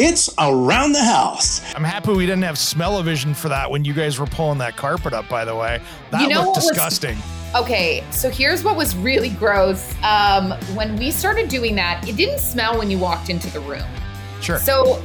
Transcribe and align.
It's 0.00 0.30
around 0.38 0.92
the 0.92 1.02
house. 1.02 1.60
I'm 1.74 1.82
happy 1.82 2.12
we 2.12 2.24
didn't 2.24 2.42
have 2.44 2.56
smell-o-vision 2.56 3.34
for 3.34 3.48
that 3.48 3.68
when 3.70 3.84
you 3.84 3.92
guys 3.92 4.18
were 4.20 4.26
pulling 4.26 4.58
that 4.58 4.76
carpet 4.76 5.12
up, 5.12 5.28
by 5.28 5.44
the 5.44 5.56
way. 5.56 5.80
That 6.12 6.22
You 6.22 6.28
know 6.28 6.36
looked 6.44 6.48
what 6.48 6.56
was- 6.56 6.68
disgusting. 6.68 7.18
Okay, 7.54 8.04
so 8.10 8.28
here's 8.30 8.62
what 8.62 8.76
was 8.76 8.94
really 8.94 9.30
gross. 9.30 9.94
Um, 10.04 10.52
when 10.74 10.96
we 10.96 11.10
started 11.10 11.48
doing 11.48 11.74
that, 11.76 12.06
it 12.06 12.14
didn't 12.16 12.38
smell 12.40 12.78
when 12.78 12.90
you 12.90 12.98
walked 12.98 13.28
into 13.30 13.50
the 13.50 13.60
room. 13.60 13.82
Sure. 14.42 14.58
So 14.60 15.02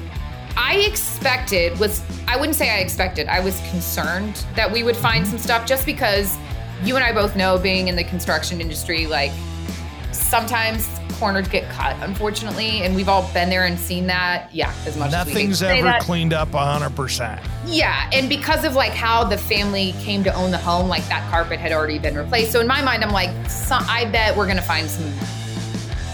I 0.57 0.75
expected 0.87 1.79
was 1.79 2.01
I 2.27 2.35
wouldn't 2.37 2.55
say 2.55 2.69
I 2.69 2.77
expected. 2.79 3.27
I 3.27 3.39
was 3.39 3.59
concerned 3.71 4.45
that 4.55 4.71
we 4.71 4.83
would 4.83 4.97
find 4.97 5.25
some 5.25 5.37
stuff 5.39 5.65
just 5.65 5.85
because 5.85 6.35
you 6.83 6.95
and 6.95 7.03
I 7.03 7.11
both 7.13 7.35
know 7.35 7.57
being 7.57 7.87
in 7.87 7.95
the 7.95 8.03
construction 8.03 8.59
industry, 8.61 9.07
like 9.07 9.31
sometimes 10.11 10.87
corners 11.13 11.47
get 11.47 11.69
cut, 11.69 11.95
unfortunately, 12.01 12.81
and 12.81 12.95
we've 12.95 13.09
all 13.09 13.31
been 13.33 13.49
there 13.49 13.65
and 13.65 13.79
seen 13.79 14.07
that. 14.07 14.53
Yeah, 14.53 14.73
as 14.85 14.97
much 14.97 15.07
as 15.07 15.13
Nothing's 15.13 15.59
to 15.59 15.69
ever 15.69 15.97
cleaned 16.01 16.33
up 16.33 16.49
100%. 16.49 17.43
Yeah, 17.65 18.09
and 18.13 18.29
because 18.29 18.63
of 18.63 18.75
like 18.75 18.91
how 18.91 19.23
the 19.23 19.37
family 19.37 19.93
came 19.99 20.23
to 20.23 20.33
own 20.33 20.51
the 20.51 20.57
home, 20.57 20.87
like 20.87 21.07
that 21.09 21.29
carpet 21.29 21.59
had 21.59 21.71
already 21.71 21.99
been 21.99 22.15
replaced. 22.15 22.51
So 22.51 22.59
in 22.59 22.67
my 22.67 22.81
mind, 22.81 23.03
I'm 23.03 23.11
like, 23.11 23.49
so, 23.49 23.77
I 23.79 24.05
bet 24.05 24.35
we're 24.35 24.47
gonna 24.47 24.61
find 24.61 24.89
some 24.89 25.11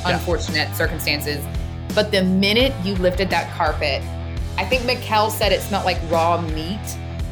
unfortunate 0.05 0.73
circumstances. 0.75 1.43
But 1.95 2.11
the 2.11 2.23
minute 2.23 2.73
you 2.85 2.95
lifted 2.95 3.29
that 3.31 3.51
carpet, 3.55 4.03
I 4.57 4.65
think 4.65 4.85
Mikel 4.85 5.29
said 5.29 5.51
it 5.51 5.61
smelled 5.61 5.85
like 5.85 5.97
raw 6.09 6.39
meat. 6.41 6.79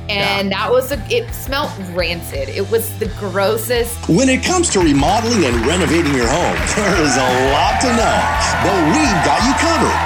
And 0.09 0.51
that 0.51 0.71
was 0.71 0.91
a, 0.91 0.99
it 1.11 1.27
smelled 1.35 1.71
rancid. 1.91 2.47
It 2.47 2.69
was 2.71 2.87
the 2.99 3.07
grossest. 3.19 4.07
When 4.07 4.29
it 4.29 4.43
comes 4.43 4.69
to 4.71 4.79
remodeling 4.79 5.43
and 5.43 5.65
renovating 5.65 6.15
your 6.15 6.31
home, 6.31 6.55
there 6.79 6.95
is 7.03 7.15
a 7.19 7.29
lot 7.51 7.83
to 7.83 7.89
know, 7.91 8.17
but 8.63 8.75
we've 8.95 9.19
got 9.27 9.43
you 9.43 9.53
covered. 9.59 9.99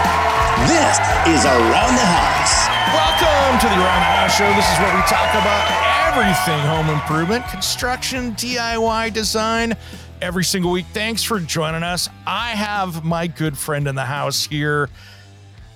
This 0.66 0.98
is 1.30 1.46
Around 1.46 1.94
the 1.94 2.08
House. 2.10 2.54
Welcome 2.94 3.62
to 3.62 3.68
the 3.70 3.78
Around 3.78 4.02
the 4.02 4.14
House 4.26 4.38
Show. 4.38 4.50
This 4.58 4.66
is 4.74 4.78
where 4.82 4.96
we 4.96 5.02
talk 5.06 5.30
about 5.38 5.70
everything 6.10 6.60
home 6.66 6.90
improvement, 6.90 7.46
construction, 7.48 8.34
DIY, 8.34 9.14
design, 9.14 9.78
every 10.22 10.44
single 10.44 10.72
week. 10.72 10.88
Thanks 10.94 11.24
for 11.24 11.40
joining 11.40 11.84
us. 11.84 12.10
I 12.26 12.50
have 12.50 13.04
my 13.04 13.28
good 13.28 13.58
friend 13.58 13.88
in 13.88 13.96
the 13.96 14.06
house 14.06 14.46
here. 14.46 14.90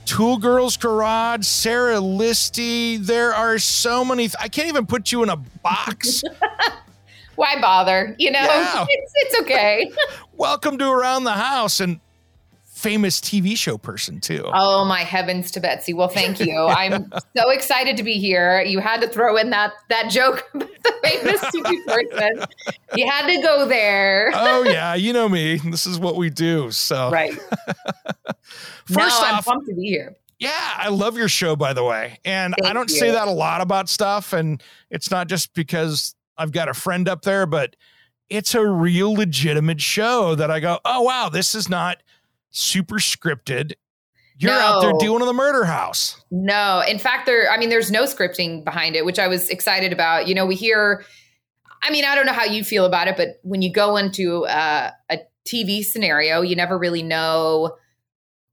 Tool 0.06 0.38
Girls 0.38 0.78
Garage, 0.78 1.46
Sarah 1.46 1.96
Listy. 1.98 2.98
There 3.00 3.34
are 3.34 3.58
so 3.58 4.06
many. 4.06 4.24
Th- 4.24 4.36
I 4.40 4.48
can't 4.48 4.68
even 4.68 4.86
put 4.86 5.12
you 5.12 5.24
in 5.24 5.30
a 5.30 5.36
box. 5.36 6.22
Why 7.36 7.60
bother? 7.60 8.16
You 8.20 8.32
know, 8.32 8.40
Yeah. 8.40 8.86
it's, 8.88 9.14
it's 9.16 9.42
okay. 9.42 9.92
Welcome 10.38 10.78
to 10.78 10.90
Around 10.90 11.24
the 11.26 11.34
House 11.34 11.80
and 11.80 12.00
famous 12.86 13.20
TV 13.20 13.58
show 13.58 13.78
person 13.78 14.20
too. 14.20 14.44
Oh 14.54 14.86
my 14.86 15.02
heavens 15.02 15.52
to 15.52 15.60
Betsy. 15.60 15.94
Well, 15.94 16.08
thank 16.08 16.40
you. 16.40 16.56
I'm 16.70 17.12
so 17.36 17.50
excited 17.50 17.98
to 17.98 18.04
be 18.04 18.14
here. 18.14 18.62
You 18.62 18.80
had 18.80 19.02
to 19.02 19.08
throw 19.08 19.38
in 19.38 19.50
that 19.50 19.74
that 19.90 20.10
joke 20.12 20.48
about 20.54 20.70
the 20.84 20.94
famous 21.04 21.42
TV 21.42 21.86
person. 21.86 22.46
You 22.96 23.10
had 23.10 23.28
to 23.28 23.42
go 23.42 23.68
there. 23.68 24.32
oh 24.34 24.64
yeah, 24.70 24.94
you 24.94 25.14
know 25.14 25.28
me. 25.28 25.58
This 25.58 25.86
is 25.86 26.00
what 26.00 26.16
we 26.16 26.30
do. 26.30 26.72
So 26.72 27.10
Right. 27.12 27.34
first 28.86 29.22
no, 29.22 29.28
I'm 29.28 29.36
off, 29.36 29.46
pumped 29.46 29.68
to 29.68 29.76
be 29.76 29.88
here. 29.88 30.16
Yeah, 30.40 30.52
I 30.78 30.90
love 30.90 31.18
your 31.18 31.30
show, 31.30 31.56
by 31.56 31.74
the 31.74 31.84
way. 31.84 32.20
And 32.26 32.54
I 32.64 32.74
don't 32.74 32.90
you. 32.90 32.98
say 32.98 33.12
that 33.12 33.28
a 33.28 33.32
lot 33.32 33.62
about 33.62 33.88
stuff. 33.90 34.34
And 34.34 34.62
it's 34.90 35.10
not 35.10 35.28
just 35.28 35.54
because 35.54 36.14
I've 36.38 36.52
got 36.52 36.68
a 36.68 36.74
friend 36.74 37.08
up 37.08 37.22
there, 37.22 37.46
but 37.46 37.76
it's 38.30 38.54
a 38.54 38.66
real 38.66 39.14
legitimate 39.14 39.80
show 39.82 40.36
that 40.36 40.52
I 40.52 40.60
go, 40.60 40.80
oh, 40.84 41.04
wow, 41.04 41.30
this 41.30 41.56
is 41.56 41.70
not 41.70 41.98
super 42.56 42.96
scripted. 42.96 43.74
You're 44.38 44.52
out 44.52 44.82
there 44.82 44.94
doing 45.00 45.24
the 45.24 45.34
murder 45.34 45.64
house. 45.64 46.22
No, 46.30 46.84
in 46.88 47.00
fact, 47.00 47.26
there. 47.26 47.50
I 47.50 47.58
mean, 47.58 47.70
there's 47.70 47.90
no 47.90 48.04
scripting 48.04 48.66
behind 48.66 48.96
it, 48.96 49.06
which 49.06 49.18
I 49.18 49.28
was 49.28 49.50
excited 49.50 49.94
about. 49.94 50.28
You 50.28 50.36
know, 50.36 50.46
we 50.46 50.56
hear. 50.56 51.06
I 51.82 51.92
mean, 51.92 52.04
I 52.04 52.16
don't 52.16 52.26
know 52.26 52.34
how 52.34 52.46
you 52.46 52.64
feel 52.64 52.86
about 52.86 53.08
it, 53.08 53.16
but 53.16 53.40
when 53.44 53.62
you 53.62 53.72
go 53.72 53.96
into 53.96 54.46
uh, 54.46 54.92
a 55.10 55.20
TV 55.46 55.84
scenario, 55.84 56.42
you 56.42 56.56
never 56.56 56.78
really 56.78 57.04
know 57.04 57.78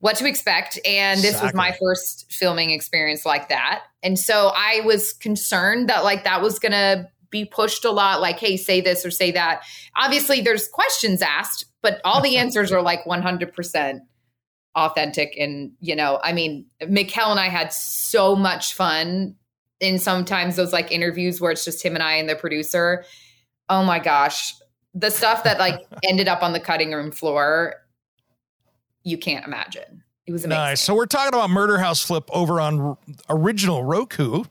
what 0.00 0.16
to 0.16 0.26
expect. 0.26 0.78
And 0.84 1.20
this 1.20 1.40
was 1.40 1.54
my 1.54 1.74
first 1.80 2.30
filming 2.30 2.70
experience 2.70 3.26
like 3.26 3.48
that, 3.48 3.82
and 4.04 4.16
so 4.18 4.52
I 4.54 4.82
was 4.84 5.12
concerned 5.12 5.88
that 5.88 6.04
like 6.04 6.22
that 6.24 6.42
was 6.42 6.60
gonna 6.60 7.10
be 7.30 7.44
pushed 7.44 7.84
a 7.84 7.90
lot. 7.90 8.20
Like, 8.20 8.38
hey, 8.38 8.56
say 8.56 8.80
this 8.80 9.04
or 9.04 9.10
say 9.10 9.32
that. 9.32 9.62
Obviously, 9.96 10.42
there's 10.42 10.68
questions 10.68 11.22
asked, 11.22 11.64
but 11.82 12.00
all 12.04 12.22
the 12.22 12.36
answers 12.38 12.72
are 12.72 12.82
like 12.82 13.04
100 13.04 13.52
percent 13.52 14.02
authentic 14.74 15.36
and 15.38 15.72
you 15.80 15.94
know 15.94 16.18
i 16.22 16.32
mean 16.32 16.64
Mikel 16.88 17.30
and 17.30 17.38
i 17.38 17.48
had 17.48 17.72
so 17.72 18.34
much 18.34 18.72
fun 18.72 19.34
in 19.80 19.98
sometimes 19.98 20.56
those 20.56 20.72
like 20.72 20.90
interviews 20.90 21.40
where 21.40 21.50
it's 21.50 21.64
just 21.64 21.84
him 21.84 21.94
and 21.94 22.02
i 22.02 22.14
and 22.14 22.26
the 22.26 22.34
producer 22.34 23.04
oh 23.68 23.84
my 23.84 23.98
gosh 23.98 24.54
the 24.94 25.10
stuff 25.10 25.44
that 25.44 25.58
like 25.58 25.86
ended 26.08 26.26
up 26.26 26.42
on 26.42 26.54
the 26.54 26.60
cutting 26.60 26.92
room 26.92 27.10
floor 27.10 27.74
you 29.02 29.18
can't 29.18 29.44
imagine 29.44 30.02
it 30.26 30.32
was 30.32 30.44
amazing 30.44 30.62
Nice. 30.62 30.80
So 30.80 30.94
we're 30.94 31.06
talking 31.06 31.28
about 31.28 31.50
Murder 31.50 31.78
House 31.78 32.00
Flip 32.00 32.24
over 32.32 32.60
on 32.60 32.96
original 33.28 33.84
Roku. 33.84 34.44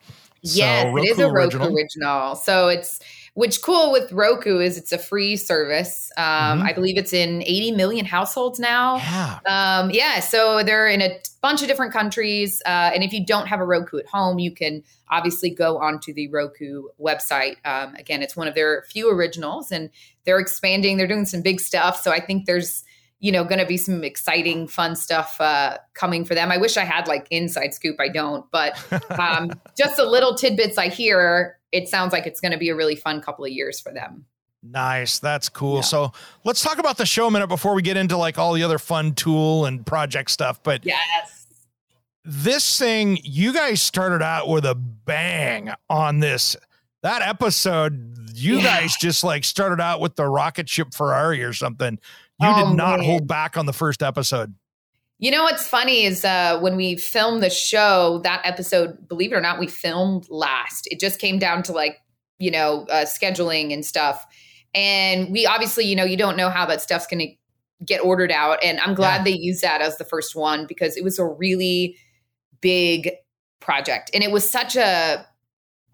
yes 0.43 0.83
so 0.83 0.97
it 0.97 1.01
is 1.01 1.17
a 1.17 1.31
roku 1.31 1.57
original. 1.57 1.75
original. 1.75 2.35
so 2.35 2.67
it's 2.67 2.99
which 3.33 3.61
cool 3.61 3.91
with 3.91 4.11
roku 4.11 4.59
is 4.59 4.77
it's 4.77 4.91
a 4.91 4.97
free 4.97 5.37
service 5.37 6.11
um 6.17 6.59
Mhm. 6.61 6.63
i 6.69 6.73
believe 6.73 6.97
it's 6.97 7.13
in 7.13 7.41
80 7.43 7.71
million 7.71 8.05
households 8.05 8.59
now 8.59 8.97
Yeah. 8.97 9.39
Um, 9.45 9.89
yeah, 9.91 10.19
so 10.19 10.63
they're 10.63 10.87
in 10.87 11.01
a 11.01 11.17
bunch 11.41 11.61
of 11.63 11.67
different 11.67 11.91
countries. 11.91 12.61
Uh, 12.65 12.91
and 12.93 13.03
if 13.03 13.11
you 13.13 13.25
don't 13.25 13.47
have 13.47 13.59
a 13.59 13.65
Roku 13.65 13.97
at 13.97 14.05
home, 14.05 14.37
you 14.37 14.51
can 14.53 14.83
obviously 15.09 15.49
go 15.49 15.79
onto 15.79 16.13
the 16.13 16.27
Roku 16.27 16.83
website. 16.99 17.55
Um, 17.65 17.95
again, 17.95 18.21
it's 18.21 18.35
one 18.35 18.47
of 18.47 18.53
their 18.53 18.83
few 18.87 19.09
originals 19.11 19.71
and 19.71 19.89
they're 20.23 20.39
expanding, 20.39 20.97
they're 20.97 21.07
doing 21.07 21.25
some 21.25 21.41
big 21.41 21.59
stuff. 21.59 21.99
So 22.01 22.11
I 22.11 22.19
think 22.19 22.45
there's, 22.45 22.83
you 23.21 23.31
know, 23.31 23.43
going 23.45 23.59
to 23.59 23.65
be 23.65 23.77
some 23.77 24.03
exciting, 24.03 24.67
fun 24.67 24.95
stuff 24.95 25.39
uh, 25.39 25.77
coming 25.93 26.25
for 26.25 26.35
them. 26.35 26.51
I 26.51 26.57
wish 26.57 26.75
I 26.75 26.83
had 26.83 27.07
like 27.07 27.27
inside 27.31 27.73
scoop. 27.73 27.95
I 27.99 28.09
don't, 28.09 28.45
but 28.51 28.77
um, 29.19 29.51
just 29.77 29.95
the 29.95 30.05
little 30.05 30.35
tidbits 30.35 30.77
I 30.77 30.89
hear, 30.89 31.57
it 31.71 31.87
sounds 31.87 32.11
like 32.13 32.25
it's 32.27 32.41
going 32.41 32.51
to 32.51 32.57
be 32.57 32.69
a 32.69 32.75
really 32.75 32.95
fun 32.95 33.21
couple 33.21 33.45
of 33.45 33.51
years 33.51 33.79
for 33.79 33.93
them. 33.93 34.25
Nice. 34.63 35.19
That's 35.19 35.49
cool. 35.49 35.75
Yeah. 35.77 35.81
So 35.81 36.11
let's 36.43 36.61
talk 36.61 36.77
about 36.79 36.97
the 36.97 37.05
show 37.05 37.27
a 37.27 37.31
minute 37.31 37.47
before 37.47 37.73
we 37.73 37.81
get 37.81 37.95
into 37.95 38.17
like 38.17 38.37
all 38.37 38.53
the 38.53 38.63
other 38.63 38.77
fun 38.79 39.13
tool 39.13 39.65
and 39.65 39.85
project 39.85 40.29
stuff. 40.31 40.61
But 40.61 40.85
Yes. 40.85 41.47
this 42.23 42.77
thing, 42.77 43.19
you 43.23 43.53
guys 43.53 43.81
started 43.81 44.21
out 44.23 44.47
with 44.47 44.65
a 44.65 44.75
bang 44.75 45.71
on 45.89 46.19
this. 46.19 46.55
That 47.01 47.23
episode, 47.23 48.29
you 48.35 48.57
Yeah. 48.57 48.81
guys 48.81 48.95
just 48.95 49.23
like 49.23 49.43
started 49.43 49.81
out 49.81 49.99
with 49.99 50.15
the 50.15 50.27
rocket 50.27 50.69
ship 50.69 50.93
Ferrari 50.93 51.43
or 51.43 51.53
something. 51.53 51.97
You 52.41 52.47
Oh, 52.49 52.69
did 52.69 52.75
not 52.75 52.99
man. 52.99 53.05
hold 53.07 53.27
back 53.27 53.57
on 53.57 53.65
the 53.65 53.73
first 53.73 54.01
episode. 54.01 54.55
You 55.19 55.29
know 55.29 55.43
what's 55.43 55.67
funny 55.67 56.03
is 56.05 56.25
uh, 56.25 56.59
when 56.61 56.75
we 56.75 56.95
filmed 56.95 57.43
the 57.43 57.49
show, 57.51 58.21
that 58.23 58.41
episode, 58.43 59.07
believe 59.07 59.31
it 59.31 59.35
or 59.35 59.41
not, 59.41 59.59
we 59.59 59.67
filmed 59.67 60.25
last. 60.29 60.87
It 60.89 60.99
just 60.99 61.19
came 61.19 61.37
down 61.37 61.61
to 61.63 61.73
like, 61.73 61.97
you 62.39 62.49
know, 62.49 62.87
uh, 62.89 63.05
scheduling 63.05 63.71
and 63.71 63.85
stuff. 63.85 64.25
And 64.73 65.31
we 65.31 65.45
obviously, 65.45 65.85
you 65.85 65.95
know, 65.95 66.05
you 66.05 66.17
don't 66.17 66.37
know 66.37 66.49
how 66.49 66.65
that 66.65 66.81
stuff's 66.81 67.05
going 67.05 67.19
to 67.19 67.85
get 67.85 68.03
ordered 68.03 68.31
out. 68.31 68.63
And 68.63 68.79
I'm 68.79 68.95
glad 68.95 69.17
Yeah. 69.17 69.23
they 69.25 69.37
used 69.37 69.61
that 69.61 69.81
as 69.81 69.97
the 69.97 70.05
first 70.05 70.35
one 70.35 70.65
because 70.65 70.97
it 70.97 71.03
was 71.03 71.19
a 71.19 71.25
really 71.25 71.97
big 72.61 73.11
project. 73.59 74.09
And 74.15 74.23
it 74.23 74.31
was 74.31 74.49
such 74.49 74.75
a 74.75 75.23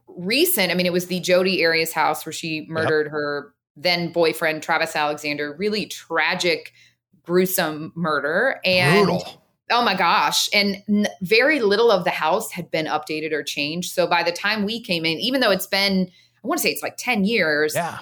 recent, 0.08 0.72
I 0.72 0.76
mean, 0.76 0.86
it 0.86 0.94
was 0.94 1.08
the 1.08 1.20
Jodi 1.20 1.66
Arias 1.66 1.92
house 1.92 2.26
where 2.26 2.32
she 2.34 2.66
murdered 2.70 3.10
her 3.10 3.54
then 3.78 4.12
boyfriend, 4.12 4.64
Travis 4.64 4.96
Alexander. 4.96 5.56
Really 5.58 5.86
tragic, 5.86 6.74
gruesome 7.22 7.94
murder. 7.96 8.60
And 8.66 9.06
Brutal. 9.06 9.44
Oh 9.70 9.84
my 9.84 9.96
gosh. 9.96 10.50
And 10.54 10.78
n- 10.90 11.08
very 11.22 11.60
little 11.60 11.92
of 11.92 12.04
the 12.06 12.10
house 12.10 12.52
had 12.52 12.72
been 12.72 12.86
updated 12.86 13.34
or 13.34 13.44
changed. 13.44 13.92
So 13.94 14.08
by 14.08 14.24
the 14.24 14.32
time 14.32 14.64
we 14.64 14.82
came 14.82 15.06
in, 15.06 15.20
even 15.20 15.42
though 15.42 15.52
it's 15.52 15.68
been, 15.68 16.10
I 16.44 16.48
want 16.48 16.60
to 16.60 16.64
say 16.64 16.72
it's 16.72 16.82
like 16.84 16.96
10 16.98 17.26
years, 17.26 17.76
Yeah. 17.76 18.00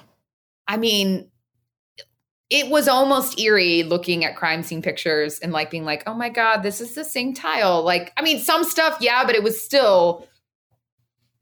I 0.67 0.77
mean, 0.77 1.29
it 2.51 2.69
was 2.69 2.87
almost 2.87 3.39
eerie 3.39 3.83
looking 3.83 4.23
at 4.23 4.35
crime 4.35 4.61
scene 4.61 4.81
pictures 4.81 5.39
and 5.39 5.51
like 5.51 5.71
being 5.71 5.85
like, 5.85 6.03
oh 6.07 6.13
my 6.13 6.29
God, 6.29 6.61
this 6.61 6.79
is 6.79 6.93
the 6.93 7.03
same 7.03 7.33
tile. 7.33 7.83
Like, 7.83 8.13
I 8.17 8.21
mean, 8.21 8.39
some 8.39 8.63
stuff, 8.63 8.97
yeah, 9.01 9.25
but 9.25 9.35
it 9.35 9.41
was 9.43 9.59
still, 9.61 10.27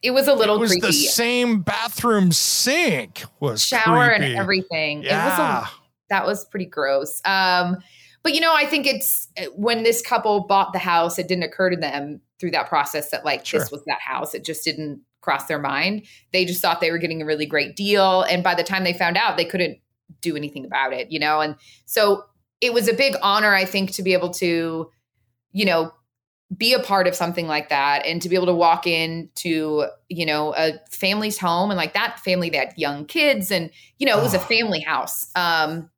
it 0.03 0.11
was 0.11 0.27
a 0.27 0.33
little 0.33 0.57
it 0.57 0.59
was 0.59 0.71
creepy. 0.71 0.87
the 0.87 0.93
same 0.93 1.61
bathroom 1.61 2.31
sink 2.31 3.23
was 3.39 3.63
Shower 3.63 4.09
creepy. 4.09 4.25
and 4.25 4.35
everything. 4.35 5.03
Yeah. 5.03 5.25
It 5.25 5.29
was 5.29 5.39
a, 5.39 5.69
that 6.09 6.25
was 6.25 6.45
pretty 6.45 6.65
gross. 6.65 7.21
Um, 7.25 7.77
but 8.21 8.33
you 8.35 8.41
know, 8.41 8.53
I 8.53 8.65
think 8.65 8.85
it's 8.85 9.27
when 9.55 9.83
this 9.83 10.01
couple 10.01 10.41
bought 10.41 10.73
the 10.73 10.79
house, 10.79 11.17
it 11.17 11.27
didn't 11.27 11.43
occur 11.43 11.69
to 11.69 11.77
them 11.77 12.21
through 12.39 12.51
that 12.51 12.67
process 12.69 13.09
that 13.11 13.25
like 13.25 13.45
Sure. 13.45 13.59
this 13.61 13.71
was 13.71 13.83
that 13.85 13.99
house. 13.99 14.35
It 14.35 14.43
just 14.45 14.63
didn't 14.63 15.01
cross 15.21 15.45
their 15.45 15.59
mind. 15.59 16.05
They 16.33 16.43
just 16.45 16.61
thought 16.61 16.81
they 16.81 16.91
were 16.91 16.97
getting 16.97 17.21
a 17.21 17.25
really 17.25 17.45
great 17.45 17.75
deal. 17.75 18.23
And 18.23 18.43
by 18.43 18.55
the 18.55 18.63
time 18.63 18.83
they 18.83 18.93
found 18.93 19.17
out, 19.17 19.37
they 19.37 19.45
couldn't 19.45 19.79
do 20.21 20.35
anything 20.35 20.65
about 20.65 20.91
it, 20.93 21.11
you 21.11 21.19
know? 21.19 21.39
And 21.39 21.55
so 21.85 22.23
it 22.59 22.73
was 22.73 22.87
a 22.89 22.93
big 22.93 23.15
honor, 23.21 23.53
I 23.53 23.63
think, 23.65 23.91
to 23.93 24.03
be 24.03 24.13
able 24.13 24.31
to, 24.35 24.89
you 25.53 25.65
know, 25.65 25.93
be 26.57 26.73
a 26.73 26.79
part 26.79 27.07
of 27.07 27.15
something 27.15 27.47
like 27.47 27.69
that 27.69 28.05
and 28.05 28.21
to 28.21 28.29
be 28.29 28.35
able 28.35 28.45
to 28.47 28.53
walk 28.53 28.85
into, 28.85 29.85
you 30.09 30.25
know, 30.25 30.53
a 30.55 30.73
family's 30.89 31.37
home 31.37 31.71
and 31.71 31.77
like 31.77 31.93
that 31.93 32.19
family 32.19 32.49
that 32.49 32.77
young 32.77 33.05
kids 33.05 33.51
and, 33.51 33.71
you 33.97 34.05
know, 34.05 34.19
it 34.19 34.23
was 34.23 34.33
a 34.33 34.39
family 34.39 34.81
house. 34.81 35.29
Um, 35.35 35.89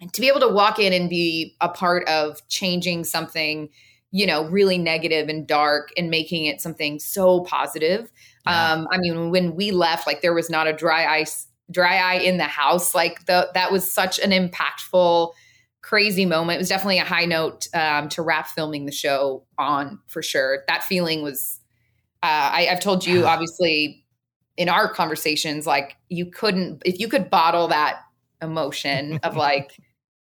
and 0.00 0.12
to 0.12 0.20
be 0.20 0.28
able 0.28 0.40
to 0.40 0.48
walk 0.48 0.78
in 0.78 0.92
and 0.92 1.08
be 1.08 1.56
a 1.60 1.68
part 1.68 2.08
of 2.08 2.46
changing 2.48 3.04
something 3.04 3.68
you 4.10 4.26
know 4.26 4.48
really 4.48 4.78
negative 4.78 5.28
and 5.28 5.46
dark 5.46 5.90
and 5.96 6.08
making 6.08 6.46
it 6.46 6.60
something 6.60 6.98
so 6.98 7.40
positive 7.40 8.10
Yeah. 8.46 8.72
um 8.72 8.88
i 8.90 8.98
mean 8.98 9.30
when 9.30 9.54
we 9.54 9.70
left 9.70 10.06
like 10.06 10.22
there 10.22 10.34
was 10.34 10.48
not 10.48 10.66
a 10.66 10.72
dry 10.72 11.04
ice 11.06 11.46
dry 11.70 11.98
eye 11.98 12.20
in 12.20 12.38
the 12.38 12.44
house 12.44 12.94
like 12.94 13.26
the 13.26 13.50
that 13.52 13.70
was 13.70 13.90
such 13.90 14.18
an 14.18 14.30
impactful 14.30 15.32
crazy 15.88 16.26
moment. 16.26 16.56
It 16.56 16.58
was 16.58 16.68
definitely 16.68 16.98
a 16.98 17.04
high 17.04 17.24
note 17.24 17.66
um, 17.72 18.10
to 18.10 18.20
wrap 18.20 18.48
filming 18.48 18.84
the 18.84 18.92
show 18.92 19.44
on 19.56 19.98
for 20.06 20.22
sure. 20.22 20.64
That 20.68 20.84
feeling 20.84 21.22
was 21.22 21.60
uh, 22.22 22.50
I, 22.52 22.68
i've 22.70 22.80
told 22.80 23.06
you 23.06 23.26
obviously 23.26 24.04
in 24.56 24.68
our 24.68 24.92
conversations 24.92 25.66
like 25.66 25.96
you 26.08 26.26
couldn't 26.26 26.82
if 26.84 26.98
you 26.98 27.08
could 27.08 27.30
bottle 27.30 27.68
that 27.68 28.00
emotion 28.42 29.20
of 29.22 29.36
like 29.48 29.78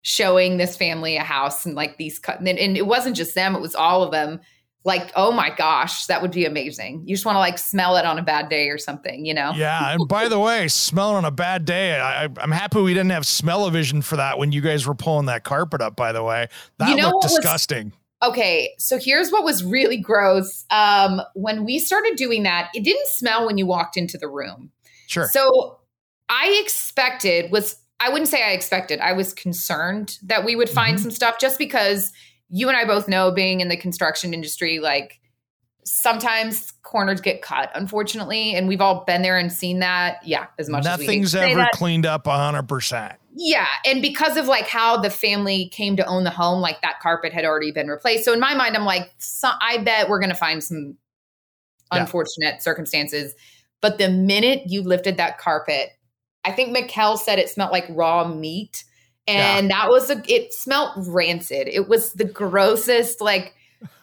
showing 0.02 0.56
this 0.56 0.76
family 0.76 1.16
a 1.16 1.22
house 1.24 1.66
and 1.66 1.74
like 1.74 1.96
these 1.96 2.18
cut 2.18 2.38
and, 2.40 2.48
and 2.58 2.76
it 2.76 2.86
wasn't 2.86 3.16
just 3.16 3.34
them 3.34 3.54
it 3.54 3.60
was 3.60 3.74
all 3.74 4.02
of 4.02 4.12
them 4.12 4.40
like 4.88 5.12
oh 5.14 5.30
my 5.30 5.50
gosh 5.54 6.06
that 6.06 6.20
would 6.20 6.32
be 6.32 6.44
amazing 6.44 7.02
you 7.06 7.14
just 7.14 7.24
want 7.24 7.36
to 7.36 7.40
like 7.40 7.58
smell 7.58 7.96
it 7.96 8.04
on 8.04 8.18
a 8.18 8.22
bad 8.22 8.48
day 8.48 8.68
or 8.70 8.78
something 8.78 9.24
you 9.24 9.32
know 9.34 9.52
Yeah, 9.54 9.92
and 9.92 10.08
by 10.08 10.26
the 10.28 10.40
way, 10.40 10.66
smelling 10.66 11.16
on 11.18 11.24
a 11.24 11.30
bad 11.30 11.64
day. 11.64 12.00
I, 12.00 12.24
I'm 12.24 12.50
happy 12.50 12.80
we 12.80 12.94
didn't 12.94 13.10
have 13.10 13.26
smell-o-vision 13.26 14.02
for 14.02 14.16
that 14.16 14.38
when 14.38 14.50
you 14.50 14.60
guys 14.60 14.86
were 14.86 14.94
pulling 14.96 15.26
that 15.26 15.44
carpet 15.44 15.80
up. 15.80 15.94
By 15.94 16.10
the 16.12 16.22
way, 16.24 16.48
that 16.78 16.88
You 16.88 16.96
know 16.96 17.04
looked 17.10 17.14
what 17.16 17.24
was- 17.24 17.34
disgusting. 17.36 17.92
okay 18.22 18.70
so 18.78 18.98
here's 18.98 19.30
what 19.30 19.44
was 19.44 19.62
really 19.62 19.96
gross 19.96 20.64
um 20.70 21.20
when 21.34 21.64
we 21.64 21.78
started 21.78 22.16
doing 22.16 22.42
that 22.42 22.68
it 22.74 22.82
didn't 22.82 23.06
smell 23.08 23.46
when 23.46 23.58
you 23.58 23.66
walked 23.66 23.96
into 23.96 24.18
the 24.18 24.26
room 24.28 24.72
Sure. 25.06 25.28
So 25.32 25.78
I 26.28 26.60
expected 26.64 27.50
was 27.52 27.76
I 28.00 28.10
wouldn't 28.10 28.28
say 28.28 28.44
I 28.44 28.52
expected. 28.52 29.00
I 29.00 29.12
was 29.12 29.34
concerned 29.34 30.18
that 30.22 30.44
we 30.44 30.54
would 30.54 30.70
find 30.70 30.96
Mhm. 30.98 31.00
some 31.02 31.10
stuff 31.10 31.38
just 31.40 31.58
because 31.58 32.12
you 32.50 32.68
and 32.68 32.76
I 32.76 32.84
both 32.84 33.08
know 33.08 33.30
being 33.30 33.60
in 33.60 33.68
the 33.68 33.76
construction 33.76 34.32
industry 34.34 34.78
like 34.78 35.20
sometimes 35.84 36.72
corners 36.82 37.20
get 37.20 37.40
cut 37.40 37.70
unfortunately 37.74 38.54
and 38.54 38.68
we've 38.68 38.80
all 38.80 39.04
been 39.06 39.22
there 39.22 39.38
and 39.38 39.50
seen 39.52 39.78
that. 39.78 40.18
Yeah, 40.24 40.46
as 40.58 40.68
much 40.68 40.80
as 40.80 40.98
Nothing's 40.98 41.32
to 41.32 41.40
ever 41.42 41.56
that. 41.60 41.72
cleaned 41.72 42.04
up 42.06 42.26
hundred 42.26 42.68
percent. 42.68 43.14
Yeah, 43.34 43.66
and 43.86 44.02
because 44.02 44.36
of 44.36 44.46
like 44.46 44.66
how 44.66 44.96
the 45.00 45.10
family 45.10 45.68
came 45.68 45.96
to 45.96 46.04
own 46.06 46.24
the 46.24 46.30
home, 46.30 46.60
like 46.60 46.82
that 46.82 47.00
carpet 47.00 47.32
had 47.32 47.44
already 47.44 47.70
been 47.70 47.88
replaced. 47.88 48.24
So 48.24 48.32
in 48.32 48.40
my 48.40 48.54
mind, 48.54 48.76
I'm 48.76 48.84
like, 48.84 49.12
so, 49.18 49.48
I 49.60 49.78
bet 49.78 50.08
we're 50.08 50.18
going 50.18 50.30
to 50.30 50.36
find 50.36 50.62
some 50.64 50.96
Yeah. 51.92 52.00
unfortunate 52.00 52.62
circumstances. 52.62 53.34
But 53.80 53.98
the 53.98 54.10
minute 54.10 54.62
you 54.66 54.82
lifted 54.82 55.18
that 55.18 55.38
carpet, 55.38 55.90
I 56.44 56.50
think 56.50 56.70
Mikel 56.72 57.16
said 57.16 57.38
it 57.38 57.48
smelled 57.48 57.70
like 57.70 57.86
raw 57.90 58.26
meat, 58.26 58.82
and 59.28 59.70
that 59.70 59.88
was 59.90 60.10
a. 60.10 60.22
It 60.26 60.52
smelled 60.52 60.92
rancid. 61.06 61.68
It 61.68 61.88
was 61.88 62.12
the 62.14 62.24
grossest. 62.24 63.20
Like 63.20 63.54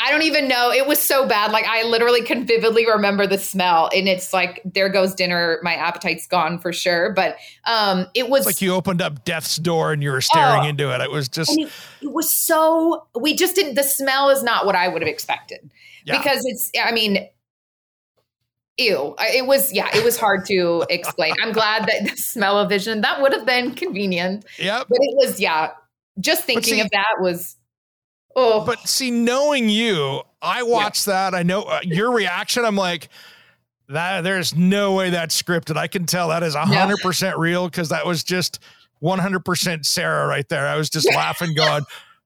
I 0.00 0.12
don't 0.12 0.22
even 0.22 0.46
know. 0.46 0.70
It 0.70 0.86
was 0.86 1.00
so 1.02 1.26
bad. 1.26 1.50
Like 1.50 1.64
I 1.66 1.82
literally 1.82 2.22
can 2.22 2.46
vividly 2.46 2.86
remember 2.86 3.26
the 3.26 3.36
smell, 3.38 3.90
and 3.94 4.06
it's 4.08 4.32
like 4.32 4.60
there 4.64 4.88
goes 4.88 5.12
dinner. 5.14 5.58
My 5.62 5.74
appetite's 5.74 6.26
gone 6.26 6.60
for 6.60 6.72
sure. 6.72 7.12
But 7.14 7.36
um, 7.64 8.06
it 8.14 8.28
was 8.30 8.46
It's 8.46 8.46
like 8.46 8.62
you 8.62 8.74
opened 8.74 9.02
up 9.02 9.24
death's 9.24 9.56
door 9.56 9.92
and 9.92 10.00
you 10.02 10.10
were 10.12 10.20
staring 10.20 10.62
Oh. 10.64 10.68
into 10.68 10.94
it. 10.94 11.00
It 11.00 11.10
was 11.10 11.28
just 11.28 11.50
it, 11.58 11.68
it 12.00 12.12
was 12.12 12.32
so 12.32 13.06
we 13.18 13.34
just 13.34 13.56
didn't 13.56 13.74
the 13.74 13.82
smell 13.82 14.30
is 14.30 14.42
not 14.44 14.66
what 14.66 14.76
i 14.76 14.86
would 14.88 15.02
have 15.02 15.08
expected 15.08 15.68
Yeah. 16.04 16.16
because 16.18 16.42
it's 16.44 16.70
i 16.80 16.92
mean 16.92 17.28
ew 18.78 19.14
it 19.18 19.46
was 19.46 19.72
yeah 19.72 19.88
it 19.94 20.04
was 20.04 20.16
hard 20.16 20.44
to 20.46 20.84
explain 20.88 21.34
i'm 21.42 21.52
glad 21.52 21.86
that 21.86 22.08
the 22.10 22.16
smell 22.16 22.58
of 22.58 22.68
vision 22.68 23.00
that 23.00 23.20
would 23.20 23.32
have 23.32 23.44
been 23.44 23.74
convenient 23.74 24.44
yep. 24.58 24.86
but 24.88 24.98
it 25.00 25.16
was 25.16 25.40
yeah 25.40 25.70
just 26.20 26.44
thinking 26.44 26.74
see- 26.74 26.80
of 26.80 26.90
that 26.90 27.16
was 27.20 27.56
oh 28.36 28.64
But 28.64 28.78
see, 28.88 29.10
knowing 29.10 29.68
you, 29.68 30.22
I 30.40 30.62
watched 30.62 31.06
that. 31.06 31.34
I 31.34 31.42
know 31.42 31.62
uh, 31.62 31.80
your 31.82 32.12
reaction. 32.12 32.64
I'm 32.64 32.76
like, 32.76 33.08
that. 33.88 34.20
There's 34.22 34.54
no 34.54 34.94
way 34.94 35.10
that's 35.10 35.40
scripted. 35.40 35.76
I 35.76 35.88
can 35.88 36.06
tell 36.06 36.28
that 36.28 36.42
is 36.44 36.54
hundred 36.54 36.98
percent 36.98 37.36
real 37.38 37.68
because 37.68 37.88
that 37.88 38.06
was 38.06 38.22
just 38.22 38.60
100 39.00 39.44
percent 39.44 39.86
Sarah 39.86 40.26
right 40.28 40.48
there. 40.48 40.68
I 40.68 40.76
was 40.76 40.88
just 40.88 41.08
laughing, 41.14 41.54
going, 41.54 41.82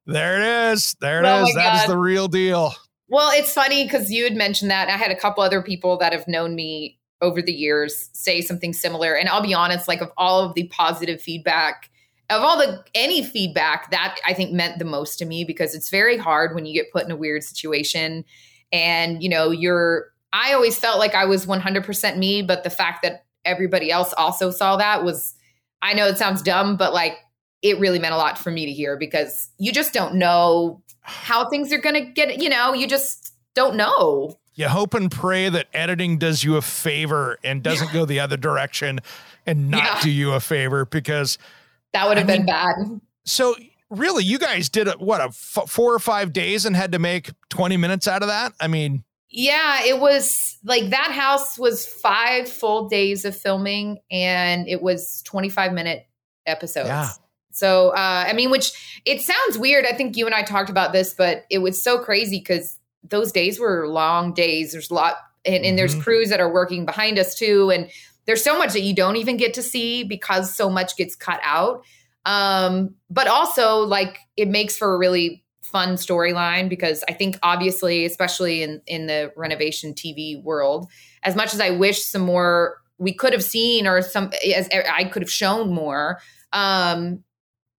"There 0.07 0.37
it 0.41 0.73
is. 0.73 0.95
There 1.01 1.23
it 1.23 1.27
Oh 1.27 1.45
is. 1.47 1.55
That 1.55 1.77
is 1.77 1.81
God. 1.83 1.91
the 1.91 1.97
real 1.99 2.29
deal." 2.29 2.75
Well, 3.13 3.31
it's 3.31 3.53
funny 3.53 3.85
because 3.85 4.11
you 4.11 4.25
had 4.25 4.35
mentioned 4.35 4.71
that. 4.71 4.89
I 4.89 4.97
had 4.97 5.11
a 5.11 5.15
couple 5.15 5.43
other 5.43 5.61
people 5.61 5.99
that 5.99 6.15
have 6.15 6.27
known 6.27 6.55
me 6.55 6.99
over 7.21 7.43
the 7.43 7.53
years 7.53 8.09
say 8.15 8.41
something 8.41 8.73
similar. 8.73 9.15
And 9.15 9.29
I'll 9.29 9.43
be 9.43 9.53
honest, 9.53 9.87
like 9.87 10.01
of 10.01 10.11
all 10.17 10.41
of 10.41 10.55
the 10.55 10.67
positive 10.69 11.21
feedback, 11.21 11.91
of 12.31 12.41
all 12.41 12.57
the 12.57 12.83
any 12.95 13.23
feedback, 13.23 13.91
that 13.91 14.19
I 14.27 14.33
think 14.33 14.53
meant 14.53 14.79
the 14.79 14.87
most 14.87 15.19
to 15.19 15.27
me 15.27 15.45
because 15.45 15.75
it's 15.75 15.91
very 15.91 16.17
hard 16.17 16.55
when 16.55 16.65
you 16.65 16.73
get 16.73 16.91
put 16.91 17.05
in 17.05 17.11
a 17.11 17.17
weird 17.17 17.45
situation. 17.45 18.25
And, 18.73 19.23
you 19.23 19.29
know, 19.29 19.51
you're, 19.51 20.07
I 20.33 20.55
always 20.55 20.79
felt 20.79 20.99
like 20.99 21.15
I 21.15 21.27
was 21.27 21.45
100% 21.45 22.17
me, 22.17 22.41
but 22.41 22.65
the 22.65 22.71
fact 22.71 23.03
that 23.03 23.27
everybody 23.45 23.91
else 23.91 24.15
also 24.15 24.51
saw 24.51 24.79
that 24.79 25.05
was, 25.05 25.35
I 25.83 25.93
know 25.93 26.07
it 26.07 26.17
sounds 26.17 26.41
dumb, 26.41 26.79
but 26.79 26.95
like 26.95 27.19
it 27.63 27.79
really 27.79 27.99
meant 27.99 28.13
a 28.15 28.17
lot 28.17 28.37
for 28.39 28.51
me 28.51 28.67
to 28.67 28.73
hear 28.73 28.97
because 28.97 29.49
you 29.59 29.73
just 29.73 29.93
don't 29.93 30.15
know 30.17 30.83
how 31.01 31.49
things 31.49 31.73
are 31.73 31.79
going 31.79 31.95
to 31.95 32.01
get, 32.13 32.39
you 32.41 32.49
know, 32.49 32.75
you 32.75 32.87
just 32.87 33.33
don't 33.55 33.77
know. 33.77 34.37
You 34.55 34.69
hope 34.69 34.95
and 34.95 35.11
pray 35.11 35.49
that 35.49 35.69
editing 35.73 36.19
does 36.19 36.45
you 36.45 36.57
a 36.57 36.63
favor 36.63 37.39
and 37.43 37.63
doesn't 37.63 37.93
go 37.93 38.05
the 38.05 38.21
other 38.21 38.37
direction 38.37 38.99
and 39.47 39.71
not 39.71 39.83
Yeah. 39.85 40.01
do 40.03 40.11
you 40.11 40.33
a 40.33 40.41
favor 40.41 40.85
because 40.85 41.39
That 41.93 42.09
would 42.09 42.19
have 42.19 42.29
I 42.29 42.33
been 42.37 42.47
mean- 42.47 42.47
bad. 42.47 43.01
so 43.25 43.55
really 43.91 44.25
you 44.25 44.39
guys 44.39 44.69
did 44.69 44.89
a, 44.89 44.93
what 44.93 45.21
a 45.21 45.25
f- 45.25 45.65
four 45.69 45.95
or 45.95 45.99
five 45.99 46.33
days 46.33 46.65
and 46.67 46.75
had 46.77 46.93
to 46.93 46.99
make 46.99 47.31
20 47.51 47.77
minutes 47.77 48.09
out 48.09 48.23
of 48.23 48.29
that 48.29 48.53
i 48.61 48.67
mean 48.67 49.05
Yeah, 49.29 49.83
it 49.85 49.99
was 50.01 50.59
like 50.65 50.91
that 50.91 51.11
house 51.13 51.59
was 51.59 51.85
five 51.87 52.49
full 52.49 52.89
days 52.89 53.25
of 53.25 53.37
filming 53.37 53.99
and 54.11 54.67
it 54.69 54.81
was 54.83 55.23
25 55.27 55.73
minute 55.73 56.07
episodes. 56.47 56.89
Yeah. 56.89 57.09
So, 57.53 57.91
uh, 57.91 58.25
I 58.27 58.33
mean, 58.33 58.51
which 58.51 59.01
it 59.05 59.21
sounds 59.21 59.59
weird. 59.59 59.87
I 59.87 59.93
think 59.93 60.17
you 60.17 60.27
and 60.27 60.35
I 60.35 60.43
talked 60.43 60.71
about 60.71 60.93
this, 60.93 61.15
but 61.15 61.45
it 61.51 61.59
was 61.59 61.83
so 61.83 61.99
crazy 61.99 62.39
because 62.39 62.79
those 63.03 63.33
days 63.33 63.61
were 63.61 63.89
long 63.89 64.33
days. 64.33 64.73
There's 64.73 64.91
a 64.91 64.95
lot, 64.95 65.17
and, 65.45 65.65
and 65.65 65.79
there's 65.79 65.95
crews 65.95 66.31
that 66.31 66.41
are 66.41 66.53
working 66.53 66.87
behind 66.87 67.19
us 67.19 67.35
too. 67.35 67.71
And 67.71 67.91
there's 68.27 68.45
so 68.45 68.59
much 68.59 68.73
that 68.73 68.83
you 68.83 68.95
don't 68.95 69.17
even 69.17 69.37
get 69.37 69.55
to 69.55 69.63
see 69.63 70.05
because 70.05 70.55
so 70.55 70.71
much 70.71 70.97
gets 70.97 71.15
cut 71.15 71.41
out. 71.43 71.85
Um, 72.25 72.95
but 73.11 73.27
also, 73.27 73.79
like, 73.79 74.19
it 74.37 74.49
makes 74.49 74.77
for 74.77 74.95
a 74.95 74.99
really 74.99 75.45
fun 75.73 75.95
storyline 75.95 76.69
because 76.69 77.03
I 77.09 77.15
think 77.15 77.39
obviously, 77.43 78.05
especially 78.05 78.63
in 78.63 78.83
in 78.87 79.07
the 79.07 79.33
renovation 79.37 79.95
TV 79.95 80.41
world, 80.43 80.89
as 81.23 81.35
much 81.35 81.55
as 81.55 81.61
I 81.61 81.71
wish 81.71 82.05
some 82.05 82.23
more 82.23 82.77
we 82.99 83.13
could 83.13 83.33
have 83.33 83.43
seen 83.43 83.87
or 83.87 84.03
some 84.03 84.31
as 84.55 84.69
I 84.73 85.05
could 85.05 85.23
have 85.23 85.31
shown 85.31 85.73
more, 85.73 86.21
um, 86.53 87.25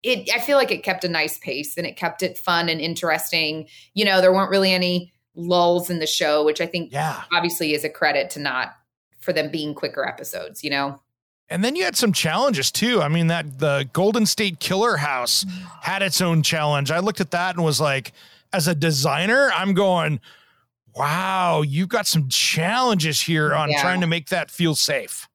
it 0.03 0.29
I 0.33 0.39
feel 0.39 0.57
like 0.57 0.72
it 0.72 0.83
kept 0.83 1.03
a 1.03 1.10
nice 1.10 1.38
pace 1.38 1.77
and 1.77 1.88
it 1.88 1.95
kept 1.98 2.22
it 2.22 2.38
fun 2.38 2.69
and 2.69 2.79
interesting. 2.81 3.67
You 3.93 4.05
know, 4.05 4.22
there 4.22 4.33
weren't 4.33 4.51
really 4.51 4.72
any 4.74 5.13
lulls 5.36 5.89
in 5.89 6.00
the 6.00 6.05
show, 6.07 6.43
which 6.45 6.62
I 6.62 6.65
think 6.67 6.91
yeah 6.91 7.24
obviously 7.33 7.74
is 7.74 7.83
a 7.83 7.89
credit 7.89 8.29
to 8.31 8.39
not 8.39 8.75
for 9.19 9.33
them 9.33 9.50
being 9.50 9.74
quicker 9.74 10.05
episodes, 10.05 10.63
you 10.63 10.69
know? 10.69 11.00
and 11.50 11.63
then 11.63 11.75
you 11.75 11.83
had 11.83 11.95
some 11.95 12.13
challenges 12.13 12.72
too 12.72 13.01
i 13.01 13.10
mean 13.10 13.27
that 13.27 13.60
the 13.60 13.88
golden 13.91 14.25
state 14.25 14.62
killer 14.62 14.95
house 14.95 15.45
had 15.81 16.01
its 16.01 16.22
own 16.22 16.41
challenge 16.41 16.89
i 16.89 17.00
looked 17.00 17.19
at 17.19 17.31
that 17.31 17.53
and 17.55 17.65
was 17.65 17.81
like 17.81 18.13
as 18.53 18.65
a 18.65 18.74
designer 18.74 19.51
i'm 19.53 19.74
going 19.74 20.22
wow 20.95 21.62
you've 21.62 21.89
got 21.89 22.07
some 22.07 22.29
challenges 22.29 23.19
here 23.19 23.53
on 23.53 23.69
Yeah. 23.69 23.81
trying 23.81 24.00
to 24.01 24.07
make 24.07 24.29
that 24.29 24.50
feel 24.51 24.74
safe 24.74 25.27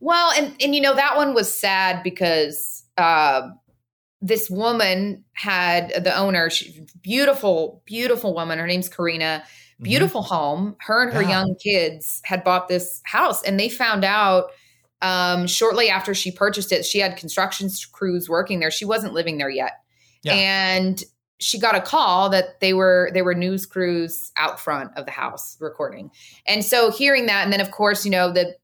Well, 0.00 0.32
and 0.32 0.56
and 0.62 0.74
you 0.74 0.80
know 0.80 0.94
that 0.94 1.16
one 1.16 1.34
was 1.34 1.54
sad 1.54 2.02
because 2.02 2.84
uh, 2.96 3.50
this 4.22 4.50
woman 4.50 5.24
had 5.32 6.04
the 6.04 6.14
owner, 6.16 6.50
she, 6.50 6.84
beautiful, 7.02 7.82
beautiful 7.86 8.34
woman. 8.34 8.58
Her 8.58 8.66
name's 8.66 8.88
Karina. 8.88 9.42
Mm-hmm. 9.44 9.84
Beautiful 9.84 10.22
home. 10.22 10.76
Her 10.80 11.02
and 11.04 11.12
her 11.12 11.22
Yeah. 11.22 11.30
young 11.30 11.54
kids 11.56 12.20
had 12.24 12.44
bought 12.44 12.68
this 12.68 13.00
house, 13.04 13.42
and 13.42 13.58
they 13.58 13.68
found 13.70 14.04
out 14.04 14.50
um, 15.02 15.46
shortly 15.46 15.88
after 15.88 16.12
she 16.14 16.30
purchased 16.30 16.70
it. 16.72 16.84
She 16.84 16.98
had 16.98 17.16
construction 17.16 17.70
crews 17.92 18.28
working 18.28 18.60
there. 18.60 18.70
She 18.70 18.84
wasn't 18.84 19.14
living 19.14 19.38
there 19.38 19.48
yet, 19.48 19.72
Yeah. 20.22 20.34
and 20.34 21.02
she 21.38 21.58
got 21.58 21.74
a 21.74 21.80
call 21.80 22.28
that 22.28 22.60
they 22.60 22.74
were 22.74 23.10
they 23.14 23.22
were 23.22 23.34
news 23.34 23.64
crews 23.64 24.30
out 24.36 24.60
front 24.60 24.90
of 24.98 25.06
the 25.06 25.10
house 25.12 25.56
recording. 25.58 26.10
And 26.46 26.62
so 26.62 26.90
hearing 26.90 27.24
that, 27.26 27.44
and 27.44 27.50
then 27.52 27.62
of 27.62 27.70
course, 27.70 28.04
you 28.04 28.10
know 28.10 28.30
the 28.30 28.54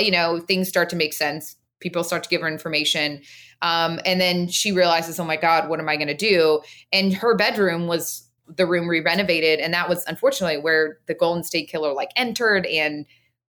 you 0.00 0.10
know 0.10 0.40
things 0.40 0.68
start 0.68 0.90
to 0.90 0.96
make 0.96 1.12
sense. 1.12 1.54
People 1.78 2.02
start 2.02 2.24
to 2.24 2.28
give 2.28 2.40
her 2.40 2.48
information, 2.48 3.22
um, 3.62 4.00
and 4.04 4.20
then 4.20 4.48
she 4.48 4.72
realizes, 4.72 5.18
oh 5.18 5.24
my 5.24 5.36
god, 5.36 5.68
what 5.68 5.80
am 5.80 5.88
I 5.88 5.96
going 5.96 6.08
to 6.08 6.16
do? 6.16 6.60
And 6.92 7.12
her 7.14 7.34
bedroom 7.36 7.86
was 7.86 8.26
the 8.46 8.66
room 8.66 8.86
we 8.86 9.00
renovated, 9.00 9.60
and 9.60 9.74
that 9.74 9.88
was 9.88 10.04
unfortunately 10.06 10.58
where 10.58 10.98
the 11.06 11.14
Golden 11.14 11.42
State 11.42 11.68
Killer 11.68 11.92
like 11.92 12.10
entered 12.16 12.66
and 12.66 13.06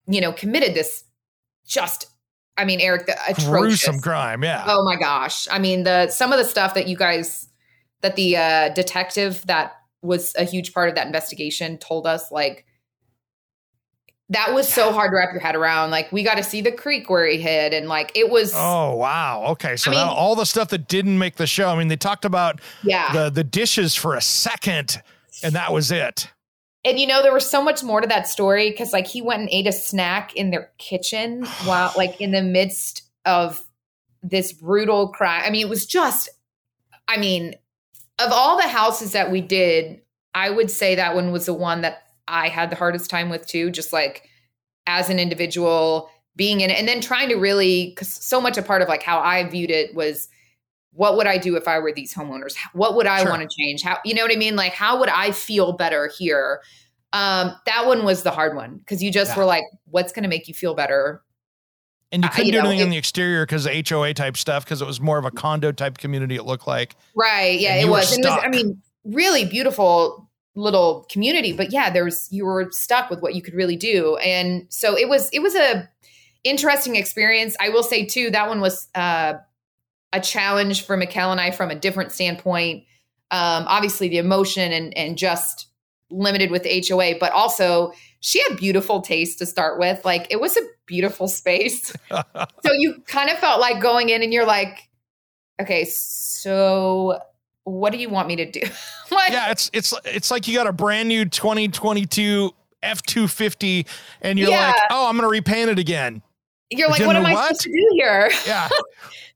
you 0.06 0.20
know 0.20 0.32
committed 0.32 0.74
this 0.74 1.04
just. 1.66 2.06
I 2.56 2.64
mean, 2.64 2.80
Eric, 2.80 3.06
the 3.06 3.16
atrocious 3.28 3.48
Gruesome 3.48 4.00
crime. 4.00 4.44
Yeah. 4.44 4.64
Oh 4.68 4.84
my 4.84 4.94
gosh. 4.94 5.48
I 5.50 5.58
mean, 5.58 5.82
the 5.82 6.08
some 6.08 6.32
of 6.32 6.38
the 6.38 6.44
stuff 6.44 6.74
that 6.74 6.86
you 6.86 6.96
guys 6.96 7.48
that 8.02 8.14
the 8.14 8.36
uh 8.36 8.68
detective 8.70 9.44
that 9.46 9.72
was 10.02 10.34
a 10.36 10.44
huge 10.44 10.72
part 10.72 10.88
of 10.88 10.94
that 10.94 11.06
investigation 11.06 11.78
told 11.78 12.06
us 12.06 12.30
like 12.30 12.66
that 14.30 14.54
was 14.54 14.72
so 14.72 14.92
hard 14.94 15.10
to 15.10 15.16
wrap 15.16 15.32
your 15.32 15.40
head 15.40 15.54
around. 15.54 15.90
Like 15.90 16.10
we 16.12 16.22
got 16.22 16.36
to 16.36 16.42
see 16.42 16.60
the 16.60 16.72
creek 16.72 17.10
where 17.10 17.26
he 17.26 17.38
hid 17.38 17.72
and 17.74 17.88
like 17.88 18.12
it 18.14 18.30
was 18.30 18.52
Oh 18.54 18.96
wow. 18.96 19.44
Okay. 19.48 19.76
So 19.76 19.90
I 19.90 19.94
mean- 19.94 20.08
all 20.08 20.34
the 20.34 20.46
stuff 20.46 20.68
that 20.68 20.88
didn't 20.88 21.18
make 21.18 21.36
the 21.36 21.46
show. 21.46 21.68
I 21.68 21.76
mean, 21.76 21.88
they 21.88 21.96
talked 21.96 22.24
about 22.24 22.60
yeah. 22.82 23.12
the 23.12 23.30
the 23.30 23.44
dishes 23.44 23.94
for 23.94 24.14
a 24.14 24.20
second, 24.20 25.02
and 25.42 25.54
that 25.54 25.72
was 25.72 25.90
it. 25.90 26.30
and 26.84 26.98
you 26.98 27.06
know 27.06 27.22
there 27.22 27.32
was 27.32 27.48
so 27.48 27.62
much 27.62 27.82
more 27.82 28.00
to 28.00 28.06
that 28.06 28.28
story 28.28 28.70
cuz 28.72 28.92
like 28.92 29.06
he 29.06 29.22
went 29.22 29.40
and 29.40 29.48
ate 29.50 29.66
a 29.66 29.72
snack 29.72 30.34
in 30.34 30.50
their 30.50 30.70
kitchen 30.78 31.44
while 31.64 31.92
like 31.96 32.20
in 32.20 32.30
the 32.32 32.42
midst 32.42 33.02
of 33.24 33.64
this 34.22 34.52
brutal 34.52 35.08
crime. 35.08 35.42
I 35.44 35.50
mean, 35.50 35.66
it 35.66 35.70
was 35.70 35.86
just 35.86 36.28
I 37.06 37.18
mean, 37.18 37.54
of 38.18 38.32
all 38.32 38.56
the 38.56 38.68
houses 38.68 39.12
that 39.12 39.30
we 39.30 39.42
did, 39.42 40.00
I 40.34 40.48
would 40.48 40.70
say 40.70 40.94
that 40.94 41.14
one 41.14 41.32
was 41.32 41.46
the 41.46 41.54
one 41.54 41.82
that 41.82 42.03
I 42.28 42.48
had 42.48 42.70
the 42.70 42.76
hardest 42.76 43.10
time 43.10 43.28
with 43.30 43.46
too, 43.46 43.70
just 43.70 43.92
like 43.92 44.28
as 44.86 45.10
an 45.10 45.18
individual 45.18 46.10
being 46.36 46.60
in 46.60 46.70
it 46.70 46.78
and 46.78 46.88
then 46.88 47.00
trying 47.00 47.28
to 47.28 47.36
really 47.36 47.92
cuz 47.96 48.08
so 48.12 48.40
much 48.40 48.58
a 48.58 48.62
part 48.62 48.82
of 48.82 48.88
like 48.88 49.02
how 49.02 49.18
I 49.20 49.44
viewed 49.48 49.70
it 49.70 49.94
was 49.94 50.28
what 50.92 51.16
would 51.16 51.26
I 51.26 51.38
do 51.38 51.56
if 51.56 51.66
I 51.66 51.78
were 51.80 51.92
these 51.92 52.14
homeowners? 52.14 52.54
What 52.72 52.94
would 52.96 53.06
I 53.06 53.22
Sure. 53.22 53.30
want 53.30 53.42
to 53.42 53.56
change? 53.56 53.82
How 53.82 53.98
you 54.04 54.14
know 54.14 54.22
what 54.22 54.32
I 54.32 54.36
mean? 54.36 54.56
Like 54.56 54.72
how 54.74 54.98
would 55.00 55.08
I 55.08 55.30
feel 55.32 55.72
better 55.72 56.10
here? 56.18 56.60
Um 57.12 57.54
that 57.66 57.86
one 57.86 58.04
was 58.04 58.22
the 58.24 58.30
hard 58.30 58.54
one 58.56 58.80
cuz 58.86 59.02
you 59.02 59.10
just 59.12 59.32
Yeah. 59.32 59.38
were 59.38 59.44
like 59.44 59.64
what's 59.86 60.12
going 60.12 60.24
to 60.24 60.28
make 60.28 60.48
you 60.48 60.54
feel 60.54 60.74
better? 60.74 61.22
And 62.12 62.22
you 62.24 62.28
Uh, 62.28 62.32
couldn't 62.32 62.46
you 62.46 62.52
do 62.52 62.58
know, 62.58 62.64
anything 62.68 62.80
it- 62.80 62.84
on 62.84 62.90
the 62.90 62.96
exterior 62.96 63.44
because 63.46 63.66
of 63.66 63.72
HOA 63.72 64.12
type 64.14 64.36
stuff 64.36 64.64
because 64.64 64.80
it 64.82 64.86
was 64.86 65.00
more 65.00 65.18
of 65.18 65.24
a 65.24 65.30
condo 65.30 65.72
type 65.72 65.98
community. 65.98 66.36
It 66.36 66.44
looked 66.44 66.66
like. 66.66 66.94
Right. 67.16 67.58
Yeah, 67.58 67.74
it 67.76 67.88
was. 67.88 68.12
And 68.12 68.24
it 68.24 68.28
was 68.28 68.40
I 68.44 68.48
mean, 68.48 68.80
really 69.04 69.44
beautiful 69.44 70.28
little 70.54 71.06
community, 71.10 71.52
but 71.52 71.72
yeah, 71.72 71.90
there 71.90 72.04
was 72.04 72.28
you 72.30 72.44
were 72.44 72.68
stuck 72.70 73.10
with 73.10 73.20
what 73.20 73.34
you 73.34 73.42
could 73.42 73.54
really 73.54 73.76
do. 73.76 74.16
And 74.18 74.66
so 74.68 74.96
it 74.96 75.08
was 75.08 75.28
it 75.32 75.40
was 75.40 75.54
a 75.54 75.88
interesting 76.44 76.96
experience. 76.96 77.56
I 77.60 77.70
will 77.70 77.82
say 77.82 78.04
too, 78.04 78.30
that 78.30 78.48
one 78.48 78.60
was 78.60 78.88
uh 78.94 79.34
a 80.12 80.20
challenge 80.20 80.86
for 80.86 80.96
Mikel 80.96 81.32
and 81.32 81.40
I 81.40 81.50
from 81.50 81.70
a 81.70 81.74
different 81.74 82.12
standpoint. 82.12 82.84
Um, 83.30 83.64
obviously 83.66 84.08
the 84.08 84.18
emotion 84.18 84.72
and 84.72 84.96
and 84.96 85.18
just 85.18 85.66
limited 86.10 86.50
with 86.50 86.64
HOA, 86.64 87.14
but 87.18 87.32
also 87.32 87.92
she 88.20 88.40
had 88.48 88.56
beautiful 88.56 89.00
taste 89.00 89.38
to 89.38 89.46
start 89.46 89.78
with. 89.78 90.04
Like 90.04 90.28
it 90.30 90.40
was 90.40 90.56
a 90.56 90.60
beautiful 90.86 91.26
space. 91.26 91.92
so 92.10 92.72
you 92.72 93.02
kind 93.06 93.28
of 93.28 93.38
felt 93.38 93.60
like 93.60 93.82
going 93.82 94.10
in 94.10 94.22
and 94.22 94.32
you're 94.32 94.46
like, 94.46 94.88
okay, 95.60 95.84
so 95.84 97.18
what 97.64 97.92
do 97.92 97.98
you 97.98 98.08
want 98.08 98.28
me 98.28 98.36
to 98.36 98.50
do? 98.50 98.60
like, 99.10 99.32
yeah, 99.32 99.50
it's 99.50 99.70
it's 99.72 99.92
it's 100.04 100.30
like 100.30 100.46
you 100.48 100.54
got 100.54 100.66
a 100.66 100.72
brand 100.72 101.08
new 101.08 101.24
2022 101.24 102.50
F 102.82 103.02
two 103.02 103.26
fifty, 103.28 103.86
and 104.20 104.38
you're 104.38 104.50
Yeah. 104.50 104.66
like, 104.68 104.76
oh, 104.90 105.08
I'm 105.08 105.16
gonna 105.16 105.28
repaint 105.28 105.70
it 105.70 105.78
again. 105.78 106.22
you're 106.70 106.88
like, 106.90 107.04
what 107.06 107.16
am 107.16 107.24
I 107.26 107.32
what? 107.32 107.56
supposed 107.56 107.60
to 107.62 107.72
do 107.72 107.88
here? 107.94 108.30
Yeah. 108.46 108.68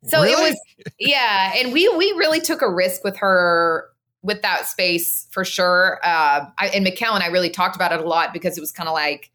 So 0.05 0.23
Really? 0.23 0.51
it 0.51 0.51
was, 0.53 0.61
yeah. 1.01 1.55
And 1.57 1.73
we 1.73 1.89
we 1.89 2.13
really 2.13 2.41
took 2.41 2.63
a 2.63 2.71
risk 2.73 3.03
with 3.03 3.17
her 3.17 3.89
with 4.23 4.43
that 4.43 4.67
space 4.69 5.27
for 5.33 5.45
sure. 5.45 5.99
Uh, 6.05 6.47
I, 6.57 6.69
and 6.69 6.85
Mikel 6.85 7.15
and 7.15 7.25
I 7.25 7.27
really 7.27 7.51
talked 7.51 7.75
about 7.75 7.91
it 7.93 7.99
a 7.99 8.09
lot 8.09 8.33
because 8.33 8.57
it 8.57 8.61
was 8.61 8.71
kind 8.71 8.89
of 8.89 8.93
like, 8.95 9.33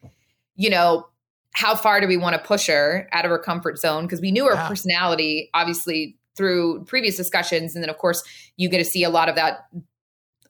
you 0.55 0.69
know, 0.69 1.05
how 1.51 1.75
far 1.75 1.99
do 1.99 2.07
we 2.07 2.15
want 2.15 2.35
to 2.37 2.41
push 2.41 2.67
her 2.67 3.09
out 3.11 3.25
of 3.25 3.31
her 3.31 3.39
comfort 3.39 3.77
zone? 3.77 4.03
Because 4.03 4.21
we 4.21 4.31
knew 4.31 4.45
her 4.45 4.53
Yeah. 4.53 4.67
personality, 4.69 5.49
obviously, 5.53 6.15
through 6.35 6.83
previous 6.85 7.15
discussions, 7.17 7.75
and 7.75 7.83
then 7.83 7.89
of 7.89 7.97
course 7.97 8.23
you 8.57 8.69
get 8.69 8.77
to 8.79 8.85
see 8.85 9.03
a 9.03 9.09
lot 9.09 9.29
of 9.29 9.35
that 9.35 9.67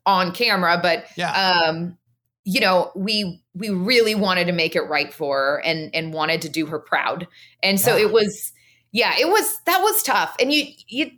on 0.06 0.32
camera. 0.32 0.78
But 0.82 1.06
Yeah. 1.16 1.32
um, 1.32 1.96
you 2.44 2.60
know, 2.60 2.92
we 2.94 3.42
we 3.54 3.70
really 3.70 4.14
wanted 4.14 4.46
to 4.46 4.52
make 4.52 4.76
it 4.76 4.82
right 4.82 5.12
for 5.12 5.38
her 5.38 5.62
and 5.64 5.94
and 5.94 6.12
wanted 6.12 6.42
to 6.42 6.48
do 6.48 6.66
her 6.66 6.78
proud. 6.78 7.26
And 7.62 7.80
so 7.80 7.96
Yeah. 7.96 8.04
it 8.04 8.12
was 8.12 8.52
yeah, 8.92 9.14
it 9.18 9.28
was 9.28 9.58
that 9.66 9.80
was 9.80 10.02
tough. 10.02 10.36
And 10.40 10.52
you 10.52 10.66
you 10.88 11.10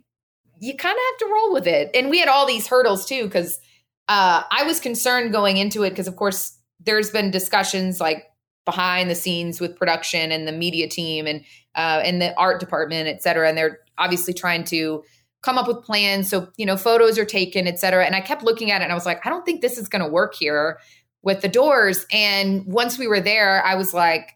you 0.59 0.75
kind 0.75 0.95
of 0.95 1.01
have 1.11 1.17
to 1.27 1.33
roll 1.33 1.53
with 1.53 1.67
it. 1.67 1.91
And 1.93 2.09
we 2.09 2.19
had 2.19 2.29
all 2.29 2.45
these 2.47 2.67
hurdles 2.67 3.05
too 3.05 3.29
cuz 3.29 3.59
uh 4.07 4.43
I 4.49 4.63
was 4.63 4.79
concerned 4.79 5.31
going 5.33 5.57
into 5.57 5.83
it 5.83 5.89
because 5.91 6.07
of 6.07 6.15
course 6.15 6.53
there's 6.79 7.11
been 7.11 7.29
discussions 7.29 7.99
like 7.99 8.25
behind 8.65 9.09
the 9.09 9.15
scenes 9.15 9.59
with 9.59 9.75
production 9.75 10.31
and 10.31 10.47
the 10.47 10.51
media 10.53 10.87
team 10.87 11.27
and 11.27 11.43
uh 11.75 12.01
and 12.05 12.21
the 12.21 12.33
art 12.37 12.59
department, 12.61 13.07
et 13.09 13.21
cetera. 13.21 13.49
And 13.49 13.57
they're 13.57 13.79
obviously 13.97 14.33
trying 14.33 14.63
to 14.63 15.03
come 15.41 15.57
up 15.57 15.67
with 15.67 15.83
plans 15.83 16.29
so 16.29 16.47
you 16.57 16.65
know 16.65 16.77
photos 16.77 17.17
are 17.17 17.25
taken 17.25 17.67
et 17.67 17.79
cetera 17.79 18.05
and 18.05 18.15
i 18.15 18.21
kept 18.21 18.43
looking 18.43 18.71
at 18.71 18.81
it 18.81 18.85
and 18.85 18.91
i 18.91 18.95
was 18.95 19.05
like 19.05 19.25
i 19.25 19.29
don't 19.29 19.45
think 19.45 19.61
this 19.61 19.77
is 19.77 19.87
going 19.87 20.03
to 20.03 20.09
work 20.09 20.35
here 20.35 20.79
with 21.21 21.41
the 21.41 21.47
doors 21.47 22.05
and 22.11 22.65
once 22.65 22.97
we 22.97 23.07
were 23.07 23.21
there 23.21 23.63
i 23.65 23.75
was 23.75 23.93
like 23.93 24.31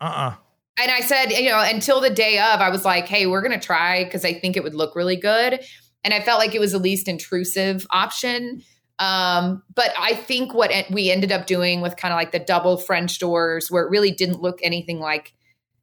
Uh. 0.00 0.04
uh 0.04 0.34
and 0.76 0.90
I 0.90 1.00
said, 1.00 1.30
you 1.30 1.50
know, 1.50 1.60
until 1.60 2.00
the 2.00 2.10
day 2.10 2.38
of, 2.38 2.60
I 2.60 2.68
was 2.68 2.84
like, 2.84 3.06
hey, 3.06 3.26
we're 3.26 3.42
going 3.42 3.58
to 3.58 3.64
try 3.64 4.04
because 4.04 4.24
I 4.24 4.34
think 4.34 4.56
it 4.56 4.64
would 4.64 4.74
look 4.74 4.96
really 4.96 5.16
good. 5.16 5.64
And 6.02 6.12
I 6.12 6.20
felt 6.20 6.38
like 6.40 6.54
it 6.54 6.60
was 6.60 6.72
the 6.72 6.78
least 6.78 7.06
intrusive 7.06 7.86
option. 7.90 8.60
Um, 8.98 9.62
but 9.74 9.92
I 9.98 10.14
think 10.14 10.52
what 10.52 10.72
we 10.90 11.10
ended 11.10 11.30
up 11.30 11.46
doing 11.46 11.80
with 11.80 11.96
kind 11.96 12.12
of 12.12 12.18
like 12.18 12.32
the 12.32 12.40
double 12.40 12.76
French 12.76 13.18
doors, 13.18 13.70
where 13.70 13.84
it 13.84 13.90
really 13.90 14.10
didn't 14.10 14.42
look 14.42 14.58
anything 14.62 14.98
like 14.98 15.32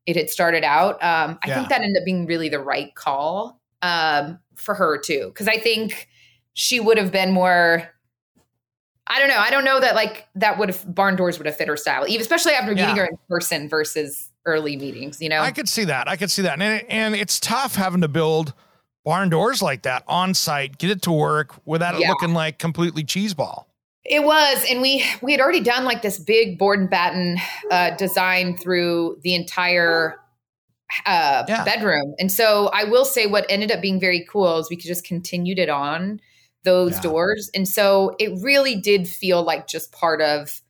it 0.06 0.16
had 0.16 0.30
started 0.30 0.64
out, 0.64 0.96
um, 1.04 1.38
I 1.44 1.48
Yeah. 1.48 1.56
think 1.56 1.70
that 1.70 1.82
ended 1.82 1.98
up 2.02 2.06
being 2.06 2.26
really 2.26 2.50
the 2.50 2.60
right 2.60 2.94
call 2.96 3.62
um, 3.82 4.40
for 4.56 4.74
her 4.76 4.98
too. 4.98 5.28
Because 5.28 5.48
I 5.48 5.58
think 5.58 6.08
she 6.54 6.80
would 6.80 6.98
have 6.98 7.12
been 7.12 7.32
more. 7.32 7.90
I 9.08 9.20
don't 9.20 9.28
know. 9.30 9.38
I 9.40 9.50
don't 9.50 9.66
know 9.66 9.80
that 9.80 9.96
like 9.96 10.28
that 10.36 10.58
would 10.58 10.70
have 10.70 10.96
barn 10.96 11.16
doors 11.16 11.38
would 11.38 11.46
have 11.48 11.58
fit 11.58 11.68
her 11.68 11.76
style, 11.78 12.06
even 12.08 12.22
especially 12.22 12.54
after 12.54 12.72
meeting 12.74 12.96
Yeah. 12.96 13.04
her 13.04 13.06
in 13.06 13.18
person 13.30 13.68
versus 13.68 14.30
early 14.46 14.78
meetings. 14.78 15.22
You 15.22 15.30
know, 15.30 15.42
I 15.42 15.52
could 15.52 15.68
see 15.68 15.84
that. 15.86 16.08
I 16.08 16.16
could 16.16 16.32
see 16.32 16.44
that. 16.44 16.62
And 16.62 16.86
and 16.90 17.16
it's 17.16 17.40
tough 17.40 17.76
having 17.76 18.02
to 18.02 18.08
build 18.08 18.54
barn 19.04 19.30
doors 19.30 19.62
like 19.62 19.82
that 19.84 20.04
on 20.08 20.34
site, 20.34 20.78
get 20.78 20.92
it 20.92 21.02
to 21.04 21.12
work 21.12 21.56
without 21.66 21.96
it 21.96 22.02
Yeah. 22.02 22.10
looking 22.10 22.34
like 22.34 22.60
completely 22.60 23.04
cheeseball. 23.04 23.66
It 24.04 24.24
was, 24.24 24.66
and 24.70 24.82
we 24.82 25.06
we 25.22 25.32
had 25.32 25.42
already 25.42 25.60
done 25.60 25.86
like 25.86 26.02
this 26.02 26.18
big 26.18 26.58
board 26.58 26.80
and 26.80 26.90
batten 26.90 27.38
uh, 27.70 27.92
design 27.98 28.58
through 28.58 29.20
the 29.22 29.36
entire 29.36 30.16
uh, 31.06 31.44
Yeah. 31.48 31.64
bedroom, 31.64 32.16
and 32.20 32.32
so 32.32 32.70
I 32.74 32.86
will 32.86 33.06
say 33.06 33.28
what 33.28 33.46
ended 33.50 33.72
up 33.72 33.82
being 33.82 34.00
very 34.00 34.26
cool 34.30 34.58
is 34.58 34.70
we 34.70 34.76
could 34.76 34.88
just 34.88 35.06
continued 35.06 35.60
it 35.60 35.70
on 35.70 36.20
those 36.64 36.94
Yeah. 36.94 37.02
doors, 37.02 37.52
and 37.54 37.68
so 37.68 38.16
it 38.20 38.32
really 38.42 38.76
did 38.76 39.08
feel 39.08 39.44
like 39.44 39.68
just 39.68 39.92
part 39.92 40.22
of 40.22 40.62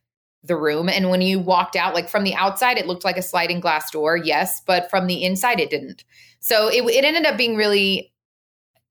the 0.44 0.56
room. 0.56 0.88
And 0.88 1.08
when 1.08 1.22
you 1.22 1.38
walked 1.40 1.76
out, 1.76 1.94
like 1.94 2.08
from 2.10 2.24
the 2.24 2.34
outside, 2.34 2.76
it 2.76 2.86
looked 2.86 3.04
like 3.04 3.16
a 3.16 3.22
sliding 3.22 3.60
glass 3.60 3.90
door, 3.90 4.16
yes, 4.16 4.60
but 4.60 4.90
from 4.90 5.06
the 5.06 5.24
inside, 5.24 5.58
it 5.60 5.70
didn't. 5.70 6.04
So 6.40 6.68
it 6.68 6.82
it 6.84 7.04
ended 7.04 7.24
up 7.24 7.38
being 7.38 7.56
really 7.56 8.11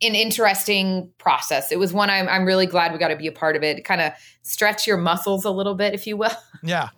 an 0.01 0.15
interesting 0.15 1.09
process. 1.17 1.71
It 1.71 1.79
was 1.79 1.93
one 1.93 2.09
I'm 2.09 2.27
I'm 2.27 2.45
really 2.45 2.65
glad 2.65 2.91
we 2.91 2.97
got 2.99 3.09
to 3.09 3.15
be 3.15 3.27
a 3.27 3.31
part 3.31 3.55
of 3.55 3.63
it. 3.63 3.83
Kind 3.85 4.01
of 4.01 4.13
stretch 4.41 4.87
your 4.87 4.97
muscles 4.97 5.45
a 5.45 5.51
little 5.51 5.75
bit, 5.75 5.93
if 5.93 6.05
you 6.07 6.17
will. 6.17 6.31
Yeah. 6.63 6.89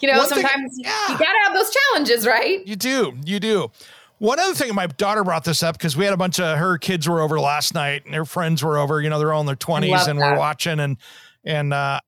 You 0.00 0.10
know, 0.12 0.18
One 0.18 0.28
sometimes 0.28 0.76
you- 0.78 0.84
yeah. 0.84 1.12
you 1.12 1.18
got 1.18 1.32
to 1.32 1.38
have 1.44 1.54
those 1.54 1.70
challenges, 1.74 2.26
right? 2.26 2.66
You 2.66 2.76
do. 2.76 3.14
You 3.24 3.40
do. 3.40 3.70
One 4.18 4.38
other 4.40 4.54
thing, 4.54 4.74
my 4.74 4.86
daughter 4.86 5.22
brought 5.24 5.44
this 5.44 5.62
up 5.62 5.76
because 5.76 5.96
we 5.96 6.04
had 6.06 6.14
a 6.14 6.16
bunch 6.18 6.40
of 6.40 6.56
her 6.58 6.78
kids 6.78 7.06
were 7.08 7.20
over 7.20 7.38
last 7.38 7.74
night 7.74 8.04
and 8.06 8.12
their 8.14 8.24
friends 8.24 8.62
were 8.62 8.78
over. 8.78 9.00
You 9.02 9.10
know, 9.10 9.18
they're 9.18 9.32
all 9.34 9.40
in 9.40 9.46
their 9.46 9.54
twenties 9.56 10.06
and 10.06 10.18
we're 10.18 10.36
watching 10.38 10.80
and 10.80 10.96
and 11.44 11.72
uh, 11.74 12.00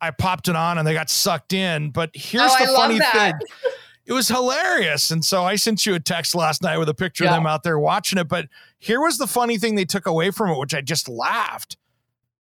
I 0.00 0.10
popped 0.12 0.48
it 0.48 0.54
on 0.56 0.78
and 0.78 0.86
they 0.86 0.94
got 0.94 1.10
sucked 1.10 1.52
in. 1.52 1.90
But 1.90 2.10
here's 2.14 2.50
Oh, 2.52 2.64
the 2.66 2.72
love 2.72 2.76
funny 2.92 3.00
thing: 3.00 3.34
it 4.06 4.12
was 4.12 4.28
hilarious. 4.28 5.10
And 5.10 5.24
so 5.24 5.42
I 5.44 5.56
sent 5.56 5.84
you 5.86 5.94
a 5.94 6.00
text 6.00 6.36
last 6.36 6.62
night 6.62 6.78
with 6.78 6.88
a 6.88 6.94
picture 6.94 7.24
Yeah. 7.24 7.30
of 7.30 7.36
them 7.38 7.46
out 7.46 7.64
there 7.64 7.78
watching 7.80 8.18
it. 8.18 8.28
But 8.28 8.46
here 8.78 9.00
was 9.00 9.18
the 9.18 9.26
funny 9.26 9.58
thing 9.58 9.74
they 9.74 9.84
took 9.84 10.06
away 10.06 10.30
from 10.30 10.50
it, 10.50 10.58
which 10.58 10.74
I 10.74 10.80
just 10.80 11.08
laughed. 11.08 11.76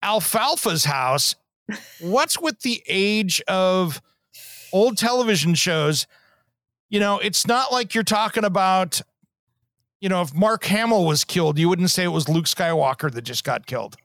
Alfalfa's 0.03 0.85
house. 0.85 1.35
What's 2.01 2.41
with 2.41 2.61
the 2.61 2.83
age 2.89 3.41
of 3.49 4.01
old 4.73 4.97
television 4.97 5.55
shows? 5.55 6.07
You 6.89 7.01
know, 7.01 7.19
it's 7.19 7.47
not 7.47 7.73
like 7.73 7.95
you're 7.95 8.05
talking 8.05 8.45
about, 8.45 9.03
you 10.01 10.09
know, 10.09 10.23
if 10.23 10.35
Mark 10.35 10.65
Hamill 10.65 11.05
was 11.05 11.25
killed, 11.25 11.59
you 11.59 11.69
wouldn't 11.69 11.91
say 11.91 12.05
it 12.05 12.09
was 12.09 12.29
Luke 12.29 12.47
Skywalker 12.47 13.13
that 13.13 13.23
just 13.23 13.45
got 13.45 13.67
killed. 13.67 13.97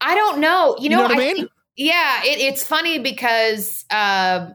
I 0.00 0.14
don't 0.14 0.40
know. 0.40 0.74
You 0.78 0.84
You 0.84 0.90
know, 0.90 0.96
know 0.96 1.02
what 1.04 1.12
I 1.12 1.16
mean? 1.18 1.36
think- 1.36 1.50
yeah, 1.76 2.22
it, 2.24 2.38
it's 2.40 2.64
funny 2.64 2.98
because, 2.98 3.84
um, 3.90 4.54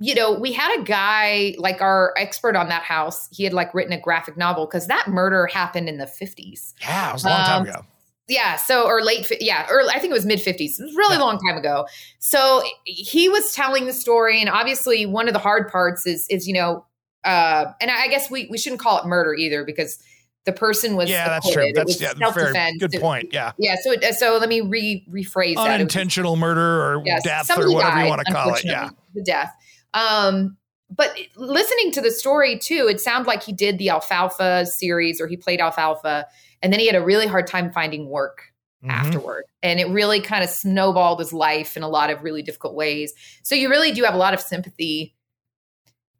you 0.00 0.14
know, 0.14 0.32
we 0.32 0.52
had 0.52 0.78
a 0.78 0.82
guy 0.84 1.54
like 1.58 1.80
our 1.82 2.14
expert 2.16 2.54
on 2.56 2.68
that 2.68 2.82
house. 2.82 3.28
He 3.32 3.42
had 3.44 3.52
like 3.52 3.74
written 3.74 3.92
a 3.92 4.00
graphic 4.00 4.36
novel 4.36 4.66
because 4.66 4.86
that 4.86 5.08
murder 5.08 5.46
happened 5.46 5.88
in 5.88 5.98
the 5.98 6.06
50s. 6.06 6.72
Yeah, 6.80 7.10
it 7.10 7.12
was 7.14 7.24
a 7.24 7.28
long 7.28 7.44
time 7.44 7.62
Um, 7.62 7.68
ago. 7.68 7.80
Yeah. 8.28 8.56
So, 8.56 8.84
or 8.86 9.02
late, 9.02 9.26
yeah, 9.40 9.66
or 9.70 9.82
I 9.90 9.98
think 9.98 10.10
it 10.10 10.14
was 10.14 10.26
mid 10.26 10.38
50s. 10.38 10.78
It 10.78 10.82
was 10.84 10.94
a 10.94 10.96
really 10.96 11.16
Yeah. 11.16 11.22
long 11.22 11.38
time 11.48 11.56
ago. 11.56 11.86
So 12.18 12.62
he 12.84 13.28
was 13.28 13.52
telling 13.54 13.86
the 13.86 13.92
story. 13.92 14.40
And 14.40 14.48
obviously, 14.50 15.06
one 15.06 15.28
of 15.28 15.32
the 15.34 15.40
hard 15.40 15.68
parts 15.68 16.06
is, 16.06 16.26
is, 16.28 16.46
you 16.46 16.54
know, 16.54 16.84
uh, 17.24 17.64
and 17.80 17.90
I 17.90 18.06
guess 18.08 18.30
we, 18.30 18.46
we 18.50 18.58
shouldn't 18.58 18.80
call 18.80 18.98
it 19.00 19.06
murder 19.06 19.34
either 19.34 19.64
because 19.64 19.98
the 20.44 20.52
person 20.52 20.94
was 20.94 21.10
Yeah, 21.10 21.26
that's 21.28 21.50
true. 21.50 21.72
That's 21.74 22.00
yeah, 22.00 22.12
very 22.14 22.52
self-defense. 22.52 22.76
good 22.78 23.00
point. 23.00 23.30
Yeah. 23.32 23.52
Yeah. 23.58 23.76
So, 23.82 23.92
it, 23.92 24.14
so 24.14 24.36
let 24.38 24.48
me 24.48 24.60
re 24.60 25.04
rephrase 25.10 25.56
that. 25.56 25.70
Unintentional 25.70 26.36
murder 26.36 26.82
or 26.84 27.02
Yes, 27.04 27.24
death 27.24 27.50
or 27.58 27.72
whatever 27.72 28.00
you 28.02 28.08
want 28.08 28.24
to 28.26 28.32
call 28.32 28.54
it. 28.54 28.64
Yeah. 28.64 28.90
the 29.14 29.22
death. 29.22 29.52
Um, 29.94 30.56
but 30.90 31.16
listening 31.36 31.92
to 31.92 32.00
the 32.00 32.10
story 32.10 32.58
too, 32.58 32.88
it 32.90 33.00
sounded 33.00 33.26
like 33.26 33.42
he 33.42 33.52
did 33.52 33.78
the 33.78 33.90
Alfalfa 33.90 34.66
series 34.66 35.20
or 35.20 35.26
he 35.26 35.36
played 35.36 35.60
Alfalfa, 35.60 36.26
and 36.62 36.72
then 36.72 36.80
he 36.80 36.86
had 36.86 36.96
a 36.96 37.04
really 37.04 37.26
hard 37.26 37.46
time 37.46 37.70
finding 37.72 38.08
work 38.08 38.52
Mhm. 38.84 38.90
afterward, 38.90 39.44
and 39.62 39.80
it 39.80 39.88
really 39.88 40.20
kind 40.20 40.42
of 40.44 40.48
snowballed 40.50 41.18
his 41.18 41.32
life 41.32 41.76
in 41.76 41.82
a 41.82 41.88
lot 41.88 42.10
of 42.10 42.22
really 42.22 42.42
difficult 42.42 42.74
ways. 42.74 43.12
So 43.42 43.54
you 43.54 43.68
really 43.68 43.92
do 43.92 44.04
have 44.04 44.14
a 44.14 44.18
lot 44.18 44.34
of 44.34 44.40
sympathy, 44.40 45.14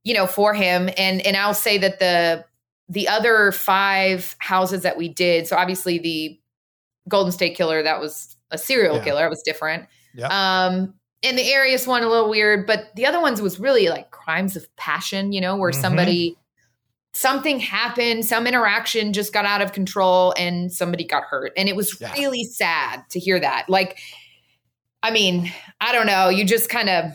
you 0.05 0.13
know, 0.13 0.27
for 0.27 0.55
him. 0.55 0.91
And 0.97 1.25
and 1.25 1.37
I'll 1.37 1.55
say 1.55 1.79
that 1.79 1.99
the 1.99 2.45
the 2.89 3.07
other 3.09 3.53
five 3.53 4.35
houses 4.39 4.83
that 4.83 4.97
we 4.97 5.09
did, 5.09 5.47
so 5.47 5.57
obviously 5.57 5.99
the 5.99 6.41
Golden 7.09 7.33
State 7.33 7.57
Killer, 7.57 7.83
that 7.83 8.01
was 8.01 8.37
a 8.51 8.59
serial 8.59 8.97
Yeah. 8.97 9.05
killer. 9.05 9.27
It 9.27 9.31
was 9.31 9.43
different. 9.45 9.87
Yep. 10.15 10.31
Um, 10.31 10.95
and 11.23 11.39
the 11.39 11.55
Arias 11.55 11.87
one 11.87 12.03
a 12.03 12.09
little 12.09 12.31
weird, 12.31 12.67
but 12.67 12.95
the 12.97 13.07
other 13.07 13.21
ones 13.21 13.41
was 13.43 13.59
really 13.59 13.89
like 13.89 14.11
crimes 14.11 14.57
of 14.57 14.75
passion, 14.77 15.33
you 15.33 15.41
know, 15.41 15.57
where 15.57 15.73
Mhm. 15.73 15.81
somebody 15.81 16.37
something 17.15 17.59
happened, 17.59 18.25
some 18.25 18.47
interaction 18.47 19.13
just 19.13 19.33
got 19.33 19.45
out 19.45 19.61
of 19.61 19.73
control 19.73 20.33
and 20.39 20.71
somebody 20.73 21.03
got 21.05 21.25
hurt. 21.25 21.53
And 21.57 21.69
it 21.69 21.75
was 21.75 21.99
Yeah. 22.01 22.13
really 22.13 22.45
sad 22.45 23.03
to 23.11 23.19
hear 23.19 23.41
that. 23.41 23.69
Like, 23.69 23.99
I 25.03 25.11
mean, 25.11 25.53
I 25.81 25.93
don't 25.93 26.07
know, 26.07 26.29
you 26.29 26.45
just 26.45 26.69
kind 26.69 26.89
of 26.89 27.13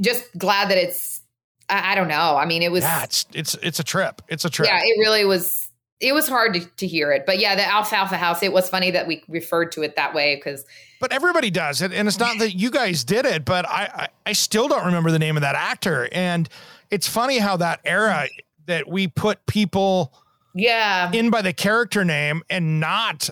just 0.00 0.24
glad 0.36 0.70
that 0.70 0.78
it's 0.78 1.20
I, 1.68 1.92
I 1.92 1.94
don't 1.94 2.08
know. 2.08 2.36
I 2.36 2.44
mean, 2.44 2.62
it 2.62 2.72
was 2.72 2.82
yeah, 2.82 3.04
it's 3.04 3.24
it's 3.32 3.54
it's 3.62 3.78
a 3.78 3.84
trip. 3.84 4.20
It's 4.28 4.44
a 4.44 4.50
trip. 4.50 4.68
yeah, 4.68 4.80
it 4.82 4.98
really 4.98 5.24
was. 5.24 5.61
It 6.02 6.12
was 6.12 6.28
hard 6.28 6.54
to, 6.54 6.60
to 6.60 6.86
hear 6.86 7.12
it, 7.12 7.24
but 7.26 7.38
yeah, 7.38 7.54
the 7.54 7.66
Alfalfa 7.66 8.16
House. 8.16 8.42
It 8.42 8.52
was 8.52 8.68
funny 8.68 8.90
that 8.90 9.06
we 9.06 9.22
referred 9.28 9.72
to 9.72 9.82
it 9.82 9.96
that 9.96 10.12
way 10.12 10.36
because 10.36 10.64
but 11.00 11.12
everybody 11.12 11.50
does 11.50 11.80
it, 11.80 11.92
and 11.92 12.06
it's 12.06 12.18
not 12.18 12.38
that 12.38 12.52
you 12.54 12.70
guys 12.70 13.04
did 13.04 13.24
it, 13.24 13.44
but 13.44 13.66
I, 13.68 13.88
I 13.94 14.08
I 14.26 14.32
still 14.32 14.68
don't 14.68 14.84
remember 14.84 15.10
the 15.10 15.18
name 15.18 15.36
of 15.36 15.42
that 15.42 15.54
actor, 15.54 16.08
and 16.12 16.48
it's 16.90 17.08
funny 17.08 17.38
how 17.38 17.56
that 17.56 17.80
era 17.84 18.28
that 18.66 18.88
we 18.88 19.08
put 19.08 19.46
people 19.46 20.12
yeah. 20.54 21.10
in 21.12 21.30
by 21.30 21.42
the 21.42 21.52
character 21.52 22.04
name 22.04 22.42
and 22.50 22.80
not 22.80 23.30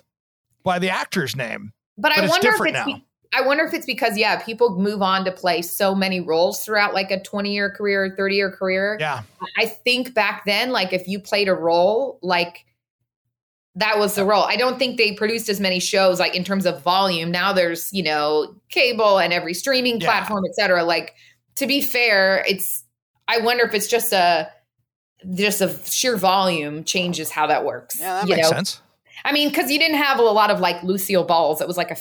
by 0.63 0.79
the 0.79 0.91
actor's 0.91 1.37
name. 1.37 1.73
But, 1.97 2.13
but 2.15 2.25
I 2.25 2.29
wonder 2.29 2.49
if 2.49 2.61
it's 2.61 2.73
now. 2.73 3.03
I 3.33 3.43
wonder 3.43 3.65
if 3.65 3.73
it's 3.75 3.87
because 3.87 4.17
yeah, 4.17 4.43
people 4.43 4.77
move 4.79 5.03
on 5.03 5.25
to 5.25 5.33
play 5.33 5.63
so 5.63 5.95
many 5.95 6.21
roles 6.21 6.65
throughout 6.65 6.95
like 6.95 7.11
a 7.11 7.23
twenty 7.23 7.53
year 7.53 7.71
career, 7.71 8.13
thirty 8.17 8.37
year 8.37 8.51
career. 8.51 8.97
Yeah, 8.99 9.23
I 9.57 9.67
think 9.67 10.15
back 10.15 10.45
then, 10.47 10.71
like 10.71 10.93
if 10.93 11.07
you 11.07 11.21
played 11.21 11.49
a 11.49 11.55
role, 11.55 12.19
like 12.23 12.65
that 13.77 13.99
was 13.99 14.17
the 14.17 14.25
role. 14.25 14.43
I 14.43 14.57
don't 14.57 14.79
think 14.79 14.99
they 14.99 15.13
produced 15.13 15.49
as 15.49 15.61
many 15.61 15.79
shows 15.79 16.19
like 16.19 16.35
in 16.35 16.43
terms 16.43 16.67
of 16.67 16.83
volume. 16.83 17.31
Now 17.31 17.53
there's, 17.53 17.93
you 17.93 18.03
know, 18.03 18.57
cable 18.69 19.19
and 19.19 19.33
every 19.33 19.55
streaming 19.55 20.01
Yeah. 20.01 20.09
platform, 20.09 20.45
et 20.45 20.55
cetera. 20.57 20.83
Like 20.83 21.15
to 21.55 21.69
be 21.69 21.81
fair, 21.81 22.45
it's 22.49 22.83
I 23.29 23.39
wonder 23.39 23.65
if 23.65 23.73
it's 23.75 23.87
just 23.87 24.13
a 24.13 24.51
just 25.35 25.61
a 25.61 25.79
sheer 25.85 26.17
volume 26.17 26.83
changes 26.83 27.31
how 27.31 27.47
that 27.47 27.65
works. 27.65 28.01
yeah, 28.01 28.21
that 28.21 28.29
makes 28.29 28.51
know? 28.51 28.57
sense. 28.57 28.83
I 29.25 29.33
mean, 29.33 29.51
because 29.51 29.71
you 29.71 29.79
didn't 29.79 29.99
have 29.99 30.19
a 30.19 30.23
lot 30.23 30.51
of 30.51 30.61
like 30.61 30.83
Lucille 30.83 31.25
Balls. 31.25 31.61
It 31.61 31.69
was 31.69 31.77
like 31.77 31.91
a 31.91 31.97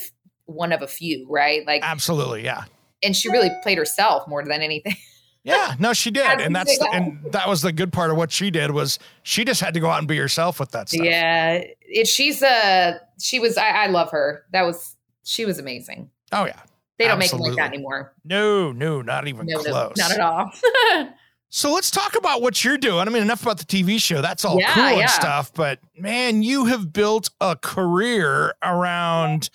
one 0.50 0.72
of 0.72 0.82
a 0.82 0.86
few, 0.86 1.26
right? 1.28 1.66
Like, 1.66 1.82
Absolutely, 1.84 2.44
yeah. 2.44 2.64
and 3.02 3.14
she 3.16 3.28
really 3.30 3.50
played 3.62 3.78
herself 3.78 4.26
more 4.28 4.42
than 4.44 4.60
anything. 4.62 4.96
Yeah, 5.42 5.74
no, 5.78 5.94
she 5.94 6.10
did, 6.10 6.38
and 6.38 6.54
that's 6.54 6.76
that? 6.80 6.90
and 6.92 7.18
that 7.32 7.48
was 7.48 7.62
the 7.62 7.72
good 7.72 7.94
part 7.94 8.10
of 8.10 8.18
what 8.18 8.30
she 8.30 8.50
did 8.50 8.72
was 8.72 8.98
she 9.22 9.42
just 9.42 9.62
had 9.62 9.72
to 9.72 9.80
go 9.80 9.88
out 9.88 9.98
and 9.98 10.06
be 10.06 10.18
herself 10.18 10.60
with 10.60 10.70
that 10.72 10.90
stuff. 10.90 11.02
Yeah, 11.02 11.62
it, 11.80 12.06
she's 12.06 12.42
a 12.42 13.00
she 13.18 13.40
was. 13.40 13.56
I, 13.56 13.70
I 13.70 13.86
love 13.86 14.10
her. 14.10 14.44
That 14.52 14.66
was 14.66 14.96
she 15.24 15.46
was 15.46 15.58
amazing. 15.58 16.10
Oh 16.30 16.44
yeah. 16.44 16.60
They 16.98 17.08
don't 17.08 17.18
make 17.18 17.30
them 17.30 17.40
like 17.40 17.56
that 17.56 17.72
anymore. 17.72 18.12
No, 18.22 18.70
no, 18.70 19.00
not 19.00 19.28
even 19.28 19.46
No, 19.46 19.62
no, 19.62 19.70
close. 19.70 19.96
not 19.96 20.12
at 20.12 20.20
all. 20.20 20.52
So 21.52 21.72
let's 21.72 21.90
talk 21.90 22.16
about 22.16 22.42
what 22.42 22.62
you're 22.62 22.78
doing. 22.78 23.08
I 23.08 23.10
mean, 23.10 23.22
enough 23.22 23.42
about 23.42 23.58
the 23.58 23.64
TV 23.64 23.98
show. 24.00 24.20
That's 24.22 24.44
all 24.44 24.60
Yeah, 24.60 24.72
cool 24.74 24.84
and 24.84 24.98
yeah. 24.98 25.06
stuff. 25.06 25.52
But 25.52 25.80
man, 25.98 26.42
you 26.44 26.66
have 26.66 26.92
built 26.92 27.30
a 27.40 27.56
career 27.56 28.54
around 28.62 29.48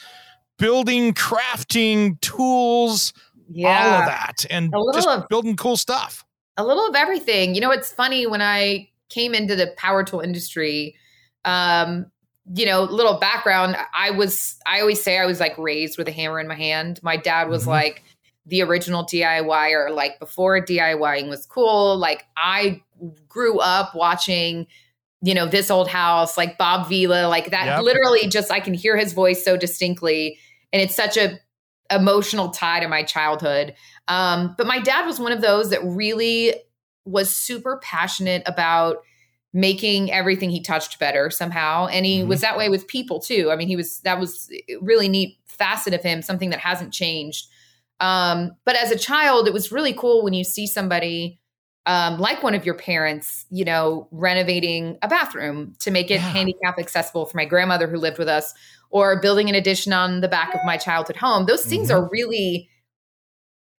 building, 0.57 1.13
crafting, 1.13 2.19
tools, 2.21 3.13
all 3.49 3.65
of 3.67 4.05
that, 4.05 4.45
and 4.49 4.73
just 4.93 5.07
of- 5.07 5.27
building 5.29 5.55
cool 5.55 5.77
stuff. 5.77 6.25
a 6.57 6.63
little 6.65 6.85
of 6.87 6.95
everything. 6.95 7.53
You 7.55 7.61
know, 7.61 7.71
it's 7.71 7.91
funny 7.91 8.25
when 8.27 8.41
I 8.41 8.89
came 9.09 9.33
into 9.33 9.55
the 9.55 9.73
power 9.77 10.03
tool 10.03 10.21
industry. 10.21 10.95
Um, 11.43 12.07
you 12.53 12.65
know, 12.65 12.83
little 12.83 13.19
background. 13.19 13.75
I 13.93 14.11
was. 14.11 14.57
I 14.65 14.79
always 14.81 15.01
say 15.03 15.17
I 15.19 15.25
was 15.25 15.39
like 15.39 15.57
raised 15.57 15.97
with 15.97 16.07
a 16.07 16.11
hammer 16.11 16.39
in 16.39 16.47
my 16.47 16.55
hand. 16.55 16.99
My 17.03 17.17
dad 17.17 17.49
was 17.49 17.63
Mhm. 17.65 17.69
like 17.69 18.03
the 18.45 18.61
original 18.61 19.03
DIYer. 19.03 19.89
Like 19.93 20.19
before 20.19 20.59
DIYing 20.63 21.27
was 21.29 21.45
cool. 21.47 21.97
Like 21.97 22.25
I 22.37 22.81
grew 23.27 23.59
up 23.59 23.95
watching. 23.95 24.67
You 25.21 25.33
know, 25.33 25.47
this 25.47 25.71
old 25.71 25.87
house, 25.87 26.37
like 26.37 26.55
Bob 26.59 26.87
Vila, 26.87 27.27
like 27.29 27.49
that. 27.49 27.65
Yep. 27.65 27.81
Literally, 27.83 28.27
just 28.27 28.51
I 28.51 28.59
can 28.59 28.75
hear 28.75 28.95
his 28.95 29.11
voice 29.13 29.43
so 29.43 29.57
distinctly, 29.57 30.37
and 30.75 30.81
it's 30.81 30.93
such 30.93 31.15
a 31.15 31.39
emotional 31.89 32.49
tie 32.49 32.81
to 32.81 32.87
my 32.89 33.01
childhood. 33.01 33.73
Um, 34.09 34.55
but 34.57 34.67
my 34.67 34.81
dad 34.81 35.05
was 35.05 35.21
one 35.21 35.31
of 35.31 35.39
those 35.39 35.69
that 35.69 35.79
really 35.85 36.53
was 37.05 37.33
super 37.33 37.79
passionate 37.81 38.43
about 38.45 38.97
making 39.53 40.11
everything 40.11 40.49
he 40.49 40.59
touched 40.61 40.99
better 40.99 41.29
somehow. 41.29 41.87
And 41.87 42.05
he 42.05 42.23
Mhm. 42.23 42.27
was 42.27 42.41
that 42.41 42.57
way 42.57 42.67
with 42.67 42.87
people 42.89 43.21
too. 43.21 43.51
I 43.51 43.55
mean, 43.55 43.69
he 43.69 43.77
was, 43.77 44.01
that 44.01 44.19
was 44.19 44.51
a 44.69 44.75
really 44.81 45.07
neat 45.07 45.37
facet 45.45 45.93
of 45.93 46.03
him, 46.03 46.21
something 46.21 46.49
that 46.49 46.59
hasn't 46.59 46.91
changed. 46.91 47.47
Um, 48.01 48.51
but 48.65 48.75
as 48.75 48.91
a 48.91 48.97
child, 48.97 49.47
it 49.47 49.53
was 49.53 49.71
really 49.71 49.93
cool 49.93 50.25
when 50.25 50.33
you 50.33 50.43
see 50.43 50.67
somebody 50.67 51.39
um, 51.87 52.17
like 52.17 52.41
one 52.41 52.55
of 52.55 52.65
your 52.65 52.73
parents, 52.73 53.45
you 53.51 53.63
know, 53.63 54.07
renovating 54.09 54.97
a 55.03 55.07
bathroom 55.07 55.75
to 55.81 55.91
make 55.91 56.09
it 56.09 56.15
Yeah. 56.15 56.31
handicap 56.31 56.79
accessible 56.79 57.27
for 57.27 57.37
my 57.37 57.45
grandmother 57.45 57.87
who 57.87 57.97
lived 57.97 58.17
with 58.17 58.27
us, 58.27 58.55
or 58.95 59.19
building 59.19 59.49
an 59.49 59.55
addition 59.55 59.91
on 59.91 60.21
the 60.21 60.27
back 60.29 60.53
of 60.55 60.61
my 60.65 60.77
childhood 60.77 61.17
home. 61.17 61.45
Those 61.45 61.65
things 61.65 61.89
Mhm. 61.89 61.95
are 61.95 62.09
really 62.13 62.69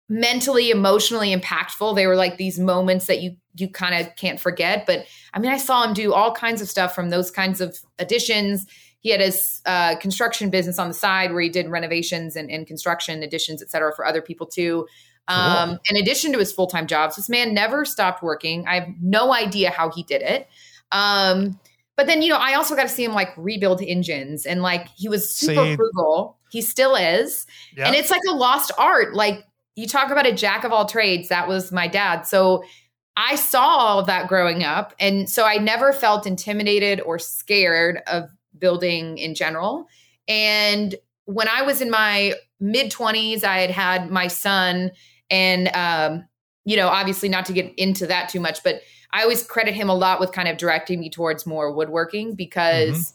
mentally 0.09 0.69
emotionally 0.71 1.33
impactful. 1.33 1.95
They 1.95 2.05
were 2.05 2.17
like 2.17 2.35
these 2.35 2.59
moments 2.59 3.05
that 3.05 3.21
you 3.21 3.37
you 3.57 3.69
kind 3.69 3.95
of 3.95 4.13
can't 4.17 4.37
forget 4.37 4.85
but 4.85 5.05
i 5.33 5.39
mean 5.39 5.49
i 5.49 5.55
saw 5.57 5.81
him 5.87 5.93
do 5.93 6.11
all 6.13 6.33
kinds 6.33 6.61
of 6.61 6.67
stuff 6.67 6.93
from 6.93 7.09
those 7.09 7.31
kinds 7.31 7.61
of 7.61 7.79
additions. 7.99 8.65
He 8.99 9.11
had 9.11 9.21
his 9.21 9.61
uh, 9.65 9.95
construction 9.97 10.49
business 10.49 10.77
on 10.79 10.89
the 10.89 10.93
side 10.93 11.31
where 11.31 11.41
he 11.41 11.47
did 11.47 11.69
renovations 11.69 12.35
and, 12.35 12.51
and 12.51 12.67
construction 12.67 13.23
additions 13.23 13.61
et 13.61 13.71
cetera 13.71 13.93
for 13.95 14.05
other 14.05 14.21
people 14.21 14.45
too. 14.47 14.85
Um, 15.29 15.79
in 15.89 15.95
addition 15.95 16.33
to 16.33 16.39
his 16.39 16.51
full-time 16.51 16.87
jobs 16.87 17.15
this 17.15 17.29
man 17.29 17.53
never 17.53 17.85
stopped 17.85 18.21
working. 18.21 18.67
I 18.67 18.75
have 18.81 18.89
no 19.01 19.33
idea 19.33 19.69
how 19.69 19.89
he 19.91 20.03
did 20.03 20.21
it. 20.21 20.47
Um, 20.91 21.57
but 21.97 22.07
then 22.07 22.21
you 22.21 22.29
know 22.29 22.37
i 22.37 22.53
also 22.53 22.75
got 22.75 22.83
to 22.83 22.89
see 22.89 23.03
him 23.03 23.13
like 23.13 23.29
rebuild 23.37 23.81
engines 23.81 24.45
and 24.45 24.61
like 24.61 24.87
he 24.95 25.07
was 25.09 25.33
super 25.33 25.75
frugal 25.75 26.37
he 26.51 26.61
still 26.61 26.95
is 26.95 27.45
Yeah. 27.75 27.87
and 27.87 27.95
it's 27.95 28.09
like 28.09 28.21
a 28.29 28.33
lost 28.33 28.71
art. 28.77 29.13
Like 29.13 29.45
you 29.75 29.87
talk 29.87 30.09
about 30.09 30.25
a 30.25 30.31
jack 30.31 30.63
of 30.63 30.71
all 30.71 30.85
trades. 30.85 31.27
That 31.27 31.49
was 31.49 31.69
my 31.73 31.85
dad. 31.89 32.21
So 32.21 32.63
I 33.17 33.35
saw 33.35 33.61
all 33.61 33.99
of 33.99 34.05
that 34.07 34.29
growing 34.29 34.63
up. 34.63 34.93
And 34.97 35.29
so 35.29 35.43
I 35.43 35.57
never 35.57 35.91
felt 35.91 36.25
intimidated 36.25 37.01
or 37.01 37.19
scared 37.19 38.01
of 38.07 38.29
building 38.57 39.17
in 39.17 39.35
general. 39.35 39.87
And 40.29 40.95
when 41.25 41.49
I 41.49 41.63
was 41.63 41.81
in 41.81 41.89
my 41.91 42.35
mid 42.61 42.89
20s, 42.89 43.43
I 43.43 43.57
had 43.59 43.71
had 43.71 44.09
my 44.09 44.27
son 44.27 44.91
and 45.29 45.67
um, 45.75 46.25
you 46.63 46.77
know, 46.77 46.87
obviously 46.87 47.27
not 47.27 47.45
to 47.47 47.53
get 47.53 47.73
into 47.77 48.07
that 48.07 48.29
too 48.29 48.39
much, 48.39 48.63
but 48.63 48.79
I 49.15 49.21
always 49.21 49.43
credit 49.43 49.73
him 49.73 49.89
a 49.89 49.95
lot 49.95 50.19
with 50.19 50.33
kind 50.33 50.49
of 50.49 50.57
directing 50.57 50.99
me 50.99 51.09
towards 51.09 51.45
more 51.45 51.71
woodworking 51.71 52.35
because 52.35 53.13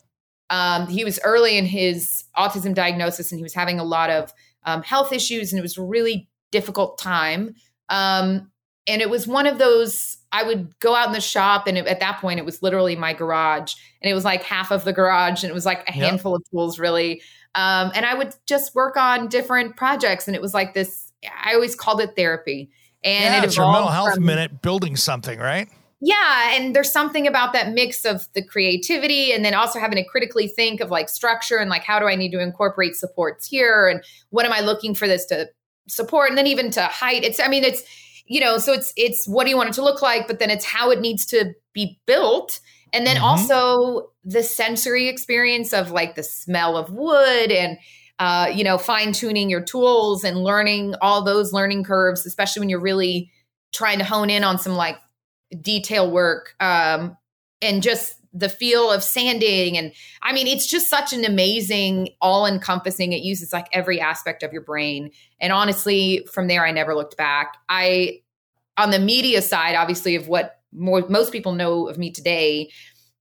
mm-hmm. 0.50 0.82
um, 0.82 0.88
he 0.88 1.04
was 1.04 1.20
early 1.24 1.58
in 1.58 1.66
his 1.66 2.24
autism 2.34 2.74
diagnosis 2.74 3.30
and 3.30 3.38
he 3.38 3.42
was 3.42 3.52
having 3.52 3.78
a 3.78 3.84
lot 3.84 4.08
of 4.08 4.32
um, 4.64 4.82
health 4.82 5.12
issues 5.12 5.52
and 5.52 5.58
it 5.58 5.62
was 5.62 5.76
a 5.76 5.82
really 5.82 6.26
difficult 6.52 6.98
time. 6.98 7.54
Um, 7.90 8.50
and 8.86 9.02
it 9.02 9.10
was 9.10 9.28
one 9.28 9.46
of 9.46 9.58
those 9.58 10.16
I 10.32 10.42
would 10.42 10.78
go 10.80 10.94
out 10.94 11.08
in 11.08 11.12
the 11.12 11.20
shop, 11.20 11.66
and 11.66 11.76
it, 11.76 11.86
at 11.86 12.00
that 12.00 12.20
point, 12.20 12.38
it 12.38 12.46
was 12.46 12.62
literally 12.62 12.96
my 12.96 13.12
garage, 13.12 13.74
and 14.00 14.10
it 14.10 14.14
was 14.14 14.24
like 14.24 14.42
half 14.42 14.70
of 14.70 14.84
the 14.84 14.92
garage, 14.92 15.42
and 15.42 15.50
it 15.50 15.54
was 15.54 15.66
like 15.66 15.80
a 15.88 15.92
yep. 15.92 16.08
handful 16.08 16.34
of 16.34 16.42
tools, 16.50 16.78
really. 16.78 17.20
Um, 17.54 17.90
and 17.94 18.06
I 18.06 18.14
would 18.14 18.34
just 18.46 18.74
work 18.74 18.96
on 18.96 19.28
different 19.28 19.76
projects, 19.76 20.28
and 20.28 20.34
it 20.36 20.40
was 20.40 20.54
like 20.54 20.72
this. 20.72 21.12
I 21.44 21.54
always 21.54 21.74
called 21.74 22.00
it 22.00 22.14
therapy, 22.16 22.70
and 23.04 23.34
yeah, 23.34 23.42
it 23.42 23.44
it's 23.44 23.56
your 23.56 23.70
mental 23.70 23.90
health 23.90 24.14
from, 24.14 24.24
minute 24.24 24.62
building 24.62 24.96
something, 24.96 25.38
right? 25.38 25.68
Yeah, 26.02 26.52
and 26.54 26.74
there's 26.74 26.90
something 26.90 27.26
about 27.26 27.52
that 27.52 27.72
mix 27.72 28.06
of 28.06 28.26
the 28.32 28.42
creativity 28.42 29.32
and 29.32 29.44
then 29.44 29.52
also 29.52 29.78
having 29.78 30.02
to 30.02 30.08
critically 30.08 30.48
think 30.48 30.80
of 30.80 30.90
like 30.90 31.10
structure 31.10 31.58
and 31.58 31.68
like 31.68 31.84
how 31.84 31.98
do 31.98 32.06
I 32.06 32.14
need 32.14 32.32
to 32.32 32.40
incorporate 32.40 32.96
supports 32.96 33.46
here 33.46 33.86
and 33.86 34.02
what 34.30 34.46
am 34.46 34.52
I 34.52 34.60
looking 34.60 34.94
for 34.94 35.06
this 35.06 35.26
to 35.26 35.50
support 35.88 36.30
and 36.30 36.38
then 36.38 36.46
even 36.46 36.70
to 36.72 36.82
height. 36.84 37.22
It's 37.22 37.38
I 37.38 37.48
mean 37.48 37.64
it's 37.64 37.82
you 38.26 38.40
know, 38.40 38.58
so 38.58 38.72
it's 38.72 38.94
it's 38.96 39.26
what 39.26 39.44
do 39.44 39.50
you 39.50 39.56
want 39.56 39.70
it 39.70 39.74
to 39.74 39.84
look 39.84 40.00
like, 40.00 40.26
but 40.26 40.38
then 40.38 40.50
it's 40.50 40.64
how 40.64 40.90
it 40.90 41.00
needs 41.00 41.26
to 41.26 41.52
be 41.74 42.00
built. 42.06 42.60
And 42.92 43.06
then 43.06 43.16
mm-hmm. 43.16 43.24
also 43.24 44.10
the 44.24 44.42
sensory 44.42 45.08
experience 45.08 45.72
of 45.72 45.90
like 45.90 46.14
the 46.14 46.22
smell 46.22 46.76
of 46.76 46.90
wood 46.90 47.50
and 47.50 47.78
uh, 48.18 48.52
you 48.54 48.62
know, 48.64 48.76
fine 48.78 49.12
tuning 49.12 49.48
your 49.48 49.62
tools 49.62 50.24
and 50.24 50.44
learning 50.44 50.94
all 51.00 51.24
those 51.24 51.52
learning 51.54 51.84
curves, 51.84 52.26
especially 52.26 52.60
when 52.60 52.68
you're 52.68 52.78
really 52.78 53.30
trying 53.72 53.98
to 53.98 54.04
hone 54.04 54.28
in 54.28 54.44
on 54.44 54.58
some 54.58 54.74
like 54.74 54.96
detail 55.60 56.10
work 56.10 56.54
um, 56.60 57.16
and 57.62 57.82
just 57.82 58.16
the 58.32 58.48
feel 58.48 58.90
of 58.90 59.02
sanding. 59.02 59.76
And 59.76 59.92
i 60.22 60.32
mean 60.32 60.46
it's 60.46 60.66
just 60.66 60.88
such 60.88 61.12
an 61.12 61.24
amazing 61.24 62.10
all 62.20 62.46
encompassing 62.46 63.12
it 63.12 63.22
uses 63.22 63.52
like 63.52 63.66
every 63.72 64.00
aspect 64.00 64.42
of 64.42 64.52
your 64.52 64.62
brain. 64.62 65.10
And 65.40 65.52
honestly 65.52 66.26
from 66.32 66.46
there 66.46 66.64
i 66.64 66.70
never 66.70 66.94
looked 66.94 67.16
back. 67.16 67.56
I 67.68 68.20
on 68.76 68.90
the 68.90 68.98
media 68.98 69.42
side 69.42 69.74
obviously 69.74 70.14
of 70.14 70.28
what 70.28 70.60
more, 70.72 71.04
most 71.08 71.32
people 71.32 71.52
know 71.52 71.88
of 71.88 71.98
me 71.98 72.10
today 72.12 72.70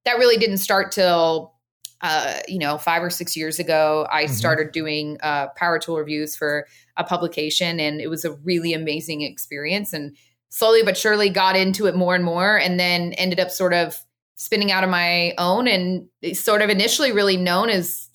that 0.05 0.17
really 0.17 0.37
didn't 0.37 0.57
start 0.57 0.91
till 0.91 1.53
uh, 2.01 2.39
you 2.47 2.59
know 2.59 2.77
five 2.77 3.03
or 3.03 3.09
six 3.09 3.35
years 3.35 3.59
ago. 3.59 4.07
I 4.11 4.25
mm-hmm. 4.25 4.33
started 4.33 4.71
doing 4.71 5.17
uh, 5.21 5.47
power 5.55 5.79
tool 5.79 5.97
reviews 5.97 6.35
for 6.35 6.67
a 6.97 7.03
publication 7.03 7.79
and 7.79 7.99
it 7.99 8.07
was 8.07 8.23
a 8.23 8.31
really 8.31 8.73
amazing 8.73 9.21
experience. 9.21 9.91
And 9.91 10.15
slowly 10.49 10.83
but 10.83 10.97
surely 10.97 11.29
got 11.29 11.55
into 11.55 11.85
it 11.85 11.95
more 11.95 12.15
and 12.15 12.23
more 12.23 12.57
and 12.57 12.79
then 12.79 13.13
ended 13.13 13.39
up 13.39 13.51
sort 13.51 13.73
of 13.73 13.97
spinning 14.35 14.71
out 14.71 14.83
of 14.83 14.89
my 14.89 15.33
own 15.37 15.67
and 15.67 16.07
sort 16.33 16.61
of 16.61 16.69
initially 16.69 17.11
really 17.11 17.37
known 17.37 17.69
as 17.69 18.09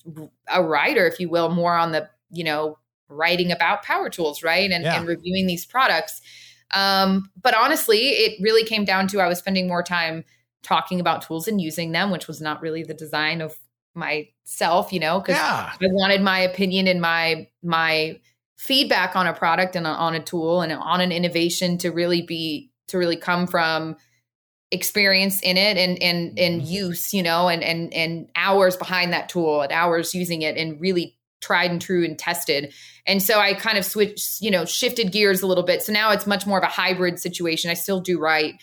a 0.47 0.63
writer, 0.63 1.05
if 1.07 1.19
you 1.19 1.29
will, 1.29 1.49
more 1.49 1.75
on 1.75 1.91
the, 1.91 2.09
you 2.31 2.43
know, 2.43 2.77
writing 3.09 3.51
about 3.51 3.83
power 3.83 4.09
tools, 4.09 4.41
right? 4.43 4.71
And, 4.71 4.83
yeah. 4.83 4.97
and 4.97 5.07
reviewing 5.07 5.45
these 5.45 5.65
products. 5.65 6.21
Um, 6.73 7.29
but 7.41 7.55
honestly, 7.55 8.09
it 8.09 8.41
really 8.41 8.63
came 8.63 8.85
down 8.85 9.07
to 9.09 9.21
I 9.21 9.27
was 9.27 9.37
spending 9.37 9.67
more 9.67 9.83
time 9.83 10.25
talking 10.63 10.99
about 10.99 11.21
tools 11.21 11.47
and 11.47 11.61
using 11.61 11.91
them, 11.91 12.09
which 12.09 12.27
was 12.27 12.41
not 12.41 12.61
really 12.61 12.81
the 12.81 12.95
design 12.95 13.41
of 13.41 13.55
myself, 13.93 14.91
you 14.91 14.99
know, 14.99 15.19
because 15.19 15.37
yeah. 15.37 15.71
I 15.73 15.87
wanted 15.91 16.21
my 16.21 16.39
opinion 16.39 16.87
and 16.87 16.99
my 16.99 17.47
my 17.63 18.19
feedback 18.65 19.15
on 19.15 19.27
a 19.27 19.33
product 19.33 19.75
and 19.75 19.85
on 19.85 20.15
a 20.15 20.19
tool 20.19 20.61
and 20.61 20.73
on 20.73 20.99
an 20.99 21.11
innovation 21.11 21.77
to 21.77 21.91
really 21.91 22.23
be 22.23 22.71
to 22.87 22.97
really 22.97 23.15
come 23.15 23.45
from 23.45 23.95
experience 24.71 25.39
in 25.41 25.57
it 25.57 25.77
and 25.77 26.01
and 26.01 26.37
and 26.39 26.61
mm-hmm. 26.61 26.71
use 26.71 27.13
you 27.13 27.21
know 27.21 27.47
and 27.47 27.63
and 27.63 27.93
and 27.93 28.27
hours 28.35 28.75
behind 28.75 29.13
that 29.13 29.29
tool 29.29 29.61
and 29.61 29.71
hours 29.71 30.15
using 30.15 30.41
it 30.41 30.57
and 30.57 30.81
really 30.81 31.15
tried 31.41 31.69
and 31.69 31.81
true 31.81 32.03
and 32.03 32.17
tested. 32.17 32.73
And 33.05 33.21
so 33.21 33.39
i 33.39 33.53
kind 33.53 33.77
of 33.77 33.85
switched 33.85 34.41
you 34.41 34.49
know 34.49 34.65
shifted 34.65 35.11
gears 35.11 35.43
a 35.43 35.47
little 35.47 35.63
bit. 35.63 35.83
So 35.83 35.93
now 35.93 36.11
it's 36.11 36.25
much 36.25 36.47
more 36.47 36.57
of 36.57 36.63
a 36.63 36.67
hybrid 36.67 37.19
situation. 37.19 37.69
I 37.69 37.75
still 37.75 38.01
do 38.01 38.19
write 38.19 38.55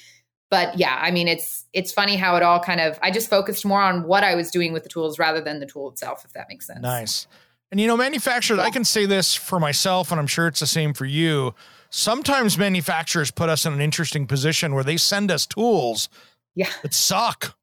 but 0.50 0.78
yeah 0.78 0.98
i 1.00 1.10
mean 1.10 1.28
it's 1.28 1.64
it's 1.72 1.92
funny 1.92 2.14
how 2.14 2.36
it 2.36 2.42
all 2.42 2.60
kind 2.60 2.78
of 2.78 2.98
i 3.02 3.10
just 3.10 3.30
focused 3.30 3.64
more 3.64 3.80
on 3.80 4.02
what 4.02 4.22
i 4.22 4.34
was 4.34 4.50
doing 4.50 4.70
with 4.70 4.82
the 4.82 4.88
tools 4.90 5.18
rather 5.18 5.40
than 5.40 5.60
the 5.60 5.66
tool 5.66 5.90
itself 5.90 6.26
if 6.26 6.32
that 6.34 6.46
makes 6.50 6.66
sense. 6.66 6.82
Nice 6.82 7.26
and 7.72 7.80
you 7.80 7.88
know 7.88 7.96
manufacturers 7.96 8.60
i 8.60 8.70
can 8.70 8.84
say 8.84 9.06
this 9.06 9.34
for 9.34 9.58
myself 9.58 10.12
and 10.12 10.20
i'm 10.20 10.28
sure 10.28 10.46
it's 10.46 10.60
the 10.60 10.66
same 10.66 10.92
for 10.92 11.06
you. 11.06 11.54
Sometimes 11.94 12.56
manufacturers 12.56 13.30
put 13.30 13.50
us 13.50 13.66
in 13.66 13.74
an 13.74 13.80
interesting 13.82 14.26
position 14.26 14.74
where 14.74 14.82
they 14.82 14.96
send 14.96 15.30
us 15.30 15.44
tools 15.44 16.08
yeah. 16.54 16.70
that 16.82 16.94
suck. 16.94 17.54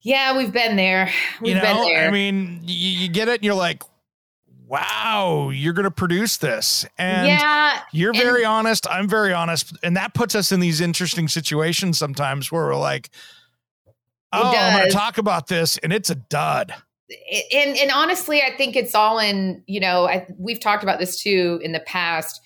Yeah 0.00 0.36
we've 0.36 0.52
been 0.52 0.74
there. 0.74 1.08
We've 1.40 1.54
you 1.54 1.54
know, 1.56 1.62
been 1.62 1.84
there. 1.84 2.08
i 2.08 2.10
mean 2.10 2.60
you, 2.64 3.02
you 3.02 3.08
get 3.08 3.28
it 3.28 3.34
and 3.34 3.44
you're 3.44 3.54
like 3.54 3.82
wow 4.66 5.50
you're 5.52 5.72
going 5.72 5.84
to 5.84 5.90
produce 5.90 6.36
this. 6.38 6.86
And 6.96 7.26
yeah 7.26 7.82
you're 7.92 8.14
very 8.14 8.44
honest 8.44 8.88
i'm 8.88 9.08
very 9.08 9.32
honest 9.32 9.76
and 9.82 9.96
that 9.96 10.14
puts 10.14 10.34
us 10.34 10.52
in 10.52 10.60
these 10.60 10.80
interesting 10.80 11.28
situations 11.28 11.98
sometimes 11.98 12.50
where 12.52 12.66
we're 12.66 12.76
like 12.76 13.10
oh 14.32 14.52
i'm 14.54 14.76
going 14.76 14.88
to 14.88 14.92
talk 14.92 15.18
about 15.18 15.48
this 15.48 15.76
and 15.78 15.92
it's 15.92 16.10
a 16.10 16.14
dud 16.14 16.72
and 17.52 17.76
and 17.76 17.90
honestly 17.90 18.40
i 18.42 18.56
think 18.56 18.76
it's 18.76 18.94
all 18.94 19.18
in 19.18 19.62
you 19.66 19.80
know 19.80 20.06
I, 20.06 20.26
we've 20.38 20.60
talked 20.60 20.82
about 20.82 20.98
this 20.98 21.20
too 21.20 21.60
in 21.62 21.72
the 21.72 21.80
past 21.80 22.40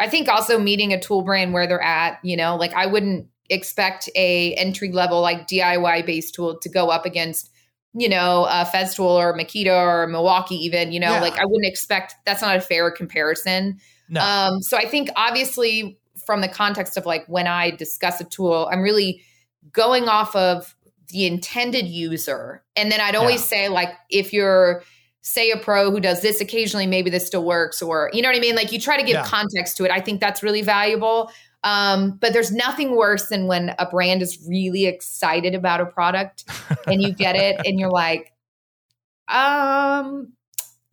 I 0.00 0.08
think 0.08 0.28
also 0.28 0.58
meeting 0.58 0.92
a 0.92 1.00
tool 1.00 1.22
brand 1.22 1.52
where 1.52 1.66
they're 1.66 1.82
at, 1.82 2.18
you 2.24 2.36
know, 2.36 2.56
like 2.56 2.72
I 2.72 2.86
wouldn't 2.86 3.26
expect 3.50 4.08
a 4.16 4.54
entry 4.54 4.90
level 4.90 5.20
like 5.20 5.46
DIY 5.46 6.06
based 6.06 6.34
tool 6.34 6.58
to 6.58 6.68
go 6.70 6.88
up 6.88 7.04
against, 7.04 7.50
you 7.92 8.08
know, 8.08 8.46
a 8.46 8.64
Festool 8.64 9.10
or 9.10 9.36
Makita 9.36 9.76
or 9.76 10.06
Milwaukee 10.06 10.56
even, 10.56 10.90
you 10.90 10.98
know, 10.98 11.12
yeah. 11.12 11.20
like 11.20 11.38
I 11.38 11.44
wouldn't 11.44 11.66
expect 11.66 12.14
that's 12.24 12.40
not 12.40 12.56
a 12.56 12.60
fair 12.62 12.90
comparison. 12.90 13.78
No. 14.08 14.22
Um, 14.22 14.62
so 14.62 14.78
I 14.78 14.86
think 14.86 15.10
obviously 15.16 15.98
from 16.24 16.40
the 16.40 16.48
context 16.48 16.96
of 16.96 17.04
like 17.04 17.26
when 17.26 17.46
I 17.46 17.70
discuss 17.70 18.22
a 18.22 18.24
tool, 18.24 18.70
I'm 18.72 18.80
really 18.80 19.22
going 19.70 20.08
off 20.08 20.34
of 20.34 20.74
the 21.10 21.26
intended 21.26 21.86
user. 21.86 22.62
And 22.76 22.90
then 22.90 23.00
I'd 23.00 23.16
always 23.16 23.40
yeah. 23.40 23.58
say 23.58 23.68
like 23.68 23.90
if 24.10 24.32
you're 24.32 24.82
say 25.22 25.50
a 25.50 25.56
pro 25.56 25.90
who 25.90 26.00
does 26.00 26.22
this 26.22 26.40
occasionally, 26.40 26.86
maybe 26.86 27.10
this 27.10 27.26
still 27.26 27.44
works, 27.44 27.82
or 27.82 28.10
you 28.12 28.22
know 28.22 28.28
what 28.28 28.36
I 28.36 28.40
mean? 28.40 28.56
Like 28.56 28.72
you 28.72 28.80
try 28.80 28.96
to 28.96 29.02
give 29.02 29.14
yeah. 29.14 29.24
context 29.24 29.76
to 29.76 29.84
it. 29.84 29.90
I 29.90 30.00
think 30.00 30.20
that's 30.20 30.42
really 30.42 30.62
valuable. 30.62 31.30
Um, 31.62 32.12
but 32.20 32.32
there's 32.32 32.52
nothing 32.52 32.96
worse 32.96 33.28
than 33.28 33.46
when 33.46 33.74
a 33.78 33.86
brand 33.86 34.22
is 34.22 34.38
really 34.48 34.86
excited 34.86 35.54
about 35.54 35.80
a 35.80 35.86
product 35.86 36.44
and 36.86 37.02
you 37.02 37.12
get 37.12 37.36
it 37.36 37.60
and 37.66 37.78
you're 37.78 37.90
like, 37.90 38.32
um, 39.28 40.32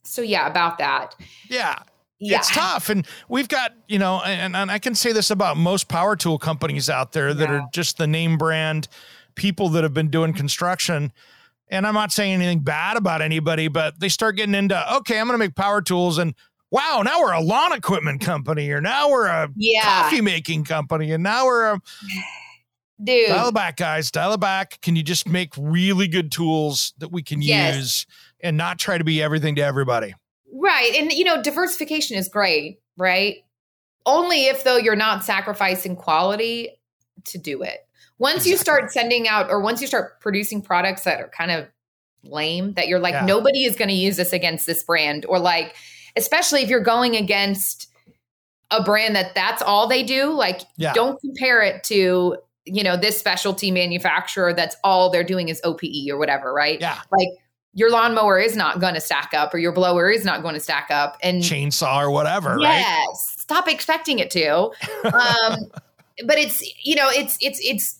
so 0.03 0.21
yeah, 0.21 0.47
about 0.47 0.77
that. 0.80 1.15
Yeah. 1.49 1.80
Yeah. 2.19 2.39
It's 2.39 2.51
tough. 2.51 2.89
And 2.89 3.06
we've 3.30 3.47
got, 3.47 3.73
you 3.88 3.99
know, 3.99 4.21
and, 4.25 4.56
and 4.56 4.71
I 4.71 4.80
can 4.80 4.95
say 4.95 5.12
this 5.12 5.30
about 5.30 5.56
most 5.56 5.88
power 5.88 6.15
tool 6.15 6.39
companies 6.39 6.89
out 6.89 7.12
there 7.12 7.34
that 7.34 7.49
yeah. 7.49 7.56
are 7.56 7.67
just 7.71 7.97
the 7.97 8.08
name 8.08 8.38
brand 8.38 8.88
people 9.38 9.69
that 9.69 9.84
have 9.84 9.93
been 9.93 10.10
doing 10.10 10.34
construction 10.34 11.13
and 11.69 11.86
I'm 11.86 11.93
not 11.93 12.12
saying 12.12 12.34
anything 12.34 12.60
bad 12.60 12.97
about 12.97 13.21
anybody, 13.21 13.67
but 13.67 14.00
they 14.00 14.10
start 14.10 14.38
getting 14.38 14.56
into, 14.56 14.95
okay, 14.97 15.19
I'm 15.19 15.28
going 15.28 15.36
to 15.36 15.45
make 15.45 15.56
power 15.56 15.82
tools 15.82 16.17
and 16.17 16.34
wow, 16.71 17.02
now 17.04 17.19
we're 17.21 17.34
a 17.34 17.41
lawn 17.41 17.73
equipment 17.73 18.21
company 18.21 18.69
or 18.71 18.82
now 18.82 19.10
we're 19.10 19.28
a 19.28 19.50
yeah. 19.56 19.84
coffee 19.84 20.21
making 20.21 20.63
company 20.63 21.12
and 21.12 21.23
now 21.23 21.45
we're 21.45 21.73
a 21.73 21.82
dude. 23.04 23.28
Dial 23.28 23.50
it 23.50 23.54
back, 23.54 23.78
guys. 23.78 24.12
Dial 24.12 24.34
it 24.34 24.39
back. 24.39 24.80
Can 24.82 24.95
you 24.95 25.04
just 25.04 25.28
make 25.28 25.54
really 25.58 26.08
good 26.08 26.32
tools 26.32 26.93
that 27.00 27.12
we 27.12 27.21
can 27.21 27.41
yes. 27.41 27.76
use 27.76 28.06
and 28.41 28.58
not 28.58 28.80
try 28.80 28.97
to 28.97 29.04
be 29.04 29.21
everything 29.21 29.56
to 29.56 29.62
everybody? 29.62 30.13
Right. 30.52 30.93
And 30.95 31.12
you 31.12 31.26
know, 31.26 31.41
diversification 31.41 32.17
is 32.17 32.30
great, 32.30 32.80
right? 32.97 33.38
Only 34.06 34.45
if 34.45 34.63
though 34.63 34.78
you're 34.78 34.95
not 34.95 35.26
sacrificing 35.26 35.95
quality 35.95 36.69
to 37.26 37.38
do 37.38 37.62
it. 37.62 37.87
Once 38.19 38.38
exactly. 38.38 38.51
you 38.51 38.58
start 38.58 38.91
sending 38.91 39.27
out 39.27 39.49
or 39.49 39.62
once 39.62 39.82
you 39.82 39.88
start 39.88 40.19
producing 40.19 40.62
products 40.62 41.03
that 41.03 41.19
are 41.21 41.30
kind 41.30 41.51
of 41.51 41.67
lame 42.23 42.73
that 42.73 42.88
you're 42.88 42.99
like 42.99 43.13
yeah. 43.13 43.25
nobody 43.25 43.63
is 43.63 43.75
going 43.75 43.89
to 43.89 43.95
use 43.95 44.17
this 44.17 44.34
against 44.34 44.65
this 44.65 44.84
brand 44.84 45.25
or 45.27 45.39
like 45.39 45.75
especially 46.15 46.62
if 46.62 46.69
you're 46.69 46.82
going 46.82 47.15
against 47.15 47.88
a 48.71 48.84
brand 48.84 49.15
that 49.15 49.34
that's 49.34 49.62
all 49.62 49.88
they 49.88 50.03
do 50.03 50.32
like 50.32 50.62
yeah. 50.77 50.93
don't 50.93 51.19
compare 51.21 51.62
it 51.62 51.84
to 51.84 52.38
you 52.65 52.84
know 52.84 52.97
this 52.97 53.17
specialty 53.17 53.71
manufacturer 53.71 54.53
that's 54.53 54.75
all 54.84 55.10
they're 55.10 55.23
doing 55.23 55.49
is 55.49 55.62
OPE 55.63 56.10
or 56.10 56.17
whatever 56.17 56.53
right 56.53 56.82
yeah 56.82 56.99
like 57.12 57.30
your 57.73 57.91
lawnmower 57.91 58.39
is 58.39 58.56
not 58.56 58.80
going 58.80 58.95
to 58.95 59.01
stack 59.01 59.34
up 59.34 59.53
or 59.53 59.60
your 59.60 59.71
blower 59.71 60.10
is 60.10 60.25
not 60.25 60.41
going 60.41 60.56
to 60.56 60.60
stack 60.60 60.88
up 60.89 61.17
and 61.21 61.43
chainsaw 61.43 61.99
or 61.99 62.12
whatever 62.12 62.58
yes 62.60 62.86
right? 62.86 63.15
stop 63.15 63.67
expecting 63.69 64.19
it 64.19 64.30
to 64.32 64.71
um 65.06 65.56
but 66.25 66.38
it's 66.38 66.62
you 66.84 66.95
know 66.95 67.08
it's 67.10 67.38
it's 67.39 67.60
it's 67.63 67.99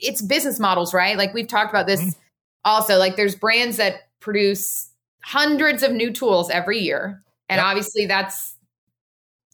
it's 0.00 0.22
business 0.22 0.58
models, 0.58 0.94
right? 0.94 1.16
Like 1.16 1.34
we've 1.34 1.48
talked 1.48 1.70
about 1.70 1.86
this 1.86 2.00
mm-hmm. 2.00 2.20
also. 2.64 2.98
Like 2.98 3.16
there's 3.16 3.34
brands 3.34 3.76
that 3.76 4.08
produce 4.20 4.90
hundreds 5.22 5.82
of 5.82 5.92
new 5.92 6.12
tools 6.12 6.50
every 6.50 6.78
year. 6.78 7.22
And 7.48 7.58
yep. 7.58 7.66
obviously 7.66 8.06
that's 8.06 8.56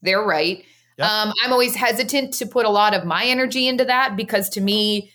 they're 0.02 0.22
right. 0.22 0.64
Yep. 0.98 1.08
Um, 1.08 1.32
I'm 1.44 1.52
always 1.52 1.74
hesitant 1.74 2.34
to 2.34 2.46
put 2.46 2.66
a 2.66 2.70
lot 2.70 2.94
of 2.94 3.04
my 3.04 3.24
energy 3.24 3.68
into 3.68 3.84
that 3.84 4.16
because 4.16 4.48
to 4.50 4.60
me, 4.60 5.10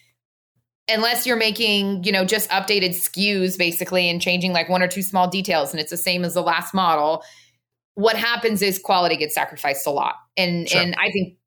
unless 0.87 1.25
you're 1.25 1.37
making, 1.37 2.03
you 2.03 2.11
know, 2.11 2.25
just 2.25 2.49
updated 2.49 2.89
SKUs 2.89 3.57
basically 3.57 4.09
and 4.09 4.21
changing 4.21 4.53
like 4.53 4.69
one 4.69 4.81
or 4.81 4.87
two 4.87 5.01
small 5.01 5.27
details 5.27 5.71
and 5.71 5.79
it's 5.79 5.91
the 5.91 5.97
same 5.97 6.23
as 6.23 6.33
the 6.35 6.41
last 6.41 6.73
model, 6.73 7.23
what 7.95 8.15
happens 8.15 8.61
is 8.61 8.77
quality 8.77 9.15
gets 9.15 9.33
sacrificed 9.33 9.87
a 9.87 9.91
lot. 9.91 10.15
And 10.37 10.69
sure. 10.69 10.81
and 10.81 10.95
I 10.99 11.11
think 11.11 11.37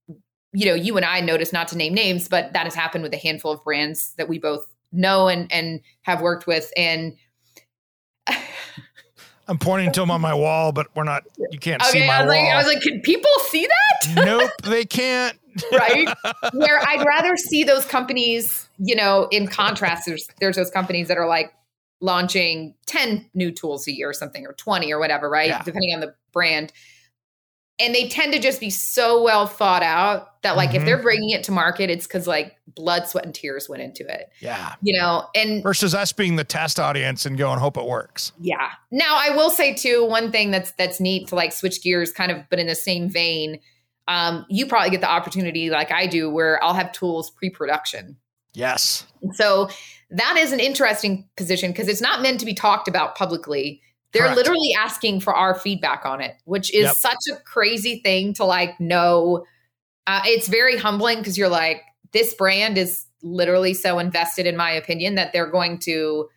you 0.58 0.66
know, 0.66 0.74
you 0.74 0.96
and 0.96 1.06
I 1.06 1.20
noticed 1.20 1.52
not 1.52 1.68
to 1.68 1.76
name 1.76 1.94
names, 1.94 2.28
but 2.28 2.52
that 2.52 2.64
has 2.64 2.74
happened 2.74 3.04
with 3.04 3.14
a 3.14 3.16
handful 3.16 3.52
of 3.52 3.62
brands 3.62 4.12
that 4.18 4.28
we 4.28 4.40
both 4.40 4.66
know 4.90 5.28
and 5.28 5.50
and 5.52 5.80
have 6.02 6.20
worked 6.20 6.48
with 6.48 6.72
and 6.76 7.16
I'm 9.46 9.56
pointing 9.56 9.92
to 9.92 10.00
them 10.00 10.10
on 10.10 10.20
my 10.20 10.34
wall, 10.34 10.72
but 10.72 10.88
we're 10.94 11.04
not. 11.04 11.22
You 11.50 11.58
can't 11.58 11.80
okay, 11.80 12.00
see 12.00 12.06
my 12.06 12.18
I 12.18 12.24
was 12.24 12.34
wall. 12.34 12.44
Like, 12.44 12.52
I 12.52 12.56
was 12.58 12.66
like, 12.66 12.82
can 12.82 13.00
people 13.00 13.30
see 13.48 13.66
that? 13.66 14.14
nope, 14.26 14.50
they 14.64 14.84
can't. 14.84 15.38
right? 15.72 16.08
Where 16.52 16.80
I'd 16.86 17.06
rather 17.06 17.36
see 17.36 17.64
those 17.64 17.86
companies, 17.86 18.68
you 18.78 18.94
know, 18.94 19.28
in 19.30 19.46
contrast, 19.46 20.04
there's 20.06 20.28
there's 20.40 20.56
those 20.56 20.70
companies 20.70 21.08
that 21.08 21.16
are 21.16 21.26
like 21.28 21.54
launching 22.00 22.74
10 22.86 23.30
new 23.32 23.50
tools 23.50 23.86
a 23.88 23.92
year 23.92 24.10
or 24.10 24.12
something, 24.12 24.44
or 24.44 24.54
20 24.54 24.92
or 24.92 24.98
whatever, 24.98 25.30
right? 25.30 25.48
Yeah. 25.48 25.62
Depending 25.62 25.94
on 25.94 26.00
the 26.00 26.14
brand 26.32 26.72
and 27.80 27.94
they 27.94 28.08
tend 28.08 28.32
to 28.32 28.38
just 28.38 28.60
be 28.60 28.70
so 28.70 29.22
well 29.22 29.46
thought 29.46 29.82
out 29.82 30.42
that 30.42 30.56
like 30.56 30.70
mm-hmm. 30.70 30.78
if 30.78 30.84
they're 30.84 31.02
bringing 31.02 31.30
it 31.30 31.44
to 31.44 31.52
market 31.52 31.90
it's 31.90 32.06
because 32.06 32.26
like 32.26 32.56
blood 32.74 33.06
sweat 33.06 33.24
and 33.24 33.34
tears 33.34 33.68
went 33.68 33.82
into 33.82 34.06
it. 34.06 34.30
Yeah. 34.40 34.74
You 34.82 34.98
know 34.98 35.26
and 35.34 35.62
versus 35.62 35.94
us 35.94 36.12
being 36.12 36.36
the 36.36 36.44
test 36.44 36.78
audience 36.78 37.26
and 37.26 37.36
going 37.36 37.58
hope 37.58 37.76
it 37.76 37.84
works. 37.84 38.32
Yeah. 38.40 38.70
Now 38.90 39.16
i 39.18 39.30
will 39.30 39.50
say 39.50 39.74
too 39.74 40.04
one 40.04 40.30
thing 40.32 40.50
that's 40.50 40.72
that's 40.72 41.00
neat 41.00 41.28
to 41.28 41.34
like 41.34 41.52
switch 41.52 41.82
gears 41.82 42.12
kind 42.12 42.30
of 42.30 42.42
but 42.50 42.58
in 42.58 42.66
the 42.66 42.74
same 42.74 43.08
vein 43.08 43.60
um, 44.06 44.46
you 44.48 44.64
probably 44.64 44.88
get 44.88 45.02
the 45.02 45.10
opportunity 45.10 45.68
like 45.68 45.92
i 45.92 46.06
do 46.06 46.30
where 46.30 46.62
i'll 46.64 46.74
have 46.74 46.92
tools 46.92 47.30
pre-production. 47.30 48.16
Yes. 48.54 49.06
So 49.34 49.68
that 50.10 50.36
is 50.36 50.52
an 50.52 50.60
interesting 50.60 51.28
position 51.36 51.70
because 51.70 51.88
it's 51.88 52.00
not 52.00 52.22
meant 52.22 52.40
to 52.40 52.46
be 52.46 52.54
talked 52.54 52.88
about 52.88 53.14
publicly 53.14 53.82
they're 54.12 54.22
Correct. 54.22 54.36
literally 54.36 54.74
asking 54.78 55.20
for 55.20 55.34
our 55.34 55.54
feedback 55.54 56.06
on 56.06 56.20
it, 56.20 56.36
which 56.44 56.72
is 56.72 56.84
yep. 56.84 56.96
such 56.96 57.18
a 57.30 57.36
crazy 57.36 58.00
thing 58.00 58.32
to 58.34 58.44
like 58.44 58.78
know. 58.80 59.44
Uh, 60.06 60.22
it's 60.24 60.48
very 60.48 60.78
humbling 60.78 61.18
because 61.18 61.36
you're 61.36 61.50
like, 61.50 61.82
this 62.12 62.32
brand 62.32 62.78
is 62.78 63.04
literally 63.22 63.74
so 63.74 63.98
invested 63.98 64.46
in 64.46 64.56
my 64.56 64.70
opinion 64.70 65.16
that 65.16 65.32
they're 65.32 65.50
going 65.50 65.78
to 65.78 66.28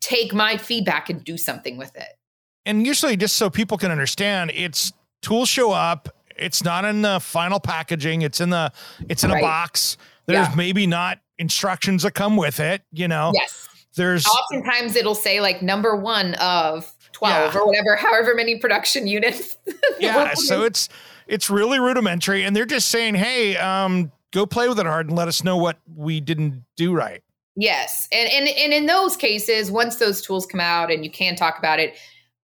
take 0.00 0.32
my 0.32 0.56
feedback 0.56 1.10
and 1.10 1.24
do 1.24 1.36
something 1.36 1.76
with 1.76 1.96
it. 1.96 2.16
And 2.64 2.86
usually, 2.86 3.16
just 3.16 3.34
so 3.34 3.50
people 3.50 3.76
can 3.76 3.90
understand, 3.90 4.52
it's 4.54 4.92
tools 5.22 5.48
show 5.48 5.72
up. 5.72 6.08
It's 6.36 6.62
not 6.62 6.84
in 6.84 7.02
the 7.02 7.18
final 7.18 7.58
packaging. 7.58 8.22
It's 8.22 8.40
in 8.40 8.50
the 8.50 8.70
it's 9.08 9.24
in 9.24 9.32
right. 9.32 9.40
a 9.40 9.42
box. 9.42 9.96
There's 10.26 10.46
yeah. 10.46 10.54
maybe 10.54 10.86
not 10.86 11.18
instructions 11.38 12.04
that 12.04 12.12
come 12.12 12.36
with 12.36 12.60
it. 12.60 12.82
You 12.92 13.08
know. 13.08 13.32
Yes 13.34 13.68
there's 13.98 14.26
oftentimes 14.26 14.96
it'll 14.96 15.14
say 15.14 15.42
like 15.42 15.60
number 15.60 15.94
one 15.94 16.34
of 16.36 16.90
12 17.12 17.54
yeah. 17.54 17.60
or 17.60 17.66
whatever, 17.66 17.96
however 17.96 18.34
many 18.34 18.58
production 18.58 19.06
units. 19.06 19.58
yeah. 20.00 20.32
So 20.34 20.62
it's, 20.62 20.88
it's 21.26 21.50
really 21.50 21.78
rudimentary 21.78 22.44
and 22.44 22.56
they're 22.56 22.64
just 22.64 22.88
saying, 22.88 23.16
Hey, 23.16 23.56
um, 23.58 24.10
go 24.32 24.46
play 24.46 24.68
with 24.68 24.78
it 24.78 24.86
hard 24.86 25.08
and 25.08 25.16
let 25.16 25.28
us 25.28 25.44
know 25.44 25.58
what 25.58 25.78
we 25.94 26.20
didn't 26.20 26.64
do 26.76 26.94
right. 26.94 27.22
Yes. 27.56 28.08
And, 28.12 28.30
and, 28.30 28.48
and 28.48 28.72
in 28.72 28.86
those 28.86 29.16
cases, 29.16 29.70
once 29.70 29.96
those 29.96 30.22
tools 30.22 30.46
come 30.46 30.60
out 30.60 30.90
and 30.90 31.04
you 31.04 31.10
can 31.10 31.36
talk 31.36 31.58
about 31.58 31.80
it, 31.80 31.96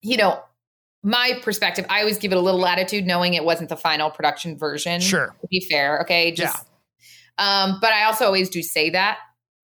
you 0.03 0.17
know, 0.17 0.41
my 1.03 1.39
perspective, 1.43 1.87
I 1.89 2.01
always 2.01 2.19
give 2.19 2.31
it 2.31 2.39
a 2.39 2.41
little 2.41 2.61
latitude 2.61 3.07
knowing 3.07 3.35
it 3.35 3.45
wasn't 3.45 3.71
the 3.71 3.77
final 3.77 4.11
production 4.11 4.59
version. 4.59 5.01
Sure. 5.01 5.35
To 5.41 5.49
be 5.49 5.67
fair. 5.69 6.01
Okay. 6.03 6.33
Just, 6.33 6.67
yeah. 7.39 7.65
Um, 7.65 7.79
but 7.81 7.93
I 7.93 8.05
also 8.05 8.27
always 8.27 8.51
do 8.51 8.63
say 8.63 8.91
that 8.91 9.19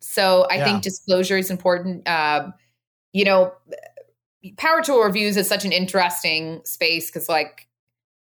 so 0.05 0.47
I 0.51 0.57
yeah. 0.57 0.65
think 0.65 0.83
disclosure 0.83 1.37
is 1.37 1.51
important. 1.51 2.07
Uh, 2.07 2.51
you 3.13 3.25
know, 3.25 3.53
power 4.57 4.83
tool 4.83 5.01
reviews 5.03 5.37
is 5.37 5.49
such 5.49 5.65
an 5.65 5.73
interesting 5.73 6.61
space 6.65 7.11
because, 7.11 7.29
like, 7.29 7.69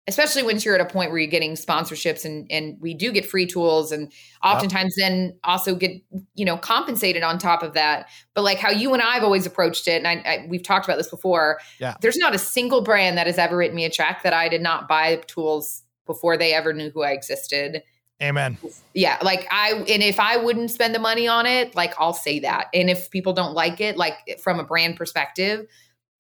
especially 0.09 0.43
once 0.43 0.65
you're 0.65 0.75
at 0.75 0.81
a 0.81 0.93
point 0.93 1.11
where 1.11 1.21
you're 1.21 1.31
getting 1.31 1.53
sponsorships 1.53 2.25
and 2.25 2.47
and 2.51 2.77
we 2.81 2.93
do 2.93 3.13
get 3.13 3.25
free 3.25 3.47
tools 3.47 3.93
and 3.93 4.13
oftentimes 4.43 4.95
yep. 4.97 5.09
then 5.09 5.39
also 5.45 5.75
get 5.75 5.93
you 6.35 6.45
know 6.45 6.57
compensated 6.57 7.23
on 7.23 7.39
top 7.39 7.63
of 7.63 7.75
that 7.75 8.09
but 8.35 8.43
like 8.43 8.59
how 8.59 8.71
you 8.71 8.93
and 8.93 9.03
i've 9.03 9.23
always 9.23 9.47
approached 9.47 9.87
it 9.87 10.05
and 10.05 10.09
I, 10.09 10.29
I, 10.29 10.47
we've 10.49 10.63
talked 10.63 10.87
about 10.87 10.97
this 10.97 11.09
before 11.09 11.61
yeah. 11.79 11.95
there's 12.01 12.17
not 12.17 12.35
a 12.35 12.39
single 12.39 12.83
brand 12.83 13.17
that 13.17 13.29
has 13.29 13.39
ever 13.39 13.57
written 13.57 13.77
me 13.77 13.85
a 13.85 13.91
check 13.91 14.23
that 14.25 14.33
i 14.33 14.49
did 14.49 14.61
not 14.61 14.89
buy 14.89 15.17
tools 15.29 15.85
before 16.05 16.37
they 16.37 16.53
ever 16.53 16.73
knew 16.73 16.91
who 16.91 17.05
i 17.05 17.11
existed 17.11 17.83
Amen. 18.21 18.57
Yeah, 18.95 19.19
like 19.23 19.47
I 19.51 19.73
and 19.73 20.03
if 20.03 20.21
I 20.21 20.37
wouldn't 20.37 20.71
spend 20.71 20.95
the 20.95 21.01
money 21.01 21.27
on 21.27 21.47
it, 21.47 21.75
like 21.75 21.95
I'll 21.99 22.13
say 22.13 22.41
that. 22.41 22.69
And 22.73 22.89
if 22.89 23.11
people 23.11 23.33
don't 23.33 23.55
like 23.55 23.81
it, 23.81 23.97
like 23.97 24.15
from 24.41 24.61
a 24.61 24.65
brand 24.65 24.97
perspective, 24.97 25.67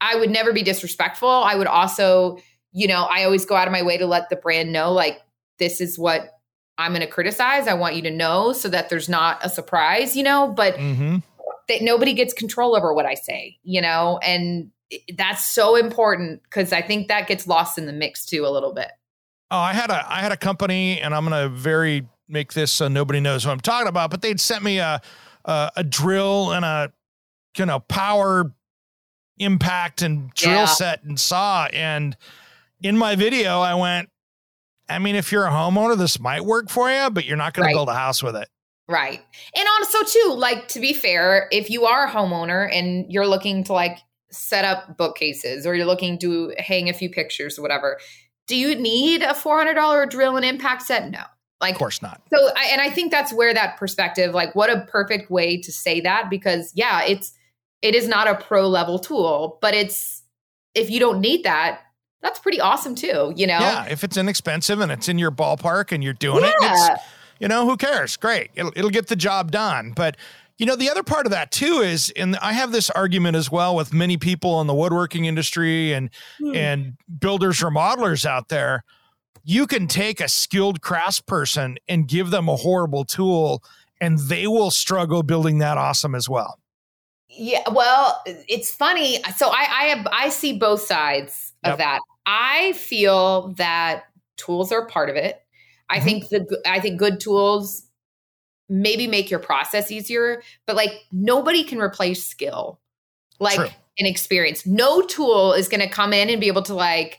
I 0.00 0.16
would 0.16 0.31
never 0.31 0.52
be 0.52 0.62
disrespectful. 0.62 1.28
I 1.28 1.55
would 1.55 1.68
also, 1.68 2.38
you 2.72 2.88
know, 2.88 3.05
I 3.05 3.24
always 3.24 3.44
go 3.44 3.55
out 3.55 3.68
of 3.68 3.72
my 3.72 3.83
way 3.83 3.98
to 3.98 4.07
let 4.07 4.31
the 4.31 4.37
brand 4.37 4.72
know 4.72 4.92
like 4.92 5.20
this 5.59 5.81
is 5.81 5.96
what 5.96 6.40
I'm 6.76 6.90
going 6.90 7.02
to 7.02 7.07
criticize. 7.07 7.68
I 7.68 7.74
want 7.74 7.94
you 7.94 8.02
to 8.02 8.11
know 8.11 8.52
so 8.52 8.68
that 8.68 8.88
there's 8.88 9.09
not 9.09 9.38
a 9.42 9.48
surprise, 9.48 10.16
you 10.16 10.24
know, 10.24 10.48
but 10.48 10.74
mm-hmm. 10.74 11.18
that 11.68 11.83
nobody 11.83 12.14
gets 12.14 12.33
control 12.33 12.74
over 12.74 12.92
what 12.92 13.07
I 13.07 13.14
say, 13.14 13.59
you 13.62 13.81
know, 13.81 14.18
and 14.24 14.72
that's 15.16 15.44
so 15.44 15.76
important 15.76 16.42
because 16.42 16.72
I 16.72 16.83
think 16.83 17.09
that 17.09 17.28
gets 17.28 17.46
lost 17.46 17.78
in 17.78 17.87
the 17.87 17.92
mix 17.92 18.26
too 18.26 18.44
a 18.44 18.50
little 18.50 18.74
bit. 18.74 18.90
Oh, 19.52 19.58
I 19.58 19.74
had 19.74 19.90
a 19.90 20.10
I 20.10 20.20
had 20.20 20.32
a 20.32 20.36
company, 20.36 20.98
and 20.98 21.14
I'm 21.14 21.24
gonna 21.24 21.50
very 21.50 22.08
make 22.26 22.54
this 22.54 22.72
so 22.72 22.88
nobody 22.88 23.20
knows 23.20 23.44
what 23.44 23.52
I'm 23.52 23.60
talking 23.60 23.86
about. 23.86 24.10
But 24.10 24.22
they'd 24.22 24.40
sent 24.40 24.64
me 24.64 24.78
a 24.78 25.02
a, 25.44 25.70
a 25.76 25.84
drill 25.84 26.52
and 26.52 26.64
a 26.64 26.90
you 27.58 27.66
know 27.66 27.80
power 27.80 28.50
impact 29.38 30.00
and 30.00 30.32
drill 30.32 30.52
yeah. 30.52 30.64
set 30.64 31.04
and 31.04 31.20
saw. 31.20 31.66
And 31.66 32.16
in 32.82 32.96
my 32.96 33.14
video, 33.14 33.60
I 33.60 33.74
went, 33.74 34.08
I 34.88 34.98
mean, 34.98 35.16
if 35.16 35.32
you're 35.32 35.46
a 35.46 35.50
homeowner, 35.50 35.98
this 35.98 36.18
might 36.18 36.44
work 36.44 36.70
for 36.70 36.90
you, 36.90 37.10
but 37.10 37.26
you're 37.26 37.36
not 37.36 37.52
going 37.52 37.66
right. 37.66 37.72
to 37.72 37.76
build 37.76 37.88
a 37.90 37.94
house 37.94 38.22
with 38.22 38.36
it. 38.36 38.48
Right. 38.88 39.20
And 39.54 39.68
also, 39.78 40.02
too, 40.04 40.34
like 40.34 40.68
to 40.68 40.80
be 40.80 40.94
fair, 40.94 41.48
if 41.52 41.68
you 41.68 41.84
are 41.84 42.06
a 42.06 42.10
homeowner 42.10 42.68
and 42.72 43.10
you're 43.12 43.26
looking 43.26 43.64
to 43.64 43.72
like 43.74 43.98
set 44.30 44.64
up 44.64 44.96
bookcases 44.96 45.66
or 45.66 45.74
you're 45.74 45.86
looking 45.86 46.18
to 46.18 46.54
hang 46.58 46.88
a 46.88 46.94
few 46.94 47.10
pictures 47.10 47.58
or 47.58 47.62
whatever, 47.62 47.98
do 48.46 48.57
you 48.57 48.74
need 48.74 49.22
a 49.22 49.35
$400 49.35 50.11
drill 50.11 50.37
and 50.37 50.44
impact 50.44 50.83
set? 50.83 51.11
No. 51.11 51.22
Like, 51.61 51.74
of 51.74 51.78
course 51.78 52.02
not. 52.02 52.20
So, 52.33 52.50
I, 52.57 52.70
and 52.72 52.81
I 52.81 52.90
think 52.90 53.12
that's 53.12 53.33
where 53.33 53.55
that 53.55 53.76
perspective, 53.76 54.35
like, 54.35 54.55
what 54.55 54.68
a 54.68 54.81
perfect 54.90 55.31
way 55.31 55.57
to 55.59 55.70
say 55.70 56.00
that 56.00 56.28
because, 56.28 56.72
yeah, 56.74 57.02
it's, 57.05 57.33
it 57.83 57.94
is 57.94 58.09
not 58.09 58.26
a 58.26 58.35
pro 58.35 58.68
level 58.68 58.98
tool, 58.98 59.59
but 59.62 59.72
it's, 59.72 60.22
if 60.74 60.90
you 60.90 60.98
don't 60.98 61.20
need 61.20 61.44
that, 61.44 61.83
that's 62.20 62.40
pretty 62.40 62.61
awesome 62.61 62.94
too, 62.94 63.33
you 63.37 63.46
know? 63.46 63.59
Yeah. 63.59 63.87
If 63.87 64.02
it's 64.02 64.16
inexpensive 64.16 64.81
and 64.81 64.90
it's 64.90 65.09
in 65.09 65.18
your 65.18 65.31
ballpark 65.31 65.92
and 65.92 66.02
you're 66.02 66.14
doing 66.14 66.42
yeah. 66.42 66.50
it, 66.50 66.92
it's, 66.92 67.05
you 67.38 67.48
know, 67.48 67.68
who 67.68 67.76
cares? 67.76 68.16
Great. 68.16 68.50
It'll, 68.55 68.72
it'll 68.74 68.90
get 68.90 69.07
the 69.07 69.16
job 69.16 69.52
done. 69.52 69.92
But, 69.94 70.16
you 70.58 70.66
know, 70.66 70.76
the 70.76 70.90
other 70.90 71.02
part 71.02 71.26
of 71.26 71.32
that 71.32 71.50
too 71.50 71.80
is, 71.80 72.12
and 72.16 72.36
I 72.36 72.52
have 72.52 72.72
this 72.72 72.90
argument 72.90 73.36
as 73.36 73.50
well 73.50 73.74
with 73.74 73.92
many 73.92 74.16
people 74.16 74.60
in 74.60 74.66
the 74.66 74.74
woodworking 74.74 75.24
industry 75.24 75.92
and 75.92 76.10
hmm. 76.38 76.54
and 76.54 76.96
builders 77.18 77.60
remodelers 77.60 78.24
out 78.24 78.48
there. 78.48 78.84
You 79.44 79.66
can 79.66 79.88
take 79.88 80.20
a 80.20 80.28
skilled 80.28 80.80
craftsperson 80.80 81.76
and 81.88 82.06
give 82.06 82.30
them 82.30 82.48
a 82.48 82.56
horrible 82.56 83.04
tool, 83.04 83.64
and 84.00 84.18
they 84.18 84.46
will 84.46 84.70
struggle 84.70 85.22
building 85.22 85.58
that 85.58 85.78
awesome 85.78 86.14
as 86.14 86.28
well. 86.28 86.58
Yeah, 87.28 87.62
well, 87.70 88.22
it's 88.26 88.70
funny. 88.72 89.18
So 89.36 89.48
I 89.48 89.66
I 89.70 89.84
have 89.84 90.06
I 90.12 90.28
see 90.28 90.58
both 90.58 90.82
sides 90.82 91.52
of 91.64 91.78
that. 91.78 92.00
I 92.26 92.72
feel 92.72 93.54
that 93.54 94.04
tools 94.36 94.70
are 94.70 94.86
part 94.86 95.08
of 95.08 95.16
it. 95.16 95.42
I 95.88 95.96
mm-hmm. 95.96 96.04
think 96.04 96.28
the 96.28 96.62
I 96.66 96.80
think 96.80 96.98
good 96.98 97.20
tools 97.20 97.84
maybe 98.72 99.06
make 99.06 99.30
your 99.30 99.38
process 99.38 99.90
easier, 99.90 100.42
but 100.66 100.74
like 100.74 100.92
nobody 101.12 101.62
can 101.62 101.78
replace 101.78 102.24
skill, 102.26 102.80
like 103.38 103.56
True. 103.56 103.68
an 103.98 104.06
experience. 104.06 104.64
No 104.64 105.02
tool 105.02 105.52
is 105.52 105.68
going 105.68 105.82
to 105.82 105.88
come 105.88 106.14
in 106.14 106.30
and 106.30 106.40
be 106.40 106.48
able 106.48 106.62
to 106.62 106.74
like 106.74 107.18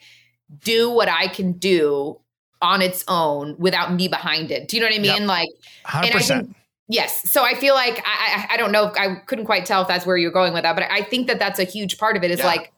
do 0.63 0.89
what 0.89 1.07
I 1.07 1.27
can 1.27 1.53
do 1.53 2.19
on 2.61 2.81
its 2.81 3.03
own 3.07 3.55
without 3.59 3.93
me 3.93 4.07
behind 4.07 4.49
it. 4.49 4.67
Do 4.67 4.75
you 4.75 4.81
know 4.81 4.87
what 4.87 4.95
I 4.95 4.99
mean? 4.99 5.21
Yep. 5.21 5.27
Like, 5.27 5.49
100%. 5.85 6.05
and 6.05 6.15
I 6.15 6.19
think, 6.19 6.55
yes. 6.87 7.31
So 7.31 7.43
I 7.43 7.53
feel 7.53 7.75
like 7.75 8.01
I, 8.05 8.47
I, 8.49 8.53
I 8.53 8.57
don't 8.57 8.71
know. 8.71 8.91
I 8.97 9.15
couldn't 9.27 9.45
quite 9.45 9.65
tell 9.65 9.83
if 9.83 9.87
that's 9.87 10.05
where 10.05 10.17
you're 10.17 10.31
going 10.31 10.53
with 10.53 10.63
that, 10.63 10.75
but 10.75 10.85
I 10.89 11.03
think 11.03 11.27
that 11.27 11.37
that's 11.37 11.59
a 11.59 11.65
huge 11.65 11.97
part 11.97 12.17
of 12.17 12.23
it. 12.23 12.31
Is 12.31 12.39
yeah. 12.39 12.47
like 12.47 12.72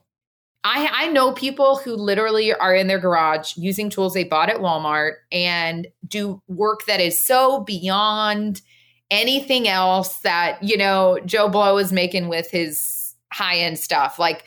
I, 0.67 0.89
I 0.91 1.07
know 1.09 1.31
people 1.31 1.77
who 1.77 1.95
literally 1.95 2.51
are 2.51 2.73
in 2.73 2.87
their 2.87 2.97
garage 2.97 3.55
using 3.55 3.91
tools 3.91 4.15
they 4.15 4.23
bought 4.23 4.49
at 4.49 4.57
Walmart 4.57 5.13
and 5.31 5.85
do 6.07 6.41
work 6.47 6.87
that 6.87 6.99
is 6.99 7.19
so 7.19 7.61
beyond 7.61 8.63
anything 9.11 9.67
else 9.67 10.17
that, 10.21 10.63
you 10.63 10.75
know, 10.75 11.19
Joe 11.23 11.49
Blow 11.49 11.77
is 11.77 11.93
making 11.93 12.29
with 12.29 12.49
his 12.49 13.13
high 13.31 13.57
end 13.59 13.77
stuff. 13.77 14.17
Like, 14.17 14.43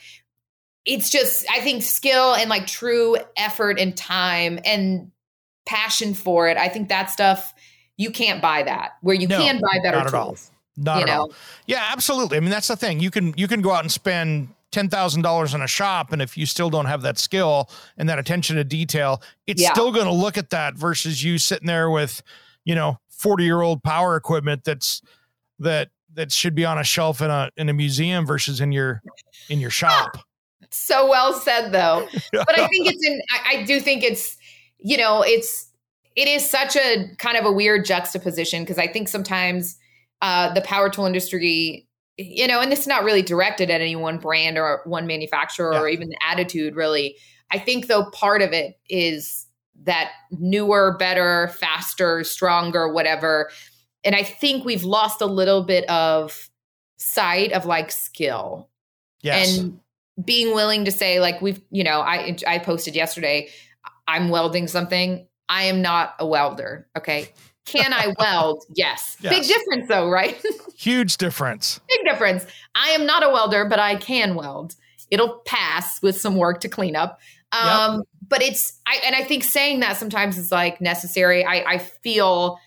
it's 0.83 1.09
just, 1.09 1.45
I 1.49 1.61
think, 1.61 1.83
skill 1.83 2.35
and 2.35 2.49
like 2.49 2.67
true 2.67 3.15
effort 3.37 3.79
and 3.79 3.95
time 3.95 4.59
and 4.65 5.11
passion 5.65 6.13
for 6.13 6.49
it. 6.49 6.57
I 6.57 6.67
think 6.67 6.89
that 6.89 7.09
stuff 7.09 7.53
you 7.95 8.11
can't 8.11 8.41
buy 8.41 8.63
that. 8.63 8.97
Where 9.01 9.15
you 9.15 9.27
No, 9.29 9.37
can 9.37 9.61
buy 9.61 9.79
better 9.81 9.97
not 9.99 10.07
at 10.07 10.13
all. 10.13 10.25
tools. 10.27 10.51
Not 10.75 10.97
you 10.97 11.03
at 11.03 11.07
know? 11.07 11.21
all. 11.21 11.33
Yeah, 11.65 11.87
absolutely. 11.93 12.35
I 12.35 12.39
mean, 12.41 12.49
that's 12.49 12.67
the 12.67 12.75
thing. 12.75 12.99
You 12.99 13.09
can 13.09 13.33
you 13.37 13.47
can 13.47 13.61
go 13.61 13.71
out 13.71 13.83
and 13.83 13.91
spend 13.91 14.49
ten 14.71 14.89
thousand 14.89 15.21
dollars 15.21 15.53
in 15.53 15.61
a 15.61 15.67
shop, 15.67 16.11
and 16.11 16.21
if 16.21 16.37
you 16.37 16.45
still 16.45 16.69
don't 16.69 16.85
have 16.85 17.01
that 17.01 17.17
skill 17.17 17.69
and 17.97 18.07
that 18.09 18.19
attention 18.19 18.55
to 18.57 18.63
detail, 18.63 19.21
it's 19.47 19.61
Yeah. 19.61 19.71
still 19.73 19.91
going 19.91 20.05
to 20.05 20.11
look 20.13 20.37
at 20.37 20.49
that 20.51 20.75
versus 20.75 21.23
you 21.23 21.37
sitting 21.37 21.67
there 21.67 21.89
with, 21.89 22.21
you 22.65 22.75
know, 22.75 22.99
forty 23.09 23.43
year 23.43 23.61
old 23.61 23.83
power 23.83 24.15
equipment 24.15 24.63
that's 24.63 25.01
that 25.59 25.89
that 26.13 26.31
should 26.31 26.55
be 26.55 26.65
on 26.65 26.77
a 26.77 26.83
shelf 26.83 27.21
in 27.21 27.29
a 27.29 27.49
in 27.57 27.69
a 27.69 27.73
museum 27.73 28.25
versus 28.25 28.61
in 28.61 28.71
your 28.71 29.01
in 29.49 29.59
your 29.59 29.71
shop. 29.71 30.17
So 30.71 31.09
well 31.09 31.33
said, 31.33 31.71
though. 31.71 32.07
but 32.31 32.59
I 32.59 32.67
think 32.67 32.85
it's 32.87 33.03
in. 33.07 33.19
I, 33.31 33.57
I 33.57 33.63
do 33.63 33.79
think 33.79 34.03
it's. 34.03 34.37
You 34.77 34.97
know, 34.97 35.23
it's 35.23 35.67
it 36.15 36.27
is 36.27 36.47
such 36.47 36.75
a 36.75 37.07
kind 37.17 37.37
of 37.37 37.45
a 37.45 37.51
weird 37.51 37.85
juxtaposition 37.85 38.61
because 38.63 38.77
I 38.77 38.85
think 38.85 39.07
sometimes 39.07 39.77
uh, 40.21 40.53
the 40.53 40.61
power 40.61 40.89
tool 40.91 41.07
industry, 41.07 41.87
you 42.19 42.47
know, 42.47 42.59
and 42.59 42.71
this 42.71 42.81
is 42.81 42.87
not 42.87 43.03
really 43.03 43.21
directed 43.21 43.69
at 43.69 43.81
any 43.81 43.95
one 43.95 44.17
brand 44.17 44.57
or 44.57 44.81
one 44.85 45.07
manufacturer 45.07 45.73
or 45.73 45.87
even 45.87 46.09
the 46.09 46.17
attitude. 46.27 46.75
Really, 46.75 47.15
I 47.51 47.59
think 47.59 47.87
though 47.87 48.09
part 48.11 48.41
of 48.41 48.51
it 48.51 48.77
is 48.89 49.45
that 49.83 50.11
newer, 50.31 50.97
better, 50.97 51.47
faster, 51.59 52.23
stronger, 52.23 52.91
whatever. 52.91 53.49
And 54.03 54.15
I 54.15 54.23
think 54.23 54.65
we've 54.65 54.83
lost 54.83 55.21
a 55.21 55.25
little 55.25 55.63
bit 55.63 55.89
of 55.89 56.49
sight 56.97 57.53
of 57.53 57.65
like 57.65 57.91
skill 57.91 58.69
yes. 59.21 59.57
and 59.57 59.79
being 60.23 60.53
willing 60.53 60.85
to 60.85 60.91
say 60.91 61.19
like 61.19 61.41
we've 61.41 61.61
you 61.71 61.83
know 61.83 62.01
i 62.01 62.35
i 62.45 62.59
posted 62.59 62.93
yesterday 62.93 63.47
i'm 64.07 64.27
welding 64.27 64.67
something 64.67 65.25
i 65.47 65.63
am 65.63 65.81
not 65.81 66.13
a 66.19 66.27
welder 66.27 66.87
okay 66.97 67.29
can 67.71 67.93
i 67.93 68.13
weld? 68.19 68.63
Yes. 68.73 69.15
big 69.21 69.43
difference 69.43 69.87
though 69.87 70.09
right? 70.09 70.41
Huge 70.77 71.17
difference. 71.17 71.79
big 71.89 72.05
difference. 72.05 72.45
I 72.75 72.89
am 72.91 73.05
not 73.05 73.23
a 73.23 73.29
welder 73.29 73.65
but 73.65 73.79
i 73.79 73.95
can 73.95 74.35
weld. 74.35 74.75
It'll 75.11 75.39
pass 75.45 76.01
with 76.01 76.19
some 76.19 76.35
work 76.35 76.59
to 76.61 76.69
clean 76.69 76.95
up. 76.95 77.19
Um 77.51 78.03
but 78.27 78.41
it's 78.43 78.79
i 78.87 78.99
and 79.05 79.15
i 79.15 79.23
think 79.23 79.43
saying 79.43 79.79
that 79.81 79.97
sometimes 79.97 80.37
is 80.37 80.51
like 80.51 80.79
necessary. 80.81 81.43
I 81.43 81.63
i 81.73 81.77
feel 81.77 82.59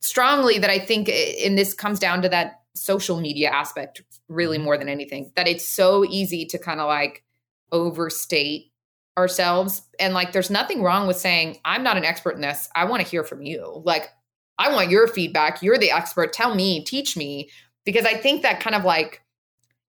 strongly 0.00 0.58
that 0.58 0.70
i 0.70 0.78
think 0.78 1.08
i- 1.08 1.36
and 1.44 1.58
this 1.58 1.74
comes 1.74 1.98
down 1.98 2.22
to 2.22 2.28
that 2.28 2.60
social 2.74 3.20
media 3.20 3.50
aspect 3.50 4.00
really 4.28 4.56
more 4.58 4.78
than 4.78 4.88
anything 4.88 5.30
that 5.36 5.46
it's 5.48 5.66
so 5.66 6.04
easy 6.06 6.46
to 6.46 6.58
kind 6.58 6.80
of 6.80 6.86
like 6.86 7.22
overstate 7.72 8.69
ourselves. 9.18 9.82
And 9.98 10.14
like 10.14 10.32
there's 10.32 10.50
nothing 10.50 10.82
wrong 10.82 11.06
with 11.06 11.16
saying 11.16 11.58
i'm 11.64 11.82
not 11.82 11.96
an 11.96 12.04
expert 12.04 12.34
in 12.34 12.40
this. 12.40 12.68
I 12.74 12.84
want 12.84 13.02
to 13.02 13.08
hear 13.08 13.24
from 13.24 13.42
you. 13.42 13.82
Like 13.84 14.08
i 14.58 14.72
want 14.72 14.90
your 14.90 15.06
feedback. 15.06 15.62
You're 15.62 15.78
the 15.78 15.90
expert. 15.90 16.32
Tell 16.32 16.54
me 16.54 16.84
teach 16.84 17.16
me. 17.16 17.50
Because 17.84 18.04
i 18.04 18.14
think 18.14 18.42
that 18.42 18.60
kind 18.60 18.76
of 18.76 18.84
like 18.84 19.22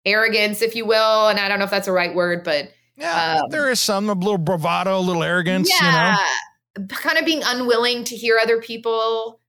arrogance 0.06 0.62
if 0.62 0.74
you 0.74 0.87
will 0.87 1.28
and 1.28 1.38
i 1.38 1.46
don't 1.46 1.59
know 1.59 1.66
if 1.66 1.70
that's 1.70 1.87
a 1.87 1.92
right 1.92 2.14
word 2.14 2.42
but 2.42 2.70
Yeah, 2.96 3.40
Um, 3.42 3.50
there 3.50 3.70
is 3.70 3.80
some 3.80 4.09
a 4.09 4.14
little 4.14 4.38
bravado, 4.38 4.98
a 4.98 5.00
little 5.00 5.22
arrogance. 5.22 5.68
You 5.68 5.87
know? 5.87 6.16
kind 6.88 7.18
of 7.18 7.24
being 7.24 7.42
unwilling 7.44 8.04
to 8.04 8.16
hear 8.16 8.38
other 8.38 8.61
people. 8.61 9.40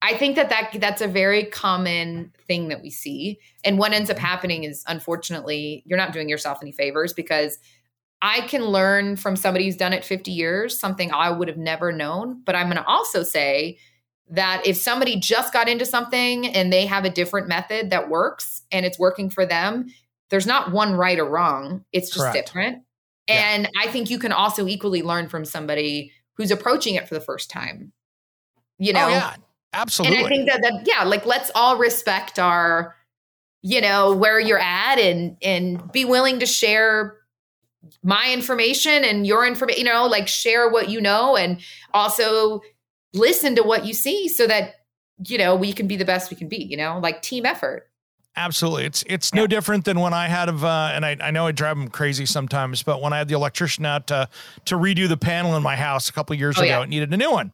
I 0.00 0.16
think 0.16 0.36
that, 0.36 0.48
that 0.50 0.76
that's 0.80 1.00
a 1.02 1.08
very 1.08 1.44
common 1.44 2.32
thing 2.46 2.68
that 2.68 2.82
we 2.82 2.90
see. 2.90 3.40
And 3.64 3.78
what 3.78 3.92
ends 3.92 4.10
up 4.10 4.18
happening 4.18 4.64
is 4.64 4.84
unfortunately 4.86 5.82
you're 5.86 5.98
not 5.98 6.12
doing 6.12 6.28
yourself 6.28 6.58
any 6.62 6.72
favors 6.72 7.12
because 7.12 7.58
i 8.22 8.40
can 8.42 8.64
learn 8.64 9.16
from 9.16 9.36
somebody 9.36 9.64
who's 9.64 9.76
done 9.76 9.92
it 9.92 10.04
50 10.04 10.30
years 10.30 10.78
something 10.78 11.12
i 11.12 11.30
would 11.30 11.48
have 11.48 11.56
never 11.56 11.92
known 11.92 12.42
but 12.44 12.54
i'm 12.54 12.66
going 12.66 12.76
to 12.76 12.86
also 12.86 13.22
say 13.22 13.78
that 14.30 14.66
if 14.66 14.76
somebody 14.76 15.16
just 15.16 15.52
got 15.52 15.68
into 15.68 15.86
something 15.86 16.46
and 16.46 16.72
they 16.72 16.86
have 16.86 17.04
a 17.04 17.10
different 17.10 17.48
method 17.48 17.90
that 17.90 18.08
works 18.08 18.62
and 18.70 18.84
it's 18.84 18.98
working 18.98 19.30
for 19.30 19.46
them 19.46 19.86
there's 20.30 20.46
not 20.46 20.72
one 20.72 20.94
right 20.94 21.18
or 21.18 21.24
wrong 21.24 21.84
it's 21.92 22.10
just 22.10 22.20
Correct. 22.20 22.46
different 22.46 22.82
Yeah. 23.28 23.54
and 23.54 23.68
i 23.78 23.86
think 23.86 24.10
you 24.10 24.18
can 24.18 24.32
also 24.32 24.66
equally 24.66 25.02
learn 25.02 25.28
from 25.28 25.44
somebody 25.44 26.12
who's 26.34 26.50
approaching 26.50 26.94
it 26.94 27.08
for 27.08 27.14
the 27.14 27.20
first 27.20 27.50
time 27.50 27.92
you 28.78 28.92
oh, 28.92 28.98
know 28.98 29.06
oh 29.06 29.10
yeah, 29.10 29.34
absolutely. 29.72 30.18
and 30.18 30.26
i 30.26 30.28
think 30.28 30.48
that 30.48 30.60
that 30.62 30.82
yeah 30.86 31.04
like 31.04 31.24
let's 31.24 31.50
all 31.54 31.78
respect 31.78 32.38
our 32.38 32.94
you 33.62 33.80
know 33.80 34.14
where 34.14 34.38
you're 34.38 34.58
at 34.58 34.98
and 34.98 35.36
and 35.42 35.90
be 35.92 36.04
willing 36.04 36.38
to 36.40 36.46
share 36.46 37.16
my 38.02 38.32
information 38.32 39.04
and 39.04 39.26
your 39.26 39.46
information 39.46 39.78
you 39.78 39.84
know 39.90 40.06
like 40.06 40.28
share 40.28 40.68
what 40.68 40.88
you 40.88 41.00
know 41.00 41.36
and 41.36 41.60
also 41.94 42.60
listen 43.14 43.54
to 43.56 43.62
what 43.62 43.86
you 43.86 43.94
see 43.94 44.28
so 44.28 44.46
that 44.46 44.74
you 45.26 45.38
know 45.38 45.54
we 45.54 45.72
can 45.72 45.86
be 45.86 45.96
the 45.96 46.04
best 46.04 46.30
we 46.30 46.36
can 46.36 46.48
be 46.48 46.62
you 46.62 46.76
know 46.76 46.98
like 46.98 47.22
team 47.22 47.46
effort 47.46 47.84
Absolutely. 48.36 48.84
It's 48.84 49.02
it's 49.08 49.34
no 49.34 49.48
different 49.48 49.84
than 49.84 49.98
when 49.98 50.14
I 50.14 50.28
had 50.28 50.48
of 50.48 50.64
uh, 50.64 50.92
and 50.92 51.04
I, 51.04 51.16
I 51.20 51.32
know 51.32 51.48
I 51.48 51.52
drive 51.52 51.76
them 51.76 51.88
crazy 51.88 52.24
sometimes, 52.24 52.84
but 52.84 53.02
when 53.02 53.12
I 53.12 53.18
had 53.18 53.26
the 53.26 53.34
electrician 53.34 53.84
out 53.84 54.06
to 54.08 54.28
to 54.66 54.76
redo 54.76 55.08
the 55.08 55.16
panel 55.16 55.56
in 55.56 55.62
my 55.64 55.74
house 55.74 56.08
a 56.08 56.12
couple 56.12 56.34
of 56.34 56.38
years 56.38 56.56
Oh, 56.56 56.62
ago, 56.62 56.68
yeah. 56.68 56.82
it 56.82 56.88
needed 56.88 57.12
a 57.12 57.16
new 57.16 57.32
one. 57.32 57.52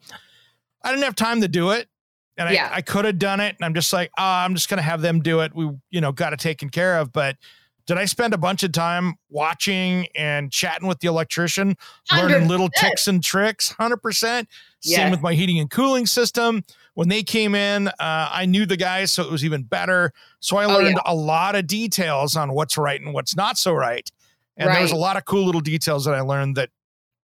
I 0.83 0.91
didn't 0.91 1.05
have 1.05 1.15
time 1.17 1.41
to 1.41 1.49
do 1.49 1.71
it. 1.71 1.89
And 2.37 2.51
I, 2.51 2.53
Yeah. 2.53 2.69
I 2.71 2.83
could 2.83 3.07
have 3.07 3.19
done 3.19 3.41
it. 3.41 3.57
And 3.57 3.65
I'm 3.65 3.73
just 3.73 3.95
like, 3.95 4.11
ah, 4.19 4.45
I'm 4.45 4.55
just 4.55 4.69
gonna 4.69 4.83
have 4.83 5.01
them 5.01 5.21
do 5.23 5.41
it. 5.41 5.55
We, 5.55 5.71
you 5.91 6.03
know, 6.03 6.13
got 6.13 6.35
it 6.35 6.39
taken 6.41 6.69
care 6.69 6.99
of. 6.99 7.15
But 7.15 7.39
did 7.87 7.99
I 7.99 8.05
spend 8.07 8.33
a 8.35 8.39
bunch 8.39 8.63
of 8.63 8.73
time 8.73 9.15
watching 9.29 10.07
and 10.15 10.51
chatting 10.51 10.89
with 10.89 11.01
the 11.01 11.09
electrician, 11.09 11.77
learning 12.13 12.49
little 12.49 12.69
100%. 12.69 12.73
tricks 12.77 13.09
and 13.09 13.23
tricks? 13.23 13.71
Hundred 13.73 13.99
percent. 13.99 14.49
Same 14.81 15.11
with 15.11 15.21
my 15.23 15.35
heating 15.35 15.59
and 15.59 15.71
cooling 15.71 16.07
system. 16.07 16.63
When 16.95 17.09
they 17.09 17.23
came 17.23 17.55
in, 17.55 17.89
uh, 17.89 17.93
I 17.99 18.47
knew 18.47 18.67
the 18.67 18.77
guys, 18.77 19.11
so 19.11 19.23
it 19.25 19.31
was 19.31 19.45
even 19.45 19.63
better. 19.65 20.13
So 20.41 20.57
I 20.57 20.65
Oh, 20.67 20.75
learned 20.79 20.97
yeah. 20.97 21.03
a 21.13 21.15
lot 21.15 21.57
of 21.57 21.67
details 21.67 22.37
on 22.37 22.53
what's 22.53 22.79
right 22.79 23.01
and 23.01 23.13
what's 23.13 23.35
not 23.35 23.59
so 23.59 23.73
right. 23.73 24.09
And 24.57 24.71
there 24.73 24.81
was 24.81 24.93
a 24.93 24.97
lot 24.97 25.17
of 25.17 25.25
cool 25.25 25.45
little 25.45 25.61
details 25.61 26.05
that 26.05 26.15
I 26.15 26.21
learned 26.21 26.57
that 26.57 26.71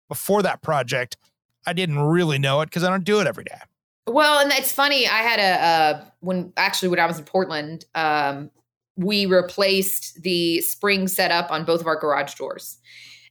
before 0.08 0.42
that 0.42 0.62
project, 0.62 1.16
I 1.66 1.72
didn't 1.72 2.00
really 2.00 2.38
know 2.38 2.60
it 2.62 2.66
because 2.66 2.82
I 2.82 2.90
don't 2.90 3.04
do 3.04 3.20
it 3.20 3.26
every 3.28 3.44
day. 3.44 3.58
Well, 4.08 4.40
and 4.40 4.50
it's 4.52 4.72
funny. 4.72 5.06
I 5.06 5.18
had 5.18 5.38
a 5.38 5.64
uh, 5.64 6.04
when 6.18 6.52
actually 6.56 6.88
when 6.88 6.98
I 6.98 7.06
was 7.06 7.18
in 7.18 7.24
Portland, 7.24 7.84
um, 7.94 8.50
we 9.00 9.26
replaced 9.26 10.22
the 10.22 10.60
spring 10.60 11.08
setup 11.08 11.50
on 11.50 11.64
both 11.64 11.80
of 11.80 11.86
our 11.86 11.96
garage 11.96 12.34
doors. 12.34 12.78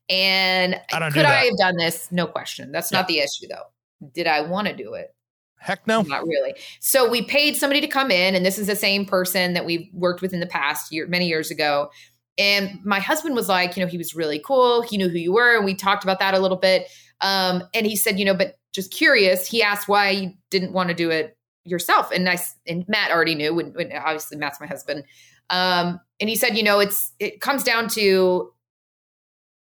And 0.10 0.82
I 0.92 1.10
could 1.12 1.26
I 1.26 1.46
have 1.46 1.58
done 1.58 1.78
this? 1.78 2.12
No 2.12 2.26
question. 2.26 2.72
That's 2.72 2.92
not 2.92 3.08
the 3.08 3.20
issue, 3.20 3.48
though. 3.48 4.08
Did 4.14 4.26
I 4.26 4.42
want 4.42 4.68
to 4.68 4.76
do 4.76 4.96
it? 4.96 5.14
Heck 5.60 5.86
no. 5.86 6.02
Not 6.02 6.24
really. 6.24 6.56
So 6.80 7.08
we 7.08 7.22
paid 7.22 7.56
somebody 7.56 7.82
to 7.82 7.88
come 7.88 8.10
in, 8.10 8.34
and 8.34 8.44
this 8.44 8.58
is 8.58 8.66
the 8.66 8.76
same 8.76 9.06
person 9.06 9.54
that 9.54 9.66
we've 9.66 9.88
worked 9.94 10.22
with 10.22 10.34
in 10.34 10.40
the 10.40 10.48
past 10.48 10.92
year, 10.92 11.06
many 11.06 11.28
years 11.28 11.52
ago. 11.52 11.92
And 12.40 12.80
my 12.84 13.00
husband 13.00 13.36
was 13.36 13.50
like, 13.50 13.78
you 13.78 13.84
know, 13.84 13.90
he 13.90 13.98
was 13.98 14.16
really 14.16 14.40
cool. 14.40 14.82
He 14.82 14.98
knew 14.98 15.10
who 15.10 15.18
you 15.18 15.34
were, 15.34 15.56
and 15.56 15.66
we 15.66 15.76
talked 15.76 16.04
about 16.04 16.20
that 16.20 16.34
a 16.34 16.40
little 16.40 16.58
bit. 16.58 16.88
Um, 17.22 17.64
and 17.76 17.86
he 17.86 17.96
said, 17.96 18.18
you 18.18 18.26
know, 18.26 18.34
but 18.34 18.58
just 18.74 18.92
curious. 18.92 19.46
He 19.46 19.62
asked 19.62 19.88
why 19.88 20.10
you 20.12 20.34
didn't 20.50 20.72
want 20.72 20.90
to 20.90 20.96
do 20.96 21.12
it 21.12 21.38
yourself, 21.66 22.10
and 22.12 22.28
I 22.28 22.40
and 22.66 22.86
Matt 22.88 23.12
already 23.12 23.36
knew. 23.36 23.54
When, 23.54 23.74
when 23.74 23.92
obviously 23.92 24.38
Matt's 24.38 24.60
my 24.60 24.68
husband. 24.68 25.04
Um, 25.50 26.00
and 26.20 26.30
he 26.30 26.36
said, 26.36 26.58
you 26.58 26.64
know, 26.64 26.80
it's 26.80 27.14
it 27.20 27.42
comes 27.42 27.64
down 27.64 27.88
to 27.90 28.54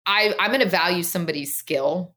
I 0.06 0.34
I'm 0.38 0.50
going 0.50 0.60
to 0.60 0.68
value 0.68 1.02
somebody's 1.02 1.54
skill. 1.54 2.14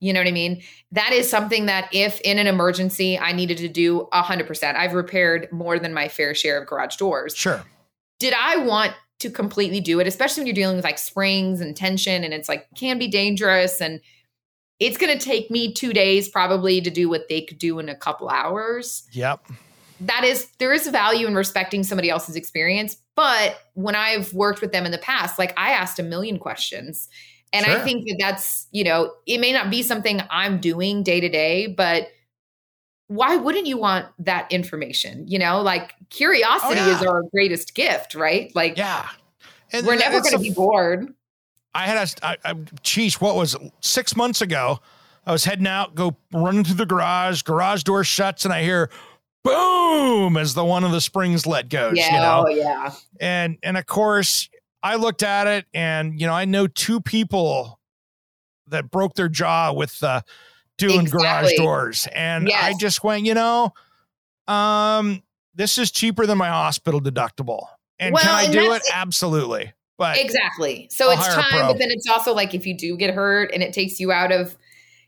You 0.00 0.14
know 0.14 0.20
what 0.20 0.28
I 0.28 0.32
mean? 0.32 0.62
That 0.92 1.12
is 1.12 1.28
something 1.28 1.66
that 1.66 1.90
if 1.92 2.20
in 2.22 2.38
an 2.38 2.46
emergency 2.46 3.18
I 3.18 3.32
needed 3.32 3.58
to 3.58 3.68
do 3.68 4.08
100%. 4.12 4.74
I've 4.74 4.94
repaired 4.94 5.48
more 5.52 5.78
than 5.78 5.92
my 5.92 6.08
fair 6.08 6.34
share 6.34 6.60
of 6.60 6.66
garage 6.66 6.96
doors. 6.96 7.36
Sure. 7.36 7.62
Did 8.18 8.34
I 8.38 8.56
want 8.56 8.94
to 9.20 9.30
completely 9.30 9.80
do 9.80 10.00
it, 10.00 10.06
especially 10.06 10.40
when 10.40 10.46
you're 10.46 10.54
dealing 10.54 10.76
with 10.76 10.84
like 10.84 10.98
springs 10.98 11.60
and 11.60 11.76
tension 11.76 12.24
and 12.24 12.32
it's 12.32 12.48
like 12.48 12.66
can 12.74 12.98
be 12.98 13.08
dangerous 13.08 13.80
and 13.80 14.00
it's 14.78 14.96
going 14.96 15.16
to 15.16 15.22
take 15.22 15.50
me 15.50 15.74
2 15.74 15.92
days 15.92 16.28
probably 16.28 16.80
to 16.80 16.88
do 16.88 17.10
what 17.10 17.28
they 17.28 17.42
could 17.42 17.58
do 17.58 17.78
in 17.78 17.90
a 17.90 17.94
couple 17.94 18.30
hours 18.30 19.06
Yep. 19.12 19.46
That 20.00 20.24
is 20.24 20.48
there 20.58 20.72
is 20.72 20.86
value 20.88 21.26
in 21.26 21.34
respecting 21.34 21.82
somebody 21.82 22.10
else's 22.10 22.36
experience 22.36 22.96
but 23.16 23.58
when 23.74 23.94
i've 23.94 24.32
worked 24.32 24.60
with 24.60 24.72
them 24.72 24.84
in 24.84 24.92
the 24.92 24.98
past 24.98 25.38
like 25.38 25.52
i 25.58 25.70
asked 25.70 25.98
a 25.98 26.02
million 26.02 26.38
questions 26.38 27.08
and 27.52 27.66
i 27.66 27.78
think 27.80 28.06
that 28.06 28.16
that's 28.18 28.66
you 28.70 28.84
know 28.84 29.12
it 29.26 29.38
may 29.38 29.52
not 29.52 29.70
be 29.70 29.82
something 29.82 30.20
i'm 30.30 30.58
doing 30.60 31.02
day 31.02 31.20
to 31.20 31.28
day 31.28 31.66
but 31.66 32.08
why 33.08 33.36
wouldn't 33.36 33.66
you 33.66 33.76
want 33.76 34.06
that 34.18 34.50
information 34.50 35.26
you 35.28 35.38
know 35.38 35.60
like 35.60 35.92
oh, 36.00 36.06
curiosity 36.10 36.80
Oh, 36.80 36.86
yeah. 36.86 36.96
is 36.96 37.02
our 37.06 37.22
greatest 37.32 37.74
gift 37.74 38.14
right 38.14 38.54
like 38.54 38.76
Yeah. 38.76 39.08
And 39.72 39.86
we're 39.86 39.94
never 39.94 40.20
going 40.20 40.32
to 40.32 40.38
be 40.40 40.50
bored 40.50 41.14
I 41.74 41.86
had 41.86 41.96
a, 42.22 42.26
I, 42.26 42.36
I, 42.44 42.54
geez, 42.82 43.20
what 43.20 43.36
was 43.36 43.54
it? 43.54 43.72
six 43.80 44.16
months 44.16 44.42
ago? 44.42 44.80
I 45.26 45.32
was 45.32 45.44
heading 45.44 45.66
out, 45.66 45.94
go 45.94 46.16
running 46.32 46.64
through 46.64 46.76
the 46.76 46.86
garage, 46.86 47.42
garage 47.42 47.82
door 47.84 48.02
shuts, 48.04 48.44
and 48.44 48.52
I 48.52 48.62
hear 48.62 48.90
boom 49.42 50.36
as 50.36 50.54
the 50.54 50.64
one 50.64 50.84
of 50.84 50.92
the 50.92 51.00
springs 51.00 51.46
let 51.46 51.68
goes. 51.68 51.96
yeah 51.96 52.14
you 52.14 52.20
know, 52.20 52.44
oh 52.46 52.50
yeah 52.50 52.92
and 53.20 53.58
and 53.62 53.76
of 53.76 53.86
course 53.86 54.48
I 54.82 54.96
looked 54.96 55.22
at 55.22 55.46
it, 55.46 55.66
and 55.74 56.20
you 56.20 56.26
know 56.26 56.32
I 56.32 56.44
know 56.44 56.66
two 56.66 57.00
people 57.00 57.80
that 58.68 58.90
broke 58.90 59.14
their 59.14 59.28
jaw 59.28 59.72
with 59.72 60.02
uh, 60.02 60.22
doing 60.78 61.00
Exactly. 61.00 61.22
garage 61.22 61.52
doors. 61.56 62.08
And 62.14 62.50
I 62.50 62.74
just 62.78 63.02
went, 63.02 63.26
you 63.26 63.34
know, 63.34 63.74
um, 64.46 65.22
this 65.54 65.76
is 65.76 65.90
cheaper 65.90 66.24
than 66.24 66.38
my 66.38 66.48
hospital 66.48 67.00
deductible. 67.00 67.66
And 67.98 68.16
can 68.16 68.30
I 68.30 68.44
and 68.44 68.52
do 68.52 68.72
it? 68.72 68.82
Absolutely. 68.92 69.72
But 69.98 70.18
Exactly. 70.18 70.88
So 70.90 71.10
it's 71.10 71.26
time, 71.26 71.66
but 71.66 71.78
then 71.78 71.90
it's 71.90 72.08
also 72.08 72.32
like 72.32 72.54
if 72.54 72.64
you 72.64 72.74
do 72.74 72.96
get 72.96 73.12
hurt 73.12 73.50
and 73.52 73.62
it 73.62 73.74
takes 73.74 74.00
you 74.00 74.10
out 74.12 74.32
of, 74.32 74.56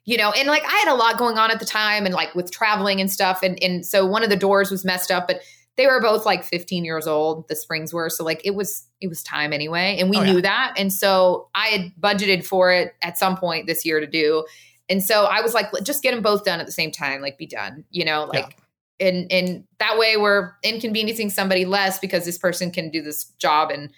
you 0.05 0.17
know, 0.17 0.31
and 0.33 0.49
like 0.49 0.65
I 0.65 0.77
had 0.85 0.89
a 0.89 0.95
lot 0.95 1.19
going 1.19 1.39
on 1.39 1.51
at 1.51 1.61
the 1.61 1.65
time 1.67 2.07
and 2.07 2.15
like 2.15 2.35
with 2.35 2.51
traveling 2.51 3.01
and 3.01 3.11
stuff. 3.11 3.43
And 3.43 3.63
and 3.63 3.85
so 3.87 4.05
one 4.07 4.23
of 4.25 4.31
the 4.31 4.37
doors 4.37 4.71
was 4.71 4.85
messed 4.85 5.11
up, 5.11 5.27
but 5.29 5.41
they 5.77 5.87
were 5.87 6.01
both 6.01 6.27
like 6.27 6.45
15 6.45 6.85
years 6.85 7.07
old, 7.07 7.49
the 7.49 7.57
springs 7.57 7.95
were. 7.95 8.11
So 8.11 8.25
like 8.25 8.41
it 8.45 8.55
was 8.55 8.87
it 9.01 9.09
was 9.09 9.23
time 9.23 9.53
anyway. 9.53 9.97
And 9.99 10.11
we 10.11 10.19
Oh, 10.19 10.25
knew 10.25 10.43
that. 10.43 10.75
And 10.77 10.93
so 10.93 11.49
I 11.55 11.69
had 11.69 11.93
budgeted 12.01 12.45
for 12.45 12.71
it 12.73 12.95
at 13.03 13.17
some 13.19 13.37
point 13.37 13.67
this 13.67 13.85
year 13.85 14.01
to 14.01 14.07
do. 14.07 14.45
And 14.89 15.03
so 15.03 15.25
I 15.25 15.41
was 15.41 15.55
like, 15.55 15.69
just 15.83 16.03
get 16.03 16.13
them 16.13 16.23
both 16.23 16.45
done 16.45 16.61
at 16.61 16.67
the 16.67 16.73
same 16.73 16.91
time, 16.91 17.23
like 17.23 17.39
be 17.39 17.47
done, 17.47 17.85
you 17.91 18.05
know, 18.05 18.29
Yeah. 18.33 18.41
like 18.41 18.57
and 19.01 19.31
and 19.33 19.65
that 19.79 19.97
way 19.99 20.17
we're 20.17 20.53
inconveniencing 20.63 21.31
somebody 21.31 21.65
less 21.65 21.99
because 21.99 22.25
this 22.25 22.39
person 22.39 22.71
can 22.71 22.91
do 22.91 23.01
this 23.03 23.25
job 23.39 23.71
and 23.71 23.91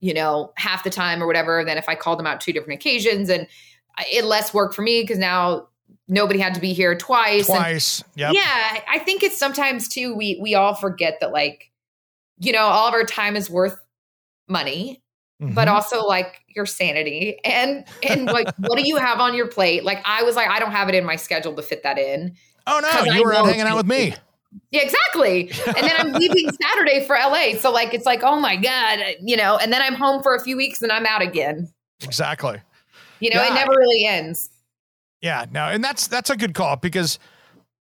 you 0.00 0.14
know 0.14 0.52
half 0.56 0.84
the 0.84 0.90
time 0.90 1.22
or 1.22 1.26
whatever 1.26 1.64
than 1.64 1.76
if 1.76 1.88
i 1.88 1.94
called 1.94 2.18
them 2.18 2.26
out 2.26 2.40
two 2.40 2.52
different 2.52 2.80
occasions 2.80 3.28
and 3.28 3.46
it 4.12 4.24
less 4.24 4.52
work 4.54 4.74
for 4.74 4.82
me 4.82 5.02
because 5.02 5.18
now 5.18 5.68
nobody 6.08 6.38
had 6.38 6.54
to 6.54 6.60
be 6.60 6.72
here 6.72 6.96
twice, 6.96 7.46
twice. 7.46 8.02
Yep. 8.16 8.32
yeah 8.34 8.80
i 8.88 8.98
think 8.98 9.22
it's 9.22 9.36
sometimes 9.38 9.88
too 9.88 10.14
we 10.14 10.38
we 10.40 10.54
all 10.54 10.74
forget 10.74 11.18
that 11.20 11.32
like 11.32 11.70
you 12.38 12.52
know 12.52 12.62
all 12.62 12.88
of 12.88 12.94
our 12.94 13.04
time 13.04 13.36
is 13.36 13.50
worth 13.50 13.78
money 14.48 15.02
but 15.40 15.68
Mhm. 15.68 15.72
also 15.72 16.04
like 16.04 16.40
your 16.48 16.66
sanity 16.66 17.38
and 17.44 17.84
and 18.02 18.26
like 18.26 18.48
what 18.58 18.76
do 18.76 18.88
you 18.88 18.96
have 18.96 19.20
on 19.20 19.34
your 19.34 19.46
plate 19.46 19.84
like 19.84 20.00
i 20.04 20.22
was 20.22 20.34
like 20.34 20.48
i 20.48 20.58
don't 20.58 20.72
have 20.72 20.88
it 20.88 20.94
in 20.94 21.04
my 21.04 21.16
schedule 21.16 21.54
to 21.54 21.62
fit 21.62 21.82
that 21.82 21.98
in 21.98 22.34
Oh 22.70 22.80
no, 22.82 22.88
I 22.90 23.16
you 23.16 23.24
were 23.24 23.32
out 23.32 23.46
hanging 23.46 23.62
out 23.62 23.78
with 23.78 23.86
me. 23.86 24.12
yeah, 24.72 24.82
exactly. 24.82 25.50
And 25.64 25.74
then 25.76 25.92
I'm 25.96 26.12
leaving 26.12 26.50
Saturday 26.62 27.02
for 27.06 27.16
LA. 27.16 27.56
So 27.58 27.72
like 27.72 27.94
it's 27.94 28.04
like, 28.04 28.22
oh 28.22 28.38
my 28.38 28.56
God, 28.56 28.98
you 29.22 29.38
know, 29.38 29.56
and 29.56 29.72
then 29.72 29.80
I'm 29.80 29.94
home 29.94 30.22
for 30.22 30.34
a 30.34 30.42
few 30.44 30.54
weeks 30.54 30.82
and 30.82 30.92
I'm 30.92 31.06
out 31.06 31.22
again. 31.22 31.72
Exactly. 32.02 32.60
You 33.20 33.30
know, 33.34 33.42
Yeah. 33.42 33.50
it 33.50 33.54
never 33.54 33.72
really 33.72 34.04
ends. 34.06 34.50
Yeah, 35.20 35.46
no, 35.50 35.64
and 35.64 35.82
that's 35.82 36.06
that's 36.06 36.30
a 36.30 36.36
good 36.36 36.54
call 36.54 36.76
because 36.76 37.18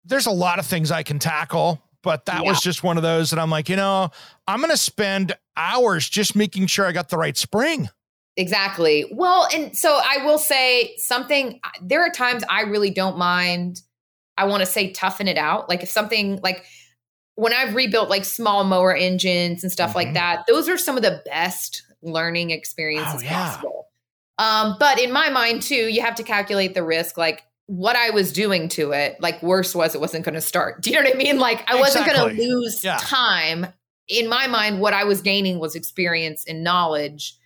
there's 0.05 0.27
a 0.27 0.31
lot 0.31 0.59
of 0.59 0.67
things 0.67 0.91
I 0.91 1.03
can 1.03 1.19
tackle, 1.19 1.83
but 2.03 2.25
that 2.27 2.45
was 2.45 2.61
just 2.61 2.83
one 2.83 2.97
of 2.97 3.03
those 3.03 3.31
that 3.31 3.39
I'm 3.39 3.51
like, 3.51 3.69
you 3.69 3.77
know, 3.77 4.11
I'm 4.49 4.61
gonna 4.61 4.77
spend 4.77 5.37
hours 5.57 6.09
just 6.09 6.35
making 6.37 6.67
sure 6.69 6.87
I 6.87 6.93
got 6.93 7.09
the 7.11 7.19
right 7.19 7.37
spring. 7.37 7.89
Exactly. 8.39 9.07
Well, 9.13 9.49
and 9.55 9.77
so 9.77 9.99
I 10.03 10.25
will 10.25 10.39
say 10.39 10.95
something 10.99 11.59
there 11.83 12.03
are 12.03 12.11
times 12.11 12.43
I 12.49 12.63
really 12.63 12.91
don't 12.91 13.17
mind 13.19 13.83
I 14.39 14.45
want 14.45 14.61
to 14.61 14.67
say 14.67 14.93
toughen 14.93 15.29
it 15.29 15.39
out. 15.39 15.69
Like 15.71 15.83
if 15.83 15.89
something 15.89 16.39
like 16.43 16.65
when 17.37 17.53
I've 17.55 17.75
rebuilt 17.75 18.11
like 18.11 18.25
small 18.27 18.65
mower 18.65 18.95
engines 18.95 19.63
and 19.63 19.73
stuff 19.73 19.93
Mhm. 19.93 19.95
like 19.95 20.15
that, 20.15 20.45
those 20.47 20.69
are 20.69 20.77
some 20.77 20.97
of 20.99 21.03
the 21.03 21.23
best 21.27 21.83
learning 22.03 22.51
experiences 22.51 23.23
Oh, 23.23 23.25
yeah. 23.25 23.33
possible. 23.51 23.86
Um, 24.39 24.77
but 24.79 25.01
in 25.01 25.13
my 25.13 25.31
mind 25.31 25.63
too, 25.63 25.75
you 25.75 26.03
have 26.03 26.15
to 26.17 26.23
calculate 26.23 26.75
the 26.75 26.83
risk. 26.83 27.17
Like 27.17 27.43
what 27.67 27.97
I 27.97 28.11
was 28.11 28.33
doing 28.33 28.69
to 28.71 28.93
it, 28.93 29.17
like 29.21 29.43
worse 29.43 29.75
was 29.75 29.95
it 29.95 30.01
wasn't 30.01 30.25
going 30.25 30.35
to 30.35 30.41
start. 30.41 30.81
Do 30.83 30.91
you 30.91 30.97
know 30.97 31.03
what 31.09 31.15
I 31.15 31.19
mean? 31.19 31.39
Like 31.39 31.69
I 31.71 31.77
wasn't 31.77 32.07
going 32.07 32.37
to 32.37 32.43
lose 32.43 32.85
Yeah. 32.85 32.99
time. 33.01 33.67
In 34.09 34.29
my 34.29 34.47
mind, 34.47 34.81
what 34.81 34.93
I 34.95 35.05
was 35.05 35.21
gaining 35.21 35.59
was 35.59 35.75
experience 35.75 36.45
and 36.47 36.63
knowledge 36.63 37.37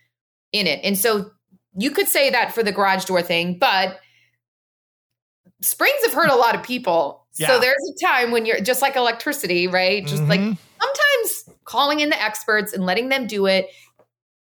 in 0.51 0.67
it. 0.67 0.79
And 0.83 0.97
so 0.97 1.31
you 1.75 1.89
could 1.91 2.07
say 2.07 2.29
that 2.29 2.53
for 2.53 2.61
the 2.61 2.71
garage 2.71 3.05
door 3.05 3.21
thing, 3.21 3.57
but 3.57 3.99
springs 5.61 6.03
have 6.03 6.13
hurt 6.13 6.29
a 6.29 6.35
lot 6.35 6.55
of 6.55 6.63
people. 6.63 7.25
Yeah. 7.37 7.47
So 7.47 7.59
there's 7.59 7.75
a 7.95 8.05
time 8.05 8.31
when 8.31 8.45
you're 8.45 8.59
just 8.59 8.81
like 8.81 8.95
electricity, 8.95 9.67
right? 9.67 10.05
Just 10.05 10.23
like 10.23 10.39
Mhm. 10.41 10.57
sometimes 10.79 11.49
calling 11.63 12.01
in 12.01 12.09
the 12.09 12.21
experts 12.21 12.73
and 12.73 12.85
letting 12.85 13.09
them 13.09 13.25
do 13.25 13.45
it 13.47 13.69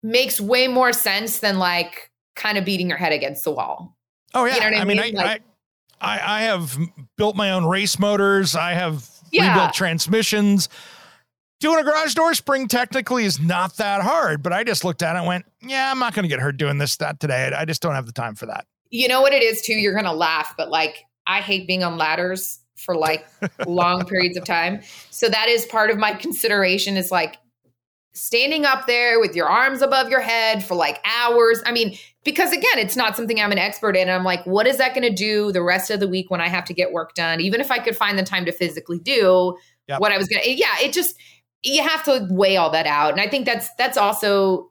makes 0.02 0.40
way 0.40 0.66
more 0.66 0.92
sense 0.92 1.40
than 1.40 1.58
like 1.58 2.09
kind 2.40 2.58
of 2.58 2.64
beating 2.64 2.88
your 2.88 2.98
head 2.98 3.12
against 3.12 3.44
the 3.44 3.50
wall. 3.52 3.96
oh 4.34 4.44
yeah, 4.44 4.54
you 4.54 4.60
know 4.60 4.66
what 4.66 4.74
I 4.76 4.80
I 4.80 4.84
mean, 4.84 4.96
mean? 4.98 5.18
I, 5.18 5.22
Like- 5.22 5.42
I 6.00 6.18
I 6.18 6.38
I 6.38 6.42
have 6.42 6.76
built 7.16 7.36
my 7.36 7.52
own 7.52 7.64
race 7.66 7.98
motors. 7.98 8.54
I 8.56 8.72
have 8.72 9.06
Yeah. 9.30 9.48
rebuilt 9.52 9.74
transmissions. 9.74 10.68
Doing 11.60 11.78
a 11.78 11.84
garage 11.84 12.14
door 12.14 12.32
spring 12.32 12.68
technically 12.68 13.26
is 13.26 13.38
not 13.38 13.76
that 13.76 14.00
hard, 14.00 14.42
but 14.42 14.50
I 14.54 14.64
just 14.64 14.82
looked 14.82 15.02
at 15.02 15.14
it 15.14 15.18
and 15.18 15.26
went, 15.28 15.44
yeah, 15.60 15.90
I'm 15.90 15.98
not 15.98 16.14
going 16.14 16.22
to 16.22 16.28
get 16.28 16.40
hurt 16.40 16.56
doing 16.56 16.78
this 16.78 16.96
that 16.96 17.20
today. 17.20 17.52
I 17.54 17.66
just 17.66 17.82
don't 17.82 17.94
have 17.94 18.06
the 18.06 18.12
time 18.12 18.34
for 18.34 18.46
that. 18.46 18.64
You 18.88 19.08
know 19.08 19.20
what 19.20 19.34
it 19.34 19.42
is 19.42 19.60
too? 19.60 19.74
You're 19.74 19.94
gonna 19.94 20.12
laugh, 20.14 20.54
but 20.56 20.70
like 20.70 21.04
I 21.26 21.40
hate 21.42 21.66
being 21.68 21.84
on 21.84 21.98
ladders 21.98 22.58
for 22.78 22.96
like 22.96 23.26
long 23.66 24.06
periods 24.06 24.38
of 24.38 24.44
time. 24.46 24.80
So 25.10 25.28
that 25.28 25.48
is 25.48 25.66
part 25.66 25.90
of 25.90 25.98
my 25.98 26.12
consideration 26.14 26.96
is 26.96 27.10
like 27.10 27.36
standing 28.12 28.64
up 28.64 28.86
there 28.86 29.20
with 29.20 29.36
your 29.36 29.48
arms 29.48 29.82
above 29.82 30.08
your 30.08 30.20
head 30.20 30.64
for 30.64 30.74
like 30.74 31.00
hours. 31.04 31.62
I 31.64 31.72
mean, 31.72 31.96
because 32.24 32.52
again, 32.52 32.78
it's 32.78 32.96
not 32.96 33.16
something 33.16 33.40
I'm 33.40 33.52
an 33.52 33.58
expert 33.58 33.96
in. 33.96 34.08
I'm 34.10 34.24
like, 34.24 34.44
what 34.44 34.66
is 34.66 34.78
that 34.78 34.94
going 34.94 35.08
to 35.08 35.14
do 35.14 35.52
the 35.52 35.62
rest 35.62 35.90
of 35.90 36.00
the 36.00 36.08
week 36.08 36.30
when 36.30 36.40
I 36.40 36.48
have 36.48 36.64
to 36.66 36.74
get 36.74 36.92
work 36.92 37.14
done? 37.14 37.40
Even 37.40 37.60
if 37.60 37.70
I 37.70 37.78
could 37.78 37.96
find 37.96 38.18
the 38.18 38.22
time 38.22 38.44
to 38.46 38.52
physically 38.52 38.98
do 38.98 39.56
Yep. 39.88 40.00
what 40.00 40.12
I 40.12 40.18
was 40.18 40.28
going 40.28 40.40
to, 40.42 40.50
yeah, 40.52 40.76
it 40.80 40.92
just, 40.92 41.16
you 41.64 41.82
have 41.82 42.04
to 42.04 42.28
weigh 42.30 42.56
all 42.56 42.70
that 42.70 42.86
out. 42.86 43.10
And 43.10 43.20
I 43.20 43.28
think 43.28 43.44
that's, 43.44 43.74
that's 43.74 43.96
also, 43.96 44.70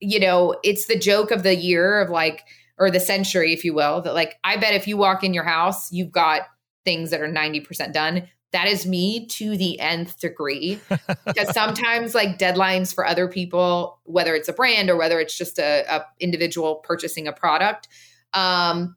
you 0.00 0.20
know, 0.20 0.54
it's 0.62 0.86
the 0.86 0.98
joke 0.98 1.30
of 1.30 1.42
the 1.44 1.56
year 1.56 2.00
of 2.00 2.10
like, 2.10 2.44
or 2.76 2.90
the 2.90 3.00
century, 3.00 3.54
if 3.54 3.64
you 3.64 3.72
will, 3.72 4.02
that 4.02 4.14
like, 4.14 4.36
I 4.44 4.58
bet 4.58 4.74
if 4.74 4.86
you 4.86 4.98
walk 4.98 5.24
in 5.24 5.32
your 5.32 5.44
house, 5.44 5.90
you've 5.90 6.12
got 6.12 6.42
things 6.84 7.10
that 7.10 7.22
are 7.22 7.28
90% 7.28 7.92
done. 7.92 8.28
That 8.52 8.66
is 8.66 8.86
me 8.86 9.26
to 9.26 9.56
the 9.56 9.78
nth 9.78 10.18
degree 10.20 10.80
because 11.26 11.52
sometimes 11.54 12.14
like 12.14 12.38
deadlines 12.38 12.94
for 12.94 13.06
other 13.06 13.28
people 13.28 14.00
whether 14.04 14.34
it's 14.34 14.48
a 14.48 14.52
brand 14.52 14.90
or 14.90 14.96
whether 14.96 15.20
it's 15.20 15.36
just 15.38 15.58
a, 15.58 15.84
a 15.88 16.04
individual 16.18 16.76
purchasing 16.76 17.28
a 17.28 17.32
product 17.32 17.88
um 18.32 18.96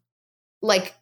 like 0.62 0.96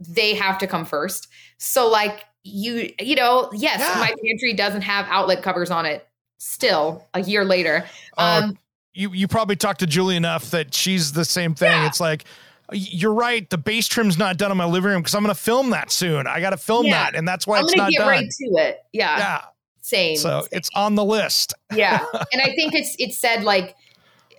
they 0.00 0.34
have 0.34 0.58
to 0.58 0.66
come 0.66 0.84
first 0.84 1.28
so 1.58 1.88
like 1.88 2.24
you 2.42 2.92
you 3.00 3.14
know 3.16 3.50
yes 3.52 3.80
Yeah. 3.80 4.00
my 4.00 4.14
pantry 4.24 4.54
doesn't 4.54 4.82
have 4.82 5.06
outlet 5.08 5.42
covers 5.42 5.70
on 5.70 5.86
it 5.86 6.06
still 6.38 7.06
a 7.14 7.20
year 7.20 7.44
later 7.44 7.84
Uh, 8.16 8.42
um 8.44 8.58
you 8.94 9.12
you 9.12 9.26
probably 9.28 9.56
talked 9.56 9.80
to 9.80 9.86
Julie 9.86 10.16
enough 10.16 10.50
that 10.52 10.72
she's 10.72 11.12
the 11.12 11.24
same 11.24 11.54
thing. 11.54 11.72
Yeah. 11.72 11.86
It's 11.88 11.98
like 12.00 12.24
you're 12.72 13.12
right. 13.14 13.48
The 13.50 13.58
base 13.58 13.86
trim's 13.88 14.16
not 14.18 14.36
done 14.38 14.50
in 14.50 14.56
my 14.56 14.64
living 14.64 14.90
room 14.90 15.00
because 15.02 15.14
I'm 15.14 15.22
going 15.22 15.34
to 15.34 15.40
film 15.40 15.70
that 15.70 15.90
soon. 15.90 16.26
I 16.26 16.40
got 16.40 16.50
to 16.50 16.56
film 16.56 16.86
Yeah. 16.86 16.92
that, 17.04 17.14
and 17.14 17.26
that's 17.28 17.46
why 17.46 17.60
it's 17.60 17.74
not 17.76 17.76
done. 17.76 17.84
i'm 17.84 17.88
it's 17.90 17.98
gonna 17.98 18.10
not 18.10 18.20
get 18.20 18.58
done. 18.58 18.58
right 18.58 18.62
to 18.64 18.68
it 18.70 18.78
yeah, 18.92 19.18
yeah. 19.18 19.44
same 19.82 20.16
So 20.16 20.40
same. 20.42 20.48
it's 20.52 20.70
on 20.74 20.94
the 20.94 21.04
list. 21.04 21.52
yeah 21.74 22.04
and 22.32 22.40
i 22.42 22.54
think 22.54 22.74
it's 22.74 22.96
it's 22.98 23.18
said 23.18 23.44
like 23.44 23.76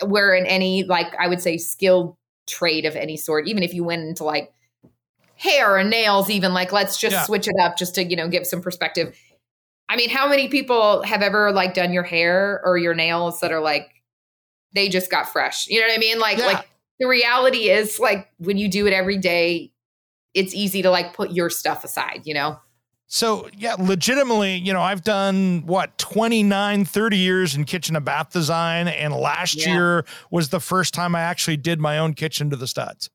where 0.06 0.34
in 0.34 0.46
any 0.46 0.84
like 0.84 1.14
i 1.20 1.28
would 1.28 1.42
say 1.42 1.58
skilled 1.58 2.16
trade 2.48 2.86
of 2.86 2.96
any 2.96 3.16
sort 3.18 3.48
even 3.48 3.64
if 3.64 3.74
you 3.74 3.84
went 3.84 4.02
into 4.04 4.24
like 4.24 4.52
hair 5.36 5.78
or 5.78 5.84
nails 5.84 6.30
even 6.30 6.54
like 6.54 6.72
let's 6.72 6.98
just 6.98 7.14
Yeah. 7.14 7.24
switch 7.24 7.48
it 7.48 7.56
up 7.62 7.78
just 7.78 7.96
to 7.96 8.04
you 8.04 8.16
know 8.16 8.28
give 8.28 8.46
some 8.48 8.62
perspective 8.62 9.16
i 9.90 9.96
mean 9.96 10.10
how 10.10 10.28
many 10.30 10.48
people 10.48 11.04
have 11.04 11.22
ever 11.22 11.52
like 11.52 11.74
done 11.74 11.92
your 11.94 12.04
hair 12.04 12.62
or 12.66 12.78
your 12.78 12.94
nails 12.96 13.40
that 13.42 13.52
are 13.52 13.60
like 13.62 13.90
they 14.74 14.90
just 14.90 15.10
got 15.12 15.30
fresh 15.30 15.68
you 15.68 15.80
know 15.80 15.88
what 15.88 15.96
i 15.96 16.00
mean 16.00 16.20
like 16.20 16.38
Yeah. 16.38 16.46
like 16.48 16.68
the 17.00 17.08
reality 17.08 17.70
is 17.70 18.00
like 18.00 18.30
when 18.38 18.58
you 18.58 18.68
do 18.70 18.88
it 18.88 18.94
every 18.94 19.18
day 19.18 19.72
it's 20.34 20.54
easy 20.54 20.82
to 20.82 20.90
like 20.90 21.14
put 21.14 21.32
your 21.32 21.50
stuff 21.50 21.84
aside 21.84 22.22
you 22.26 22.34
know 22.34 22.60
So 23.08 23.48
yeah, 23.56 23.76
legitimately, 23.78 24.56
you 24.56 24.74
know, 24.74 24.82
I've 24.82 25.04
done 25.04 25.64
what 25.68 25.96
29, 26.00 26.86
30 26.86 27.18
years 27.18 27.56
in 27.56 27.64
kitchen 27.64 27.96
and 27.96 28.04
bath 28.04 28.32
design, 28.32 28.88
and 28.88 29.14
last 29.14 29.58
Yeah. 29.58 29.74
year 29.74 30.06
was 30.32 30.50
the 30.50 30.60
first 30.60 30.94
time 30.96 31.14
I 31.16 31.22
actually 31.22 31.58
did 31.58 31.80
my 31.80 32.00
own 32.00 32.16
kitchen 32.16 32.50
to 32.50 32.56
the 32.56 32.66
studs. 32.68 33.12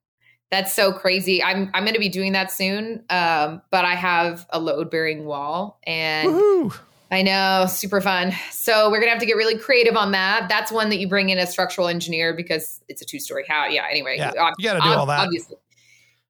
That's 0.53 0.73
so 0.73 0.93
crazy. 0.93 1.43
I'm 1.43 1.71
I'm 1.75 1.83
going 1.85 1.95
to 1.95 2.01
be 2.01 2.09
doing 2.09 2.33
that 2.33 2.53
soon. 2.53 3.03
Um, 3.11 3.63
but 3.73 3.85
I 3.85 3.97
have 3.97 4.47
a 4.51 4.61
load 4.61 4.91
bearing 4.93 5.25
wall, 5.25 5.81
and 5.85 6.29
Woohoo! 6.35 6.79
I 7.11 7.23
know 7.23 7.67
super 7.69 8.01
fun. 8.01 8.33
So 8.53 8.89
we're 8.91 9.01
gonna 9.01 9.11
have 9.11 9.21
to 9.21 9.27
get 9.27 9.37
really 9.37 9.59
creative 9.59 9.97
on 9.97 10.13
that. 10.13 10.49
That's 10.49 10.71
one 10.71 10.91
that 10.91 10.99
you 10.99 11.09
bring 11.09 11.31
in 11.31 11.39
a 11.39 11.47
structural 11.47 11.89
engineer 11.89 12.33
because 12.35 12.81
it's 12.89 13.03
a 13.03 13.05
two 13.05 13.19
story 13.19 13.45
house. 13.49 13.73
Yeah. 13.73 13.87
Anyway, 13.91 14.17
Yeah, 14.17 14.33
ob- 14.39 14.55
you 14.59 14.69
got 14.69 14.75
to 14.75 14.81
do 14.81 14.89
all 14.89 15.07
that. 15.07 15.21
Obviously, 15.21 15.57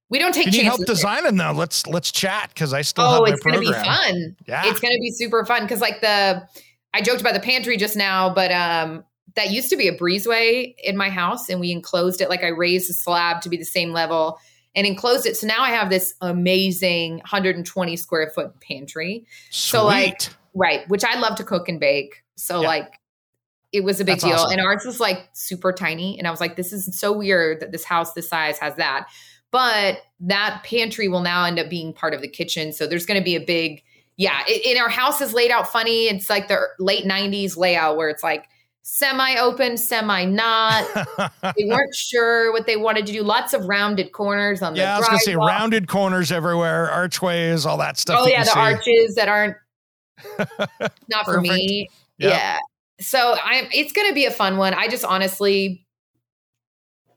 we 0.08 0.18
don't 0.18 0.32
take 0.32 0.48
If 0.48 0.54
you 0.54 0.62
need 0.62 0.66
help 0.68 0.84
designing 0.86 1.36
though, 1.36 1.52
let's 1.52 1.86
let's 1.86 2.10
chat 2.10 2.50
because 2.54 2.72
I 2.72 2.82
still 2.82 3.04
oh, 3.04 3.12
have 3.12 3.22
my 3.22 3.28
it's 3.30 3.42
gonna 3.42 3.58
program. 3.58 3.82
be 3.82 3.88
fun. 3.88 4.36
Yeah, 4.46 4.62
It's 4.66 4.80
gonna 4.80 4.98
be 4.98 5.10
super 5.10 5.44
fun 5.44 5.62
because 5.62 5.80
like 5.82 6.00
the 6.00 6.48
I 6.94 7.02
joked 7.02 7.20
about 7.20 7.34
the 7.34 7.40
pantry 7.40 7.76
just 7.76 7.96
now, 7.96 8.32
but 8.32 8.50
um 8.50 9.04
that 9.36 9.50
used 9.50 9.70
to 9.70 9.76
be 9.76 9.86
a 9.86 9.96
breezeway 9.96 10.74
in 10.82 10.96
my 10.96 11.08
house 11.10 11.48
and 11.48 11.60
we 11.60 11.70
enclosed 11.70 12.20
it 12.20 12.28
like 12.28 12.42
I 12.42 12.48
raised 12.48 12.88
the 12.88 12.94
slab 12.94 13.42
to 13.42 13.48
be 13.48 13.56
the 13.56 13.64
same 13.64 13.92
level 13.92 14.38
and 14.74 14.86
enclosed 14.86 15.26
it. 15.26 15.36
So 15.36 15.46
now 15.46 15.62
I 15.62 15.70
have 15.70 15.90
this 15.90 16.14
amazing 16.20 17.18
120 17.18 17.96
square 17.96 18.30
foot 18.34 18.60
pantry. 18.60 19.24
Sweet. 19.50 19.78
so, 19.78 19.84
like, 19.84 20.28
Right, 20.54 20.88
which 20.88 21.04
I 21.04 21.18
love 21.18 21.36
to 21.36 21.44
cook 21.44 21.68
and 21.68 21.78
bake. 21.80 22.22
So 22.36 22.60
Yeah. 22.62 22.68
like 22.68 22.92
it 23.72 23.84
was 23.84 24.00
a 24.00 24.04
big 24.04 24.14
That's 24.14 24.24
deal. 24.24 24.32
awesome. 24.34 24.52
And 24.58 24.60
ours 24.60 24.84
was 24.84 24.98
like 24.98 25.28
super 25.32 25.72
tiny. 25.72 26.18
And 26.18 26.26
I 26.26 26.30
was 26.32 26.40
like, 26.40 26.56
this 26.56 26.72
is 26.72 26.98
so 26.98 27.12
weird 27.16 27.60
that 27.60 27.70
this 27.70 27.84
house 27.84 28.14
this 28.14 28.28
size 28.28 28.58
has 28.58 28.74
that. 28.76 29.06
but 29.52 30.02
that 30.20 30.62
pantry 30.64 31.08
will 31.08 31.22
now 31.22 31.44
end 31.44 31.58
up 31.58 31.68
being 31.68 31.92
part 31.92 32.14
of 32.14 32.20
the 32.20 32.28
kitchen. 32.28 32.72
So 32.72 32.86
there's 32.86 33.04
going 33.06 33.18
to 33.20 33.24
be 33.24 33.34
a 33.34 33.40
big, 33.40 33.82
yeah. 34.16 34.42
It, 34.46 34.64
in 34.76 34.80
our 34.80 34.88
house 34.88 35.20
is 35.20 35.32
laid 35.34 35.50
out 35.50 35.66
funny. 35.72 36.06
It's 36.06 36.30
like 36.30 36.46
the 36.46 36.68
late 36.78 37.04
'90s 37.04 37.56
layout 37.56 37.96
where 37.96 38.08
it's 38.08 38.22
like 38.22 38.46
semi 38.82 39.36
open, 39.38 39.76
semi 39.76 40.24
not. 40.26 40.84
they 41.56 41.64
weren't 41.64 41.94
sure 41.94 42.52
what 42.52 42.66
they 42.66 42.76
wanted 42.76 43.06
to 43.06 43.12
do. 43.12 43.22
Lots 43.24 43.52
of 43.54 43.64
rounded 43.66 44.12
corners 44.12 44.62
on 44.62 44.74
the. 44.74 44.80
Yeah, 44.80 44.94
I 44.94 44.98
was 44.98 45.08
gonna 45.08 45.18
say 45.20 45.34
rounded 45.36 45.88
corners 45.88 46.30
everywhere, 46.30 46.88
archways, 46.90 47.66
all 47.66 47.76
that 47.78 47.98
stuff. 47.98 48.18
Oh 48.20 48.24
that 48.26 48.30
yeah, 48.30 48.44
the 48.44 48.50
see. 48.50 48.58
arches 48.60 49.14
that 49.16 49.28
aren't 49.28 49.56
not 51.08 51.24
for 51.24 51.40
me. 51.40 51.88
Yep. 52.18 52.32
Yeah. 52.32 52.58
So 53.00 53.36
I'm. 53.42 53.66
It's 53.72 53.92
gonna 53.92 54.12
be 54.12 54.26
a 54.26 54.30
fun 54.30 54.56
one. 54.56 54.74
I 54.74 54.88
just 54.88 55.04
honestly. 55.04 55.86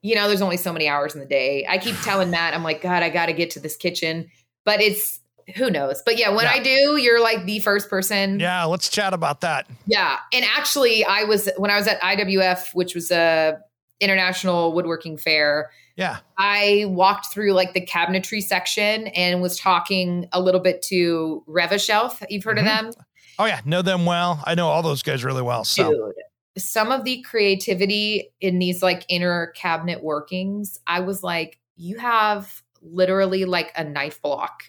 You 0.01 0.15
know, 0.15 0.27
there's 0.27 0.41
only 0.41 0.57
so 0.57 0.73
many 0.73 0.89
hours 0.89 1.13
in 1.13 1.21
the 1.21 1.25
day. 1.25 1.65
I 1.67 1.77
keep 1.77 1.95
telling 2.01 2.29
Matt, 2.31 2.53
I'm 2.53 2.63
like, 2.63 2.81
God, 2.81 3.03
I 3.03 3.09
got 3.09 3.27
to 3.27 3.33
get 3.33 3.51
to 3.51 3.59
this 3.61 3.77
kitchen. 3.77 4.29
But 4.65 4.81
it's 4.81 5.21
who 5.55 5.69
knows. 5.69 6.01
But 6.05 6.17
yeah, 6.17 6.29
when 6.29 6.45
Yeah. 6.45 6.51
I 6.53 6.59
do, 6.59 6.97
you're 6.97 7.21
like 7.21 7.45
the 7.45 7.59
first 7.59 7.89
person. 7.89 8.39
Yeah, 8.39 8.63
let's 8.65 8.89
chat 8.89 9.13
about 9.13 9.41
that. 9.41 9.67
Yeah. 9.85 10.17
And 10.31 10.45
actually, 10.57 11.05
I 11.05 11.23
was 11.23 11.49
when 11.57 11.71
I 11.71 11.77
was 11.77 11.87
at 11.87 12.01
IWF, 12.01 12.73
which 12.73 12.95
was 12.95 13.11
a 13.11 13.57
international 13.99 14.73
woodworking 14.73 15.17
fair. 15.17 15.71
Yeah. 15.95 16.17
I 16.37 16.85
walked 16.87 17.27
through 17.33 17.53
like 17.53 17.73
the 17.73 17.85
cabinetry 17.85 18.41
section 18.41 19.07
and 19.07 19.41
was 19.41 19.59
talking 19.59 20.27
a 20.31 20.41
little 20.41 20.59
bit 20.61 20.81
to 20.83 21.43
Rev-A-Shelf. 21.47 22.21
You've 22.29 22.43
heard 22.43 22.57
Mhm. 22.57 22.61
of 22.61 22.65
them? 22.65 22.91
Oh 23.39 23.45
yeah, 23.45 23.61
know 23.65 23.81
them 23.81 24.05
well. 24.05 24.41
I 24.45 24.55
know 24.55 24.67
all 24.69 24.81
those 24.81 25.03
guys 25.03 25.23
really 25.23 25.41
well. 25.41 25.63
So 25.63 25.91
Dude. 25.91 26.13
Some 26.55 26.91
of 26.91 27.03
the 27.03 27.21
creativity 27.23 28.31
in 28.41 28.59
these 28.59 28.83
like 28.83 29.05
inner 29.09 29.47
cabinet 29.55 30.03
workings, 30.03 30.79
I 30.85 30.99
was 30.99 31.23
like, 31.23 31.59
you 31.77 31.97
have 31.97 32.61
literally 32.81 33.45
like 33.45 33.71
a 33.75 33.83
knife 33.83 34.21
block 34.21 34.63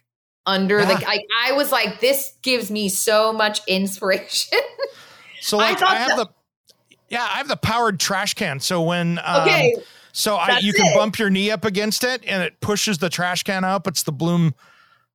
under 0.46 0.78
Yeah. 0.80 0.86
the 0.86 1.04
like 1.04 1.26
I 1.44 1.52
was 1.52 1.72
like, 1.72 2.00
this 2.00 2.32
gives 2.42 2.70
me 2.70 2.88
so 2.88 3.32
much 3.32 3.60
inspiration. 3.66 4.58
so 5.40 5.56
like 5.58 5.76
I, 5.76 5.80
thought 5.80 5.96
have 5.96 6.16
the 6.18 6.26
yeah, 7.10 7.22
I 7.24 7.36
have 7.36 7.48
the 7.48 7.56
powered 7.56 8.00
trash 8.00 8.32
can. 8.34 8.60
So 8.60 8.82
when 8.82 9.18
um, 9.24 9.42
okay. 9.42 9.74
So 10.16 10.36
I, 10.36 10.58
you 10.60 10.72
can 10.72 10.86
it. 10.86 10.94
bump 10.94 11.18
your 11.18 11.28
knee 11.28 11.50
up 11.50 11.64
against 11.64 12.04
it 12.04 12.22
and 12.24 12.40
it 12.40 12.60
pushes 12.60 12.98
the 12.98 13.10
trash 13.10 13.42
can 13.42 13.64
up. 13.64 13.88
It's 13.88 14.04
the 14.04 14.12
Blum 14.12 14.54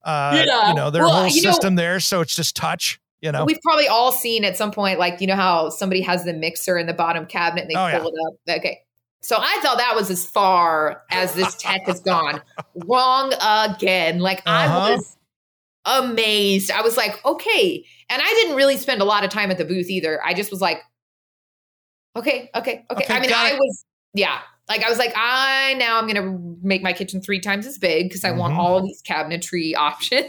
uh 0.03 0.43
Yeah. 0.45 0.67
you 0.69 0.75
know, 0.75 0.89
their 0.89 1.03
Well, 1.03 1.13
whole 1.13 1.27
you 1.27 1.41
know- 1.41 1.51
system 1.51 1.75
there. 1.75 2.01
So 2.01 2.19
it's 2.19 2.35
just 2.35 2.55
touch, 2.55 2.99
you 3.21 3.31
know. 3.31 3.45
We've 3.45 3.61
probably 3.63 3.87
all 3.87 4.11
seen 4.11 4.43
at 4.43 4.57
some 4.57 4.71
point, 4.71 4.99
like, 4.99 5.21
you 5.21 5.27
know, 5.27 5.37
how 5.37 5.69
somebody 5.69 6.01
has 6.01 6.25
the 6.25 6.33
mixer 6.33 6.77
in 6.77 6.85
the 6.85 6.93
bottom 6.93 7.25
cabinet 7.25 7.61
and 7.61 7.71
they 7.71 7.75
Oh, 7.75 7.99
pull 8.01 8.11
it 8.13 8.51
up. 8.53 8.57
Okay. 8.59 8.79
So 9.21 9.37
I 9.39 9.59
thought 9.61 9.77
that 9.77 9.95
was 9.95 10.09
as 10.09 10.25
far 10.25 11.03
as 11.11 11.33
this 11.33 11.55
tech 11.55 11.81
has 11.85 12.01
gone. 12.01 12.41
Wrong 12.75 13.33
again. 13.41 14.19
Like, 14.19 14.41
Uh-huh. 14.45 14.77
I 14.79 14.91
was 14.95 15.17
amazed. 15.85 16.71
I 16.71 16.81
was 16.81 16.97
like, 16.97 17.23
okay. 17.25 17.85
And 18.09 18.21
I 18.21 18.25
didn't 18.27 18.55
really 18.57 18.75
spend 18.77 19.01
a 19.01 19.05
lot 19.05 19.23
of 19.23 19.29
time 19.29 19.49
at 19.51 19.57
the 19.57 19.65
booth 19.65 19.89
either. 19.89 20.21
I 20.25 20.33
just 20.33 20.51
was 20.51 20.59
like, 20.61 20.79
okay, 22.15 22.49
okay, 22.55 22.85
okay. 22.91 23.03
Okay, 23.05 23.13
I 23.13 23.19
mean, 23.19 23.31
I 23.33 23.51
it. 23.51 23.55
was, 23.59 23.85
yeah. 24.13 24.39
Like, 24.69 24.83
I 24.83 24.89
was 24.89 24.97
like, 24.99 25.11
I 25.15 25.73
now 25.79 25.97
I'm 25.97 26.07
going 26.07 26.15
to 26.23 26.57
make 26.61 26.81
my 26.83 26.93
kitchen 26.93 27.21
three 27.21 27.39
times 27.39 27.65
as 27.65 27.77
big 27.77 28.07
because 28.07 28.23
I 28.23 28.31
want 28.31 28.53
Mhm. 28.53 28.57
all 28.59 28.81
these 28.85 29.01
cabinetry 29.01 29.73
options. 29.77 30.27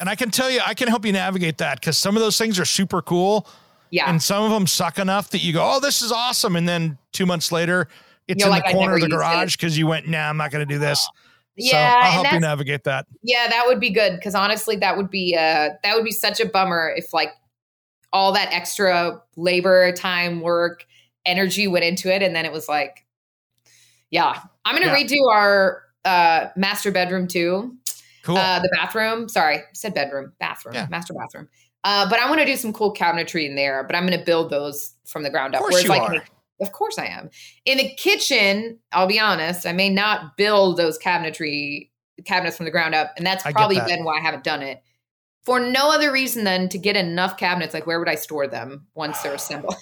and 0.00 0.08
I 0.08 0.14
can 0.14 0.30
tell 0.30 0.48
you, 0.50 0.60
I 0.64 0.74
can 0.74 0.88
help 0.88 1.04
you 1.04 1.12
navigate 1.12 1.58
that 1.58 1.80
because 1.80 1.98
some 1.98 2.16
of 2.16 2.22
those 2.22 2.38
things 2.38 2.58
are 2.60 2.64
super 2.64 3.02
cool. 3.02 3.46
yeah. 3.90 4.08
And 4.08 4.22
some 4.22 4.42
of 4.44 4.50
them 4.50 4.66
suck 4.66 4.98
enough 4.98 5.30
that 5.30 5.42
you 5.42 5.52
go, 5.52 5.60
oh, 5.62 5.80
this 5.80 6.00
is 6.00 6.10
awesome. 6.12 6.56
And 6.56 6.66
then 6.68 6.96
two 7.12 7.26
months 7.26 7.52
later, 7.52 7.88
it's 8.28 8.38
You're 8.38 8.46
in 8.48 8.52
like, 8.52 8.64
the 8.66 8.72
corner 8.72 8.94
of 8.94 9.00
the 9.00 9.08
never 9.08 9.20
used 9.22 9.28
it." 9.32 9.34
garage 9.36 9.56
because 9.56 9.76
you 9.76 9.86
went, 9.86 10.08
nah, 10.08 10.30
I'm 10.30 10.36
not 10.38 10.50
going 10.50 10.66
to 10.66 10.74
do 10.74 10.78
this. 10.78 11.06
yeah. 11.56 11.72
so 11.92 11.98
I'll 11.98 12.12
help 12.12 12.32
you 12.32 12.40
navigate 12.40 12.84
that. 12.84 13.06
Yeah, 13.22 13.48
that 13.48 13.64
would 13.66 13.80
be 13.80 13.90
good 13.90 14.14
because 14.14 14.34
honestly, 14.34 14.76
that 14.76 14.96
would 14.96 15.10
be 15.10 15.36
uh 15.36 15.70
that 15.82 15.94
would 15.94 16.04
be 16.04 16.10
such 16.12 16.40
a 16.40 16.46
bummer 16.46 16.94
if 16.96 17.12
like 17.12 17.30
all 18.14 18.32
that 18.32 18.50
extra 18.52 19.20
labor, 19.36 19.92
time, 19.92 20.40
work, 20.40 20.86
energy 21.26 21.66
went 21.68 21.84
into 21.84 22.10
it, 22.14 22.22
and 22.22 22.34
then 22.34 22.46
it 22.46 22.52
was 22.52 22.68
like, 22.68 23.04
yeah, 24.12 24.40
I'm 24.64 24.74
gonna 24.80 24.86
Yeah. 24.96 25.04
redo 25.04 25.28
our 25.32 25.82
uh 26.04 26.46
master 26.56 26.92
bedroom 26.92 27.26
too. 27.26 27.76
Cool. 28.22 28.36
Uh, 28.36 28.60
the 28.60 28.68
bathroom. 28.72 29.28
Sorry, 29.28 29.56
I 29.56 29.62
said 29.74 29.94
bedroom, 29.94 30.32
bathroom, 30.38 30.76
Yeah. 30.76 30.86
master 30.88 31.12
bathroom. 31.12 31.48
Uh, 31.82 32.08
but 32.08 32.20
I 32.20 32.28
want 32.28 32.38
to 32.40 32.46
do 32.46 32.54
some 32.56 32.72
cool 32.72 32.94
cabinetry 32.94 33.44
in 33.44 33.56
there. 33.56 33.82
But 33.82 33.96
I'm 33.96 34.06
going 34.06 34.16
to 34.16 34.24
build 34.24 34.50
those 34.50 34.94
from 35.04 35.24
the 35.24 35.30
ground 35.30 35.56
up. 35.56 35.62
of 35.62 35.68
course 35.68 35.82
you 35.82 35.88
like, 35.88 36.02
are. 36.02 36.24
of 36.60 36.70
course 36.70 36.96
I 36.96 37.06
am. 37.06 37.28
In 37.64 37.78
the 37.78 37.88
kitchen, 37.96 38.78
I'll 38.92 39.08
be 39.08 39.18
honest, 39.18 39.66
I 39.66 39.72
may 39.72 39.88
not 39.88 40.36
build 40.36 40.76
those 40.76 40.96
cabinetry 41.00 41.90
cabinets 42.24 42.56
from 42.56 42.66
the 42.66 42.70
ground 42.70 42.94
up, 42.94 43.12
and 43.16 43.26
that's 43.26 43.42
probably 43.42 43.74
that. 43.74 43.88
been 43.88 44.04
why 44.04 44.18
I 44.18 44.20
haven't 44.20 44.44
done 44.44 44.62
it. 44.62 44.80
For 45.44 45.58
no 45.58 45.90
other 45.90 46.12
reason 46.12 46.44
than 46.44 46.68
to 46.68 46.78
get 46.78 46.96
enough 46.96 47.36
cabinets. 47.36 47.74
Like, 47.74 47.88
where 47.88 47.98
would 47.98 48.08
I 48.08 48.14
store 48.14 48.46
them 48.46 48.86
once 48.94 49.20
they're 49.22 49.34
assembled? 49.42 49.74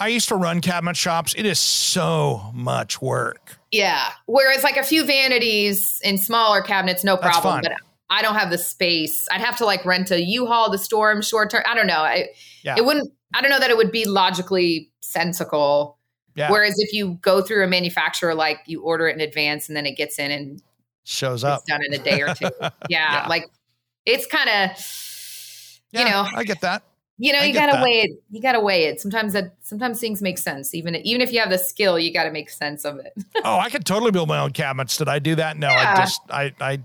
I 0.00 0.08
used 0.08 0.28
to 0.28 0.36
run 0.36 0.60
cabinet 0.60 0.96
shops. 0.96 1.34
It 1.36 1.46
is 1.46 1.58
so 1.58 2.50
much 2.52 3.00
work. 3.00 3.58
yeah. 3.70 4.10
Whereas, 4.26 4.62
like 4.64 4.76
a 4.76 4.82
few 4.82 5.04
vanities 5.04 6.00
in 6.02 6.18
smaller 6.18 6.62
cabinets, 6.62 7.04
no 7.04 7.16
problem. 7.16 7.60
But 7.62 7.72
I 8.10 8.20
don't 8.22 8.34
have 8.34 8.50
the 8.50 8.58
space. 8.58 9.26
I'd 9.30 9.40
have 9.40 9.56
to 9.58 9.64
like 9.64 9.84
rent 9.84 10.10
a 10.10 10.20
U-Haul 10.22 10.70
to 10.72 10.78
store 10.78 11.12
them 11.12 11.22
short 11.22 11.50
term. 11.50 11.62
I 11.66 11.74
don't 11.74 11.86
know. 11.86 12.00
I, 12.00 12.28
Yeah. 12.62 12.74
It 12.76 12.84
wouldn't. 12.84 13.12
I 13.34 13.40
don't 13.40 13.50
know 13.50 13.58
that 13.60 13.70
it 13.70 13.76
would 13.76 13.90
be 13.92 14.04
logically 14.04 14.90
sensical. 15.00 15.98
Yeah. 16.36 16.50
Whereas 16.50 16.74
if 16.78 16.92
you 16.92 17.18
go 17.22 17.40
through 17.42 17.64
a 17.64 17.68
manufacturer, 17.68 18.34
like 18.34 18.58
you 18.66 18.82
order 18.82 19.08
it 19.08 19.14
in 19.14 19.20
advance 19.20 19.68
and 19.68 19.76
then 19.76 19.86
it 19.86 19.96
gets 19.96 20.18
in 20.18 20.30
and 20.30 20.62
Shows 21.04 21.44
up. 21.44 21.60
it's 21.60 21.70
done 21.70 21.80
in 21.86 21.94
a 21.94 21.98
day 22.02 22.20
or 22.22 22.34
two. 22.34 22.50
Yeah, 22.60 22.70
Yeah. 22.88 23.26
like 23.28 23.44
it's 24.06 24.26
kind 24.26 24.48
of, 24.48 24.70
Yeah, 25.92 26.00
you 26.04 26.10
know, 26.10 26.26
I 26.38 26.44
get 26.44 26.60
that. 26.62 26.82
You 27.18 27.32
know, 27.32 27.38
I 27.40 27.44
you 27.44 27.54
gotta 27.54 27.72
that. 27.72 27.82
weigh 27.82 28.02
it. 28.02 28.22
You 28.30 28.40
gotta 28.40 28.60
weigh 28.60 28.84
it. 28.84 29.00
Sometimes 29.00 29.32
that 29.34 29.54
sometimes 29.62 30.00
things 30.00 30.20
make 30.20 30.38
sense. 30.38 30.74
Even 30.74 30.96
even 30.96 31.20
if 31.20 31.32
you 31.32 31.40
have 31.40 31.50
the 31.50 31.58
skill, 31.58 31.98
you 31.98 32.12
got 32.12 32.24
to 32.24 32.30
make 32.30 32.50
sense 32.50 32.84
of 32.84 32.98
it. 32.98 33.12
Oh, 33.44 33.58
I 33.58 33.68
could 33.68 33.84
totally 33.84 34.10
build 34.10 34.28
my 34.28 34.38
own 34.38 34.52
cabinets. 34.52 34.96
Did 34.96 35.08
I 35.08 35.18
do 35.18 35.34
that? 35.34 35.58
No, 35.58 35.68
I 35.68 35.96
just 35.96 36.20
I 36.30 36.52
I 36.60 36.78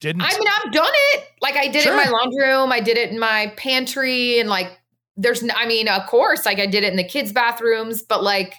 didn't. 0.00 0.22
I 0.22 0.38
mean, 0.38 0.48
I've 0.48 0.72
done 0.72 0.92
it. 1.14 1.24
Like 1.40 1.54
I 1.56 1.68
did 1.68 1.86
it 1.86 1.88
in 1.88 1.96
my 1.96 2.08
laundry 2.08 2.46
room. 2.46 2.70
I 2.70 2.80
did 2.80 2.98
it 2.98 3.10
in 3.10 3.18
my 3.18 3.52
pantry, 3.56 4.38
and 4.38 4.48
like 4.48 4.78
there's. 5.16 5.42
I 5.54 5.66
mean, 5.66 5.88
of 5.88 6.06
course, 6.06 6.44
like 6.44 6.58
I 6.58 6.66
did 6.66 6.84
it 6.84 6.90
in 6.90 6.96
the 6.96 7.04
kids' 7.04 7.32
bathrooms, 7.32 8.02
but 8.02 8.22
like 8.22 8.54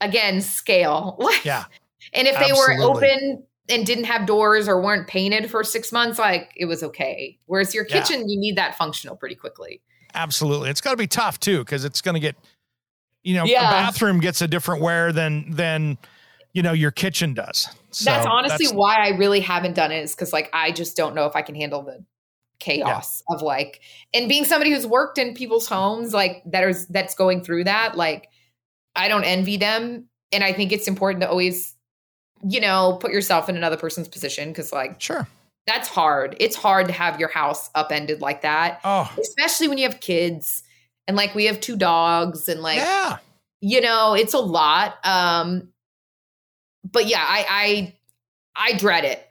again, 0.00 0.40
scale. 0.40 1.16
Like, 1.30 1.44
yeah. 1.44 1.64
and 2.12 2.26
if 2.28 2.38
they 2.38 2.52
were 2.52 2.82
open 2.82 3.44
and 3.70 3.86
didn't 3.86 4.04
have 4.04 4.26
doors 4.26 4.68
or 4.68 4.80
weren't 4.80 5.06
painted 5.06 5.50
for 5.50 5.62
six 5.64 5.92
months, 5.92 6.18
like 6.18 6.52
it 6.56 6.66
was 6.66 6.82
okay. 6.82 7.38
Whereas 7.46 7.74
your 7.74 7.86
Yeah. 7.88 8.00
kitchen, 8.00 8.28
you 8.28 8.38
need 8.38 8.56
that 8.56 8.76
functional 8.76 9.16
pretty 9.16 9.34
quickly. 9.34 9.80
Absolutely. 10.14 10.70
It's 10.70 10.80
got 10.80 10.90
to 10.90 10.96
be 10.96 11.06
tough 11.06 11.38
too 11.40 11.58
because 11.60 11.84
it's 11.84 12.00
going 12.00 12.14
to 12.14 12.20
get 12.20 12.36
you 13.22 13.34
know, 13.34 13.44
Yeah. 13.44 13.68
a 13.68 13.70
bathroom 13.70 14.18
gets 14.18 14.40
a 14.40 14.48
different 14.48 14.80
wear 14.82 15.12
than 15.12 15.50
than 15.50 15.98
you 16.54 16.62
know 16.62 16.72
your 16.72 16.90
kitchen 16.90 17.34
does. 17.34 17.68
So 17.90 18.06
that's 18.06 18.26
honestly 18.26 18.64
that's- 18.66 18.72
why 18.76 18.96
I 18.96 19.10
really 19.10 19.40
haven't 19.40 19.74
done 19.74 19.92
it 19.92 20.02
is 20.02 20.14
because 20.14 20.32
like 20.32 20.48
I 20.54 20.70
just 20.72 20.96
don't 20.96 21.14
know 21.14 21.26
if 21.26 21.36
I 21.36 21.42
can 21.42 21.54
handle 21.54 21.82
the 21.82 22.02
chaos 22.58 23.22
of 23.30 23.40
like 23.42 23.80
and 24.14 24.28
being 24.28 24.44
somebody 24.44 24.70
who's 24.70 24.86
worked 24.86 25.16
in 25.18 25.34
people's 25.34 25.66
homes 25.66 26.12
like 26.12 26.42
that 26.46 26.62
is 26.68 26.86
that's 26.88 27.14
going 27.14 27.42
through 27.42 27.64
that 27.64 27.96
like 27.96 28.28
I 28.96 29.08
don't 29.08 29.24
envy 29.24 29.56
them 29.56 30.08
and 30.32 30.42
I 30.44 30.52
think 30.52 30.70
it's 30.72 30.86
important 30.88 31.22
to 31.22 31.28
always 31.30 31.74
you 32.42 32.60
know 32.60 32.98
put 33.00 33.12
yourself 33.12 33.48
in 33.48 33.56
another 33.56 33.76
person's 33.76 34.08
position 34.08 34.48
because 34.48 34.72
like 34.72 35.00
sure. 35.00 35.26
that's 35.66 35.88
hard 35.88 36.36
it's 36.40 36.56
hard 36.56 36.86
to 36.86 36.92
have 36.92 37.20
your 37.20 37.28
house 37.28 37.70
upended 37.74 38.20
like 38.20 38.42
that 38.42 38.80
Oh, 38.84 39.10
especially 39.20 39.68
when 39.68 39.78
you 39.78 39.88
have 39.88 40.00
kids 40.00 40.62
and 41.06 41.16
like 41.16 41.34
we 41.34 41.46
have 41.46 41.60
two 41.60 41.76
dogs 41.76 42.48
and 42.48 42.60
like 42.60 42.78
yeah. 42.78 43.18
you 43.60 43.80
know 43.80 44.14
it's 44.14 44.34
a 44.34 44.38
lot 44.38 45.04
um 45.04 45.68
but 46.90 47.06
yeah 47.06 47.24
i 47.26 47.94
i 48.56 48.70
i 48.72 48.78
dread 48.78 49.04
it 49.04 49.29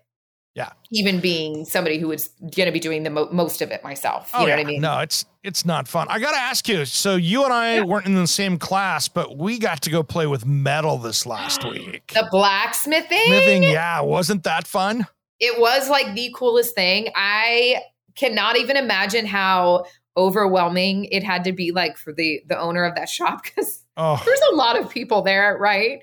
Yeah. 0.59 0.71
even 0.91 1.19
being 1.19 1.65
somebody 1.65 1.97
who 1.97 2.11
is 2.11 2.29
going 2.55 2.67
to 2.67 2.71
be 2.71 2.79
doing 2.79 3.03
the 3.03 3.09
mo- 3.09 3.29
most 3.31 3.61
of 3.61 3.71
it 3.71 3.83
myself 3.83 4.29
you 4.33 4.39
Oh, 4.39 4.41
know 4.43 4.47
yeah. 4.49 4.55
what 4.57 4.61
i 4.61 4.63
mean 4.65 4.81
No, 4.81 4.99
it's 4.99 5.25
it's 5.43 5.65
not 5.65 5.87
fun. 5.87 6.05
I 6.09 6.19
got 6.19 6.31
to 6.31 6.37
ask 6.37 6.67
you. 6.67 6.83
So 6.85 7.15
you 7.15 7.45
and 7.45 7.53
I 7.53 7.75
Yeah. 7.75 7.83
weren't 7.83 8.05
in 8.05 8.15
the 8.15 8.27
same 8.27 8.57
class, 8.59 9.07
but 9.07 9.37
we 9.37 9.57
got 9.57 9.81
to 9.83 9.89
go 9.89 10.03
play 10.03 10.27
with 10.27 10.45
metal 10.45 10.97
this 10.97 11.25
last 11.25 11.63
week. 11.71 12.11
the 12.13 12.27
blacksmithing 12.29 13.25
Smithing, 13.27 13.63
yeah, 13.63 14.01
wasn't 14.01 14.43
that 14.43 14.67
fun? 14.67 15.07
it 15.39 15.57
was 15.59 15.89
like 15.89 16.13
the 16.15 16.29
coolest 16.35 16.75
thing 16.75 17.07
i 17.15 17.81
cannot 18.15 18.57
even 18.57 18.75
imagine 18.75 19.25
how 19.25 19.85
overwhelming 20.17 21.05
it 21.05 21.23
had 21.23 21.45
to 21.45 21.53
be 21.53 21.71
like 21.71 21.97
for 21.97 22.11
the 22.13 22.41
the 22.47 22.59
owner 22.59 22.83
of 22.83 22.95
that 22.95 23.07
shop 23.09 23.43
because 23.43 23.83
Oh, 24.01 24.21
there's 24.25 24.39
a 24.51 24.55
lot 24.55 24.79
of 24.79 24.89
people 24.89 25.21
there, 25.23 25.57
right? 25.59 25.99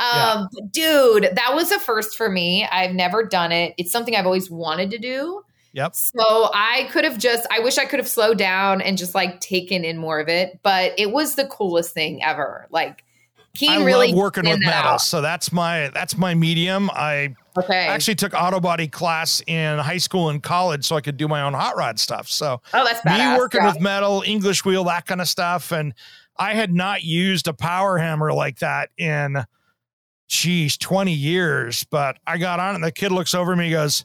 Um, 0.00 0.48
but 0.52 0.72
dude, 0.72 1.28
that 1.34 1.52
was 1.54 1.72
a 1.72 1.78
first 1.78 2.16
for 2.16 2.28
me. 2.28 2.66
I've 2.70 2.94
never 2.94 3.24
done 3.24 3.52
it. 3.52 3.74
It's 3.78 3.90
something 3.90 4.14
I've 4.14 4.26
always 4.26 4.50
wanted 4.50 4.90
to 4.92 4.98
do. 4.98 5.42
yep. 5.72 5.94
So 5.94 6.50
I 6.54 6.88
could 6.92 7.04
have 7.04 7.18
just, 7.18 7.46
I 7.50 7.58
wish 7.60 7.78
I 7.78 7.84
could 7.84 7.98
have 7.98 8.08
slowed 8.08 8.38
down 8.38 8.80
and 8.80 8.96
just 8.96 9.14
like 9.14 9.40
taken 9.40 9.84
in 9.84 9.98
more 9.98 10.20
of 10.20 10.28
it, 10.28 10.60
but 10.62 10.92
it 10.98 11.10
was 11.10 11.34
the 11.34 11.46
coolest 11.46 11.94
thing 11.94 12.22
ever. 12.22 12.66
Like 12.70 13.04
Keen 13.54 13.70
I 13.70 13.84
really 13.84 14.08
love 14.08 14.16
working 14.16 14.44
with 14.48 14.60
metal, 14.60 14.92
out. 14.92 15.00
so 15.00 15.20
that's 15.20 15.50
my 15.52 15.88
that's 15.92 16.16
my 16.16 16.34
medium. 16.34 16.90
I 16.92 17.34
Okay. 17.56 17.88
actually 17.88 18.14
took 18.14 18.32
auto 18.34 18.60
body 18.60 18.86
class 18.86 19.42
in 19.48 19.78
high 19.78 19.96
school 19.98 20.28
and 20.28 20.40
college, 20.40 20.84
so 20.84 20.94
I 20.94 21.00
could 21.00 21.16
do 21.16 21.26
my 21.26 21.42
own 21.42 21.54
hot 21.54 21.76
rod 21.76 21.98
stuff. 21.98 22.28
So 22.28 22.60
oh, 22.72 22.84
that's 22.84 23.04
me 23.04 23.36
working 23.36 23.62
yeah. 23.62 23.72
with 23.72 23.80
metal, 23.80 24.22
English 24.24 24.64
wheel, 24.64 24.84
that 24.84 25.06
kind 25.06 25.20
of 25.20 25.28
stuff, 25.28 25.72
and 25.72 25.92
I 26.36 26.54
had 26.54 26.72
not 26.72 27.02
used 27.02 27.48
a 27.48 27.52
power 27.52 27.98
hammer 27.98 28.32
like 28.32 28.60
that 28.60 28.90
in, 28.96 29.44
geez, 30.28 30.76
twenty 30.76 31.12
years. 31.12 31.84
But 31.90 32.18
I 32.26 32.38
got 32.38 32.60
on 32.60 32.72
it, 32.72 32.74
and 32.76 32.84
the 32.84 32.92
kid 32.92 33.12
looks 33.12 33.34
over 33.34 33.54
me, 33.56 33.66
he 33.66 33.70
goes, 33.72 34.04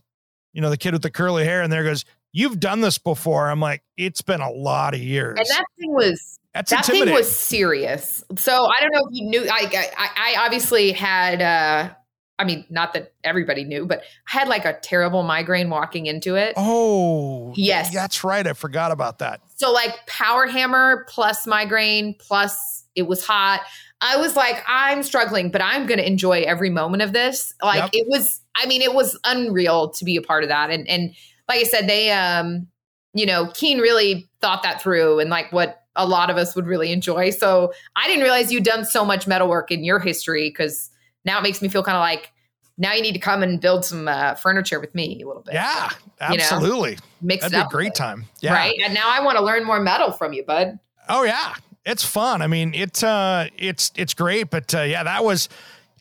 you 0.54 0.62
know, 0.62 0.70
the 0.70 0.78
kid 0.78 0.94
with 0.94 1.02
the 1.04 1.12
curly 1.12 1.44
hair, 1.46 1.62
and 1.62 1.72
there 1.72 1.84
goes, 1.84 2.06
"You've 2.32 2.60
done 2.60 2.82
this 2.82 2.98
before." 2.98 3.50
I'm 3.50 3.60
like, 3.60 3.84
"It's 3.98 4.22
been 4.22 4.42
a 4.42 4.52
lot 4.52 4.94
of 4.94 5.02
years." 5.02 5.38
and 5.38 5.48
that 5.48 5.66
thing 5.80 5.94
was 5.94 6.40
That's 6.54 6.72
that 6.72 6.86
thing 6.86 7.12
was 7.12 7.32
serious. 7.36 8.24
So 8.38 8.66
I 8.66 8.80
don't 8.82 8.94
know 8.94 9.08
if 9.10 9.10
you 9.12 9.30
knew. 9.30 9.48
I 9.50 9.90
I, 9.98 10.36
I 10.38 10.46
obviously 10.46 10.92
had. 10.92 11.42
uh 11.42 11.94
I 12.40 12.46
mean, 12.46 12.66
not 12.72 12.94
that 12.94 13.14
everybody 13.24 13.64
knew, 13.64 13.86
but 13.86 14.00
I 14.28 14.40
had 14.40 14.48
like 14.48 14.66
a 14.66 14.74
terrible 14.74 15.22
migraine 15.22 15.70
walking 15.70 16.08
into 16.08 16.36
it. 16.36 16.56
oh, 16.58 17.54
Yes. 17.56 17.94
that's 17.94 18.24
right. 18.24 18.46
I 18.46 18.54
forgot 18.54 18.92
about 18.92 19.20
that. 19.20 19.40
So 19.56 19.72
like 19.72 20.06
power 20.08 20.48
hammer 20.48 21.06
plus 21.08 21.46
migraine 21.46 22.16
plus 22.18 22.86
it 22.96 23.04
was 23.04 23.24
hot. 23.24 23.62
I 24.06 24.18
was 24.18 24.36
like, 24.36 24.62
I'm 24.68 25.02
struggling, 25.02 25.50
but 25.50 25.62
I'm 25.62 25.86
going 25.88 25.98
to 25.98 26.06
enjoy 26.06 26.42
every 26.42 26.70
moment 26.70 27.02
of 27.02 27.14
this. 27.14 27.54
Like 27.64 27.82
Yep. 27.82 27.90
it 27.94 28.08
was, 28.10 28.42
I 28.56 28.66
mean, 28.68 28.82
it 28.82 28.94
was 28.94 29.18
unreal 29.24 29.90
to 29.92 30.06
be 30.06 30.18
a 30.18 30.22
part 30.22 30.44
of 30.44 30.50
that. 30.50 30.70
And 30.70 30.88
and 30.90 31.16
like 31.48 31.60
I 31.62 31.64
said, 31.64 31.88
they, 31.88 32.12
um, 32.12 32.68
you 33.14 33.26
know, 33.26 33.48
Keen 33.54 33.80
really 33.80 34.30
thought 34.42 34.62
that 34.64 34.82
through 34.82 35.20
and 35.20 35.30
like 35.30 35.52
what 35.52 35.82
a 35.96 36.06
lot 36.06 36.30
of 36.30 36.38
us 36.38 36.56
would 36.56 36.66
really 36.66 36.92
enjoy. 36.92 37.30
So 37.30 37.72
I 37.96 38.08
didn't 38.08 38.24
realize 38.24 38.52
you'd 38.52 38.64
done 38.64 38.84
so 38.86 39.06
much 39.06 39.26
metalwork 39.28 39.72
in 39.72 39.84
your 39.84 40.00
history 40.00 40.50
because 40.50 40.90
now 41.24 41.40
it 41.40 41.44
makes 41.44 41.62
me 41.62 41.68
feel 41.70 41.84
kind 41.84 41.96
of 41.96 42.02
like 42.02 42.32
now 42.78 42.92
you 42.94 43.02
need 43.04 43.14
to 43.14 43.20
come 43.20 43.44
and 43.44 43.62
build 43.62 43.86
some 43.86 44.08
uh, 44.08 44.34
furniture 44.36 44.80
with 44.80 44.94
me 44.96 45.22
a 45.22 45.28
little 45.28 45.44
bit. 45.44 45.54
Yeah, 45.54 45.90
You 46.32 46.38
know, 46.38 46.44
absolutely. 46.44 46.98
mix 47.22 47.44
That'd 47.44 47.56
be 47.56 47.62
a 47.62 47.70
great 47.70 47.94
time. 47.94 48.26
Yeah. 48.42 48.54
right? 48.54 48.76
And 48.84 48.94
now 48.96 49.08
I 49.08 49.24
want 49.24 49.38
to 49.38 49.44
learn 49.44 49.64
more 49.64 49.80
metal 49.80 50.12
from 50.12 50.34
you, 50.34 50.44
bud. 50.44 50.80
Oh 51.08 51.24
yeah, 51.24 51.54
it's 51.86 52.04
fun. 52.04 52.42
I 52.42 52.48
mean, 52.48 52.74
it's 52.74 53.04
uh, 53.04 53.48
it's 53.58 53.92
it's 53.96 54.14
great. 54.14 54.50
But 54.50 54.74
uh, 54.74 54.82
yeah, 54.82 55.04
that 55.04 55.24
was 55.24 55.50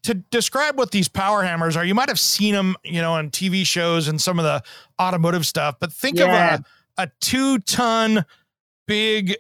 to 0.02 0.14
describe 0.14 0.76
what 0.76 0.90
these 0.90 1.08
power 1.08 1.42
hammers 1.42 1.76
are. 1.76 1.84
You 1.84 1.94
might 1.94 2.08
have 2.08 2.18
seen 2.20 2.54
them, 2.54 2.76
you 2.84 3.00
know, 3.00 3.12
on 3.12 3.30
TV 3.30 3.64
shows 3.66 4.08
and 4.08 4.20
some 4.20 4.38
of 4.38 4.44
the 4.44 4.62
automotive 5.00 5.46
stuff. 5.46 5.76
But 5.80 5.92
think 5.92 6.18
Yeah. 6.18 6.54
of 6.54 6.60
a 6.60 6.64
a 7.04 7.10
two 7.20 7.58
ton 7.60 8.24
big 8.86 9.36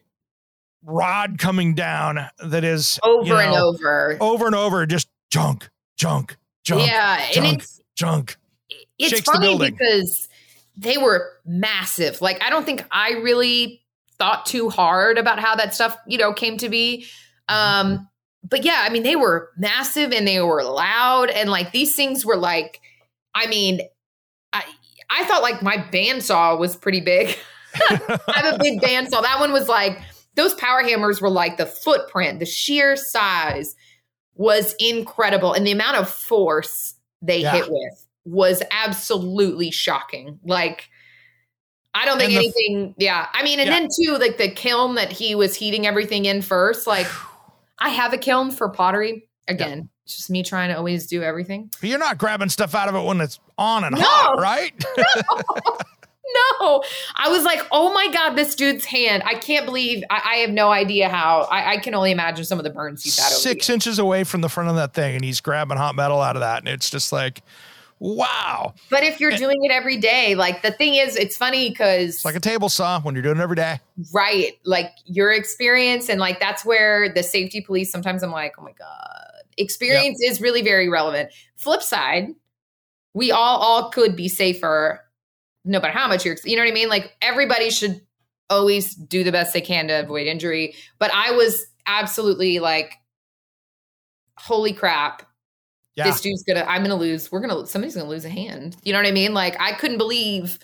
rod 0.84 1.38
coming 1.38 1.74
down 1.74 2.18
that 2.42 2.64
is 2.64 2.98
over 3.02 3.26
you 3.28 3.36
and 3.36 3.54
over. 3.54 4.16
over 4.20 4.46
and 4.46 4.54
over, 4.54 4.86
just 4.86 5.08
junk, 5.30 5.68
junk, 5.96 6.36
junk, 6.64 6.86
yeah, 6.86 7.24
and 7.36 7.46
it's 7.46 7.80
junk. 7.94 8.36
it's 8.98 9.10
Shakes 9.10 9.22
funny 9.30 9.58
because 9.58 10.28
they 10.76 10.96
were 10.96 11.28
massive. 11.44 12.20
Like 12.20 12.42
I 12.42 12.50
don't 12.50 12.64
think 12.64 12.84
I 12.90 13.10
really 13.22 13.81
thought 14.18 14.46
too 14.46 14.68
hard 14.70 15.18
about 15.18 15.38
how 15.38 15.54
that 15.56 15.74
stuff, 15.74 15.96
you 16.06 16.18
know, 16.18 16.32
came 16.32 16.56
to 16.58 16.68
be. 16.68 17.06
Um 17.48 18.08
but 18.48 18.64
yeah, 18.64 18.84
I 18.86 18.90
mean 18.90 19.02
they 19.02 19.16
were 19.16 19.50
massive 19.56 20.12
and 20.12 20.26
they 20.26 20.40
were 20.40 20.62
loud 20.64 21.30
and 21.30 21.50
like 21.50 21.72
these 21.72 21.94
things 21.94 22.24
were 22.26 22.36
like 22.36 22.80
I 23.34 23.46
mean 23.46 23.80
I 24.52 24.64
I 25.10 25.24
thought 25.24 25.42
like 25.42 25.62
my 25.62 25.76
bandsaw 25.76 26.58
was 26.58 26.74
pretty 26.76 27.00
big. 27.00 27.36
I 27.90 28.18
have 28.34 28.54
a 28.54 28.58
big 28.58 28.80
bandsaw. 28.80 29.22
That 29.22 29.38
one 29.40 29.52
was 29.52 29.68
like 29.68 29.98
those 30.34 30.54
power 30.54 30.82
hammers 30.82 31.20
were 31.20 31.30
like 31.30 31.56
the 31.56 31.66
footprint, 31.66 32.38
the 32.38 32.46
sheer 32.46 32.96
size 32.96 33.74
was 34.34 34.74
incredible, 34.78 35.52
and 35.52 35.66
the 35.66 35.72
amount 35.72 35.96
of 35.98 36.08
force 36.08 36.94
they 37.20 37.40
Yeah. 37.42 37.52
hit 37.52 37.66
with 37.70 38.06
was 38.24 38.62
absolutely 38.70 39.70
shocking. 39.70 40.38
Like. 40.44 40.88
I 41.94 42.04
don't 42.06 42.18
think 42.18 42.30
the- 42.30 42.36
anything. 42.36 42.94
yeah, 42.98 43.26
I 43.32 43.42
mean, 43.42 43.58
and 43.60 43.68
Yeah. 43.68 43.80
then 43.80 43.88
too, 44.02 44.16
like 44.18 44.38
the 44.38 44.48
kiln 44.50 44.94
that 44.94 45.12
he 45.12 45.34
was 45.34 45.54
heating 45.54 45.86
everything 45.86 46.24
in 46.24 46.40
first. 46.42 46.86
Like, 46.86 47.06
I 47.78 47.90
have 47.90 48.12
a 48.12 48.18
kiln 48.18 48.50
for 48.50 48.68
pottery. 48.70 49.28
Again, 49.48 49.88
it's 50.04 50.16
just 50.16 50.30
me 50.30 50.42
trying 50.42 50.68
to 50.70 50.76
always 50.76 51.06
do 51.06 51.22
everything. 51.22 51.70
But 51.80 51.90
you're 51.90 51.98
not 51.98 52.16
grabbing 52.16 52.48
stuff 52.48 52.74
out 52.74 52.88
of 52.88 52.94
it 52.94 53.04
when 53.04 53.20
it's 53.20 53.40
on 53.58 53.82
and 53.84 53.96
No. 53.96 54.02
hot, 54.04 54.40
right? 54.40 54.72
No, 56.60 56.82
I 57.16 57.28
was 57.28 57.44
like, 57.44 57.60
oh 57.72 57.92
my 57.92 58.08
God, 58.10 58.36
this 58.36 58.54
dude's 58.54 58.86
hand. 58.86 59.22
I 59.26 59.34
can't 59.34 59.66
believe, 59.66 60.02
I, 60.08 60.22
I 60.24 60.36
have 60.36 60.48
no 60.50 60.70
idea 60.72 61.10
how. 61.10 61.42
I, 61.50 61.72
I 61.72 61.76
can 61.76 61.94
only 61.94 62.10
imagine 62.10 62.46
some 62.46 62.58
of 62.58 62.64
the 62.64 62.70
burns 62.70 63.02
he's 63.04 63.18
had 63.18 63.28
Six 63.28 63.68
inches 63.68 63.98
away 63.98 64.24
from 64.24 64.40
the 64.40 64.48
front 64.48 64.70
of 64.70 64.76
that 64.76 64.94
thing, 64.94 65.14
and 65.14 65.22
he's 65.22 65.42
grabbing 65.42 65.76
hot 65.76 65.94
metal 65.94 66.22
out 66.22 66.36
of 66.36 66.40
that, 66.40 66.60
and 66.60 66.68
it's 66.68 66.88
just 66.88 67.12
like, 67.12 67.42
wow. 68.02 68.74
But 68.90 69.04
if 69.04 69.20
you're 69.20 69.36
doing 69.36 69.64
it 69.64 69.70
every 69.70 69.96
day, 69.96 70.34
like 70.34 70.62
the 70.62 70.72
thing 70.72 70.96
is, 70.96 71.16
it's 71.16 71.36
funny 71.36 71.70
because, 71.70 72.16
It's 72.16 72.24
like 72.24 72.34
a 72.34 72.40
table 72.40 72.68
saw 72.68 73.00
when 73.00 73.14
you're 73.14 73.22
doing 73.22 73.38
it 73.38 73.42
every 73.42 73.56
day. 73.56 73.80
right, 74.12 74.58
like 74.64 74.90
your 75.06 75.30
experience, 75.32 76.08
and 76.08 76.18
like 76.18 76.40
that's 76.40 76.64
where 76.64 77.12
the 77.12 77.22
safety 77.22 77.60
police 77.60 77.90
sometimes 77.92 78.22
I'm 78.22 78.32
like, 78.32 78.54
oh 78.58 78.62
my 78.62 78.72
God, 78.72 79.42
experience 79.56 80.20
is 80.20 80.40
really 80.40 80.62
very 80.62 80.88
relevant. 80.88 81.30
Flip 81.56 81.82
side, 81.82 82.28
we 83.14 83.30
all 83.30 83.58
all 83.58 83.90
could 83.90 84.16
be 84.16 84.28
safer 84.28 85.00
no 85.64 85.78
matter 85.78 85.92
how 85.92 86.08
much 86.08 86.24
you're, 86.24 86.36
you 86.44 86.56
know 86.56 86.62
what 86.62 86.70
I 86.70 86.74
mean? 86.74 86.88
Like 86.88 87.16
everybody 87.22 87.70
should 87.70 88.00
always 88.50 88.96
do 88.96 89.22
the 89.22 89.30
best 89.30 89.52
they 89.52 89.60
can 89.60 89.86
to 89.88 90.00
avoid 90.00 90.26
injury. 90.26 90.74
But 90.98 91.12
I 91.14 91.30
was 91.30 91.64
absolutely 91.86 92.58
like, 92.58 92.94
holy 94.38 94.72
crap, 94.72 95.22
Yeah. 95.96 96.04
this 96.04 96.20
dude's 96.20 96.42
gonna, 96.42 96.64
I'm 96.66 96.82
gonna 96.82 96.96
lose, 96.96 97.30
we're 97.30 97.40
gonna, 97.40 97.66
somebody's 97.66 97.94
gonna 97.96 98.08
lose 98.08 98.24
a 98.24 98.30
hand. 98.30 98.76
You 98.82 98.92
know 98.92 98.98
what 98.98 99.06
I 99.06 99.12
mean? 99.12 99.34
Like 99.34 99.56
I 99.60 99.72
couldn't 99.72 99.98
believe, 99.98 100.58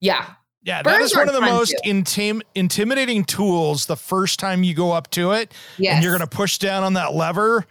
yeah, 0.00 0.30
yeah, 0.62 0.82
that 0.82 1.00
is 1.00 1.16
one 1.16 1.26
of 1.28 1.34
the 1.34 1.40
most 1.40 1.74
intim- 1.86 2.42
intimidating 2.54 3.24
tools 3.24 3.86
the 3.86 3.96
first 3.96 4.38
time 4.38 4.62
you 4.62 4.74
go 4.74 4.92
up 4.92 5.08
to 5.12 5.32
it 5.32 5.54
yes. 5.78 5.94
and 5.94 6.02
you're 6.04 6.12
going 6.12 6.28
to 6.28 6.36
push 6.36 6.58
down 6.58 6.82
on 6.82 6.92
that 6.94 7.14
lever. 7.14 7.64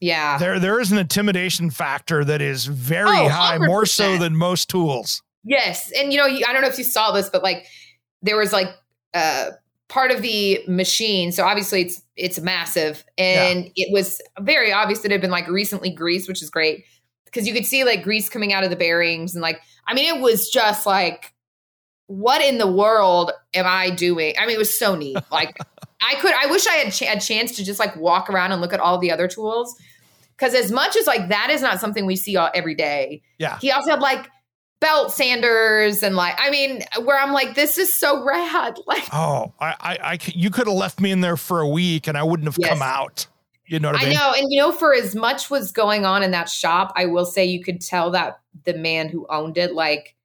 yeah. 0.00 0.38
There, 0.38 0.58
there 0.58 0.80
is 0.80 0.90
an 0.90 0.96
intimidation 0.96 1.68
factor 1.70 2.24
that 2.24 2.40
is 2.40 2.64
very 2.64 3.10
Oh, 3.10 3.28
high, 3.28 3.58
more 3.58 3.84
so 3.84 4.16
than 4.16 4.34
most 4.34 4.70
tools. 4.70 5.22
Yes. 5.44 5.92
And 5.94 6.12
you 6.14 6.18
know, 6.18 6.24
I 6.26 6.52
don't 6.52 6.62
know 6.62 6.68
if 6.68 6.78
you 6.78 6.84
saw 6.84 7.12
this, 7.12 7.28
but 7.28 7.42
like 7.42 7.66
there 8.22 8.38
was 8.38 8.52
like 8.54 8.68
uh 9.12 9.50
part 9.90 10.10
of 10.10 10.22
the 10.22 10.60
machine. 10.66 11.32
So 11.32 11.44
obviously 11.44 11.82
it's 11.82 12.00
it's 12.16 12.38
massive 12.40 13.04
and 13.18 13.70
it 13.76 13.92
was 13.92 14.22
very 14.40 14.72
obvious 14.72 15.00
that 15.00 15.08
it 15.10 15.12
had 15.12 15.20
been 15.20 15.30
like 15.30 15.48
recently 15.48 15.90
greased, 15.90 16.28
which 16.28 16.42
is 16.42 16.48
great 16.48 16.84
because 17.26 17.46
you 17.46 17.52
could 17.52 17.66
see 17.66 17.84
like 17.84 18.02
grease 18.02 18.28
coming 18.30 18.52
out 18.54 18.64
of 18.64 18.70
the 18.70 18.76
bearings 18.76 19.34
and 19.34 19.42
like 19.42 19.60
I 19.86 19.92
mean 19.94 20.16
it 20.16 20.20
was 20.22 20.48
just 20.48 20.86
like 20.86 21.34
what 22.06 22.40
in 22.42 22.58
the 22.58 22.66
world 22.70 23.30
am 23.52 23.66
I 23.66 23.90
doing? 23.90 24.34
I 24.38 24.46
mean 24.46 24.54
it 24.54 24.58
was 24.58 24.76
so 24.78 24.94
neat. 24.94 25.18
Like 25.30 25.58
I 26.02 26.14
could 26.14 26.32
I 26.32 26.46
wish 26.46 26.66
I 26.66 26.74
had 26.76 26.92
ch- 26.94 27.02
a 27.02 27.20
chance 27.20 27.56
to 27.56 27.64
just 27.64 27.78
like 27.78 27.94
walk 27.96 28.30
around 28.30 28.52
and 28.52 28.60
look 28.62 28.72
at 28.72 28.80
all 28.80 28.96
the 28.98 29.10
other 29.12 29.28
tools 29.28 29.76
cuz 30.38 30.54
as 30.54 30.70
much 30.72 30.96
as 30.96 31.06
like 31.06 31.28
that 31.28 31.50
is 31.50 31.60
not 31.62 31.78
something 31.80 32.06
we 32.06 32.16
see 32.16 32.36
all, 32.36 32.50
every 32.54 32.74
day 32.74 33.20
Yeah. 33.38 33.58
he 33.58 33.70
also 33.70 33.90
had 33.90 34.00
like 34.00 34.28
belt 34.80 35.12
sanders 35.12 36.02
and 36.02 36.16
like 36.16 36.34
I 36.38 36.50
mean, 36.50 36.82
where 37.04 37.18
I'm 37.18 37.32
like, 37.32 37.54
this 37.54 37.78
is 37.78 37.98
so 37.98 38.24
rad. 38.24 38.78
Like 38.86 39.04
Oh, 39.12 39.52
I, 39.60 39.74
I, 39.80 39.98
I 40.02 40.18
you 40.26 40.50
could 40.50 40.66
have 40.66 40.76
left 40.76 41.00
me 41.00 41.12
in 41.12 41.20
there 41.20 41.36
for 41.36 41.60
a 41.60 41.68
week 41.68 42.06
and 42.06 42.16
I 42.16 42.22
wouldn't 42.22 42.46
have 42.48 42.58
come 42.68 42.82
out. 42.82 43.26
You 43.66 43.78
know 43.78 43.92
what 43.92 44.02
I 44.02 44.10
I 44.10 44.12
know, 44.12 44.32
and 44.36 44.50
you 44.50 44.58
know, 44.58 44.72
for 44.72 44.92
as 44.92 45.14
much 45.14 45.48
was 45.48 45.70
going 45.70 46.04
on 46.04 46.24
in 46.24 46.32
that 46.32 46.48
shop, 46.48 46.92
I 46.96 47.06
will 47.06 47.24
say 47.24 47.44
you 47.44 47.62
could 47.62 47.80
tell 47.80 48.10
that 48.10 48.40
the 48.64 48.74
man 48.74 49.08
who 49.08 49.26
owned 49.30 49.56
it, 49.58 49.74
like 49.74 50.16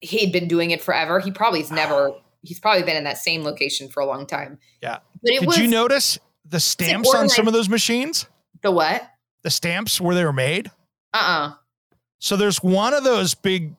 he'd 0.00 0.32
been 0.32 0.48
doing 0.48 0.70
it 0.70 0.80
forever. 0.80 1.20
He 1.20 1.30
probably's 1.30 1.70
never. 1.70 2.12
He's 2.42 2.58
probably 2.58 2.82
been 2.82 2.96
in 2.96 3.04
that 3.04 3.18
same 3.18 3.42
location 3.42 3.90
for 3.90 4.00
a 4.00 4.06
long 4.06 4.26
time. 4.26 4.58
Yeah. 4.80 5.00
but 5.22 5.32
it 5.32 5.40
Did 5.40 5.46
was 5.48 5.58
you 5.58 5.68
notice 5.68 6.18
the 6.46 6.60
stamps 6.60 7.14
on 7.14 7.28
some 7.28 7.46
of 7.46 7.52
those 7.52 7.68
machines? 7.68 8.26
the 8.62 8.70
what? 8.70 9.02
The 9.42 9.50
stamps 9.50 10.00
where 10.00 10.14
they 10.14 10.24
were 10.24 10.32
made? 10.32 10.70
Uh 11.12 11.50
uh 11.52 11.54
So 12.20 12.36
there's 12.36 12.62
one 12.62 12.94
of 12.94 13.02
those 13.02 13.34
big 13.34 13.74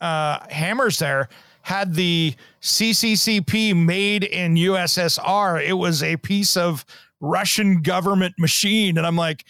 uh, 0.00 0.40
hammers 0.50 0.98
there 0.98 1.28
had 1.62 1.94
the 1.94 2.34
CCCP 2.60 3.74
made 3.74 4.22
in 4.22 4.54
USSR. 4.54 5.64
It 5.66 5.72
was 5.72 6.02
a 6.02 6.16
piece 6.18 6.56
of 6.56 6.84
Russian 7.20 7.82
government 7.82 8.34
machine, 8.38 8.98
and 8.98 9.06
I'm 9.06 9.16
like, 9.16 9.44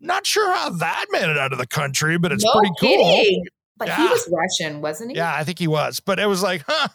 not 0.00 0.26
sure 0.26 0.54
how 0.54 0.70
that 0.70 1.06
made 1.10 1.28
it 1.28 1.36
out 1.36 1.52
of 1.52 1.58
the 1.58 1.66
country, 1.66 2.18
but 2.18 2.32
it's 2.32 2.44
no 2.44 2.52
pretty 2.52 2.72
cool. 2.80 3.16
kidding. 3.22 3.44
But 3.76 3.90
he 3.90 4.02
was 4.02 4.28
Russian, 4.32 4.80
wasn't 4.80 5.10
he? 5.10 5.16
Yeah, 5.16 5.34
I 5.34 5.44
think 5.44 5.58
he 5.58 5.68
was, 5.68 6.00
but 6.00 6.18
it 6.18 6.26
was 6.26 6.42
like, 6.42 6.62
huh. 6.66 6.88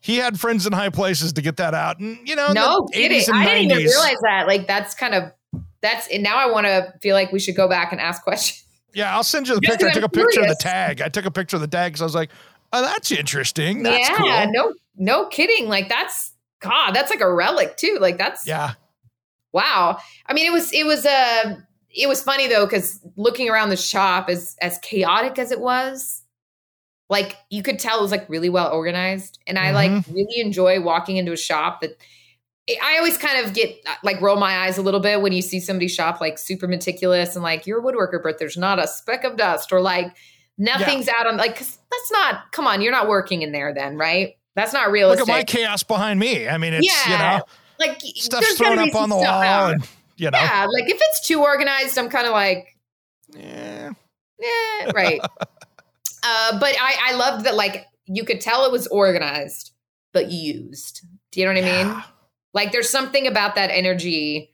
He 0.00 0.18
had 0.18 0.38
friends 0.38 0.66
in 0.66 0.72
high 0.72 0.90
places 0.90 1.32
to 1.32 1.42
get 1.42 1.56
that 1.56 1.74
out, 1.74 1.98
and 1.98 2.16
you 2.28 2.36
know, 2.36 2.52
No 2.52 2.86
kidding. 2.92 3.20
80s 3.20 3.28
and 3.28 3.38
I 3.38 3.44
didn't 3.46 3.72
even 3.72 3.86
realize 3.86 4.16
that. 4.22 4.46
Like 4.46 4.68
that's 4.68 4.94
kind 4.94 5.14
of 5.14 5.32
that's 5.80 6.06
and 6.08 6.22
now 6.22 6.36
I 6.36 6.48
want 6.48 6.66
to 6.66 6.94
feel 7.00 7.14
like 7.14 7.32
we 7.32 7.40
should 7.40 7.56
go 7.56 7.68
back 7.68 7.90
and 7.90 8.00
ask 8.00 8.22
questions. 8.24 8.65
Yeah, 8.94 9.14
I'll 9.14 9.24
send 9.24 9.48
you 9.48 9.54
the 9.54 9.60
Just 9.60 9.78
picture. 9.78 9.88
I 9.88 9.92
took 9.92 10.04
a 10.04 10.08
picture 10.08 10.40
of 10.40 10.48
the 10.48 10.56
tag. 10.56 11.02
I 11.02 11.08
took 11.08 11.26
a 11.26 11.30
picture 11.30 11.56
of 11.56 11.60
the 11.60 11.68
tag 11.68 11.92
because 11.92 12.02
I 12.02 12.04
was 12.04 12.14
like, 12.14 12.30
oh, 12.72 12.82
that's 12.82 13.12
interesting. 13.12 13.82
That's 13.82 14.08
yeah, 14.08 14.44
cool. 14.44 14.52
no, 14.52 14.74
no 14.96 15.26
kidding. 15.28 15.68
Like 15.68 15.88
that's 15.88 16.32
God, 16.60 16.92
that's 16.92 17.10
like 17.10 17.20
a 17.20 17.32
relic 17.32 17.76
too. 17.76 17.98
Like 18.00 18.18
that's 18.18 18.46
Yeah. 18.46 18.74
wow. 19.52 19.98
I 20.26 20.32
mean, 20.32 20.46
it 20.46 20.52
was 20.52 20.72
it 20.72 20.86
was 20.86 21.04
a 21.04 21.10
uh, 21.10 21.56
it 21.90 22.08
was 22.08 22.22
funny 22.22 22.48
though 22.48 22.66
because 22.66 23.00
looking 23.16 23.48
around 23.48 23.70
the 23.70 23.76
shop 23.76 24.28
as 24.28 24.56
as 24.60 24.78
chaotic 24.78 25.38
as 25.38 25.50
it 25.50 25.60
was, 25.60 26.22
like 27.08 27.36
you 27.50 27.62
could 27.62 27.78
tell 27.78 27.98
it 27.98 28.02
was 28.02 28.10
like 28.10 28.28
really 28.28 28.48
well 28.48 28.72
organized, 28.72 29.38
and 29.46 29.58
I 29.58 29.66
mm-hmm. 29.66 29.74
like 29.74 30.06
really 30.08 30.40
enjoy 30.40 30.80
walking 30.80 31.16
into 31.16 31.32
a 31.32 31.36
shop 31.36 31.80
that. 31.80 31.98
I 32.68 32.96
always 32.98 33.16
kind 33.16 33.44
of 33.44 33.54
get 33.54 33.84
like 34.02 34.20
roll 34.20 34.36
my 34.36 34.66
eyes 34.66 34.76
a 34.76 34.82
little 34.82 35.00
bit 35.00 35.20
when 35.20 35.32
you 35.32 35.42
see 35.42 35.60
somebody 35.60 35.88
shop 35.88 36.20
like 36.20 36.36
super 36.38 36.66
meticulous 36.66 37.36
and 37.36 37.42
like 37.42 37.66
you're 37.66 37.78
a 37.78 37.82
woodworker, 37.82 38.20
but 38.22 38.38
there's 38.38 38.56
not 38.56 38.78
a 38.78 38.88
speck 38.88 39.24
of 39.24 39.36
dust 39.36 39.72
or 39.72 39.80
like 39.80 40.16
nothing's 40.58 41.06
yeah. 41.06 41.14
out 41.18 41.26
on 41.26 41.36
like 41.36 41.58
that's 41.58 42.12
not 42.12 42.50
come 42.52 42.66
on, 42.66 42.82
you're 42.82 42.92
not 42.92 43.08
working 43.08 43.42
in 43.42 43.52
there 43.52 43.72
then, 43.72 43.96
right? 43.96 44.36
That's 44.56 44.72
not 44.72 44.90
realistic. 44.90 45.26
Look 45.26 45.36
at 45.36 45.40
my 45.40 45.44
chaos 45.44 45.82
behind 45.82 46.18
me. 46.18 46.48
I 46.48 46.58
mean, 46.58 46.72
it's 46.72 46.86
yeah. 46.86 47.12
you 47.12 47.18
know 47.38 47.44
like 47.78 48.00
stuff's 48.00 48.56
thrown 48.56 48.78
up 48.78 48.94
on 48.94 49.08
the 49.08 49.16
wall, 49.16 49.24
out. 49.24 49.74
and 49.74 49.88
you 50.16 50.30
know, 50.30 50.38
yeah. 50.38 50.66
Like 50.68 50.88
if 50.88 50.98
it's 51.00 51.26
too 51.26 51.42
organized, 51.42 51.98
I'm 51.98 52.08
kind 52.08 52.26
of 52.26 52.32
like, 52.32 52.76
yeah, 53.34 53.92
yeah, 54.38 54.90
right. 54.94 55.20
uh, 56.22 56.58
but 56.58 56.74
I 56.80 57.10
I 57.10 57.14
loved 57.14 57.44
that 57.44 57.54
like 57.54 57.86
you 58.06 58.24
could 58.24 58.40
tell 58.40 58.64
it 58.64 58.72
was 58.72 58.86
organized 58.88 59.72
but 60.12 60.30
used. 60.30 61.02
Do 61.30 61.40
you 61.40 61.46
know 61.46 61.52
what 61.52 61.64
I 61.64 61.84
mean? 61.84 62.02
Like 62.54 62.72
there's 62.72 62.90
something 62.90 63.26
about 63.26 63.54
that 63.54 63.70
energy 63.70 64.50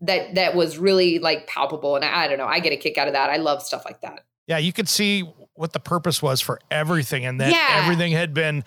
that 0.00 0.34
that 0.34 0.54
was 0.54 0.78
really 0.78 1.18
like 1.18 1.46
palpable, 1.46 1.96
and 1.96 2.04
I, 2.04 2.24
I 2.24 2.28
don't 2.28 2.38
know. 2.38 2.46
I 2.46 2.60
get 2.60 2.72
a 2.72 2.76
kick 2.76 2.98
out 2.98 3.08
of 3.08 3.14
that. 3.14 3.30
I 3.30 3.36
love 3.36 3.62
stuff 3.62 3.84
like 3.84 4.00
that. 4.00 4.24
Yeah, 4.46 4.58
you 4.58 4.72
could 4.72 4.88
see 4.88 5.20
what 5.54 5.72
the 5.72 5.80
purpose 5.80 6.22
was 6.22 6.40
for 6.40 6.60
everything, 6.70 7.24
and 7.24 7.40
that 7.40 7.50
yeah. 7.50 7.82
everything 7.82 8.12
had 8.12 8.34
been 8.34 8.64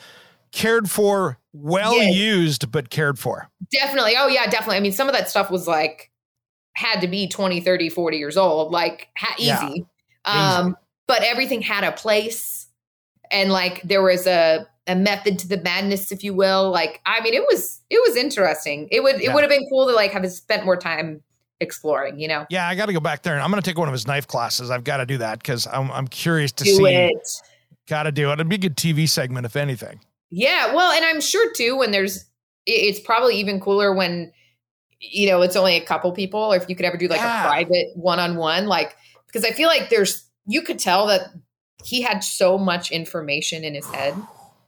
cared 0.55 0.89
for, 0.89 1.37
well 1.51 1.93
yes. 1.93 2.15
used, 2.15 2.71
but 2.71 2.89
cared 2.89 3.19
for. 3.19 3.49
Definitely. 3.71 4.13
Oh, 4.17 4.27
yeah, 4.27 4.45
definitely. 4.47 4.77
I 4.77 4.79
mean, 4.79 4.93
some 4.93 5.09
of 5.09 5.13
that 5.13 5.29
stuff 5.29 5.51
was 5.51 5.67
like, 5.67 6.11
had 6.73 7.01
to 7.01 7.07
be 7.07 7.27
20, 7.27 7.59
30, 7.59 7.89
40 7.89 8.17
years 8.17 8.37
old, 8.37 8.71
like 8.71 9.09
ha- 9.17 9.35
easy. 9.37 9.85
Yeah. 10.25 10.57
Um, 10.57 10.67
easy. 10.67 10.75
But 11.07 11.23
everything 11.23 11.61
had 11.61 11.83
a 11.83 11.91
place. 11.91 12.67
And 13.31 13.51
like 13.51 13.81
there 13.83 14.01
was 14.01 14.25
a, 14.27 14.65
a 14.87 14.95
method 14.95 15.39
to 15.39 15.47
the 15.47 15.57
madness, 15.57 16.11
if 16.11 16.23
you 16.23 16.33
will. 16.33 16.69
Like, 16.71 17.01
I 17.05 17.21
mean, 17.21 17.33
it 17.33 17.43
was 17.49 17.81
it 17.89 18.01
was 18.07 18.15
interesting. 18.15 18.87
It 18.91 19.03
would 19.03 19.15
it 19.15 19.23
yeah. 19.23 19.33
would 19.33 19.43
have 19.43 19.49
been 19.49 19.65
cool 19.69 19.87
to 19.87 19.93
like 19.93 20.11
have 20.11 20.29
spent 20.31 20.65
more 20.65 20.77
time 20.77 21.21
exploring, 21.59 22.19
you 22.19 22.27
know? 22.27 22.45
Yeah, 22.49 22.67
I 22.67 22.75
got 22.75 22.87
to 22.87 22.93
go 22.93 22.99
back 22.99 23.23
there 23.23 23.33
and 23.33 23.41
I'm 23.41 23.49
going 23.49 23.61
to 23.61 23.69
take 23.69 23.77
one 23.77 23.87
of 23.87 23.93
his 23.93 24.07
knife 24.07 24.27
classes. 24.27 24.69
I've 24.69 24.83
got 24.83 24.97
to 24.97 25.05
do 25.05 25.17
that 25.19 25.39
because 25.39 25.67
I'm, 25.67 25.91
I'm 25.91 26.07
curious 26.07 26.51
to 26.53 26.63
do 26.63 26.75
see. 26.75 26.85
It. 26.85 27.27
Got 27.87 28.03
to 28.03 28.11
do 28.11 28.29
it. 28.29 28.33
It'd 28.33 28.49
be 28.49 28.55
a 28.55 28.59
good 28.59 28.75
TV 28.75 29.07
segment, 29.07 29.45
if 29.45 29.55
anything. 29.55 29.99
Yeah, 30.31 30.73
well, 30.73 30.91
and 30.91 31.05
I'm 31.05 31.21
sure 31.21 31.53
too 31.53 31.77
when 31.77 31.91
there's 31.91 32.25
it's 32.65 32.99
probably 32.99 33.35
even 33.37 33.59
cooler 33.59 33.93
when 33.93 34.31
you 34.99 35.29
know 35.29 35.41
it's 35.43 35.55
only 35.55 35.75
a 35.75 35.85
couple 35.85 36.11
people 36.11 36.39
or 36.39 36.55
if 36.55 36.67
you 36.67 36.75
could 36.75 36.85
ever 36.85 36.97
do 36.97 37.07
like 37.07 37.19
yeah. 37.19 37.43
a 37.43 37.47
private 37.47 37.87
one-on-one 37.95 38.65
like 38.65 38.95
because 39.27 39.45
I 39.45 39.51
feel 39.51 39.67
like 39.67 39.89
there's 39.89 40.27
you 40.47 40.63
could 40.63 40.79
tell 40.79 41.07
that 41.07 41.27
he 41.83 42.01
had 42.01 42.23
so 42.23 42.57
much 42.57 42.91
information 42.91 43.63
in 43.63 43.75
his 43.75 43.85
head. 43.85 44.15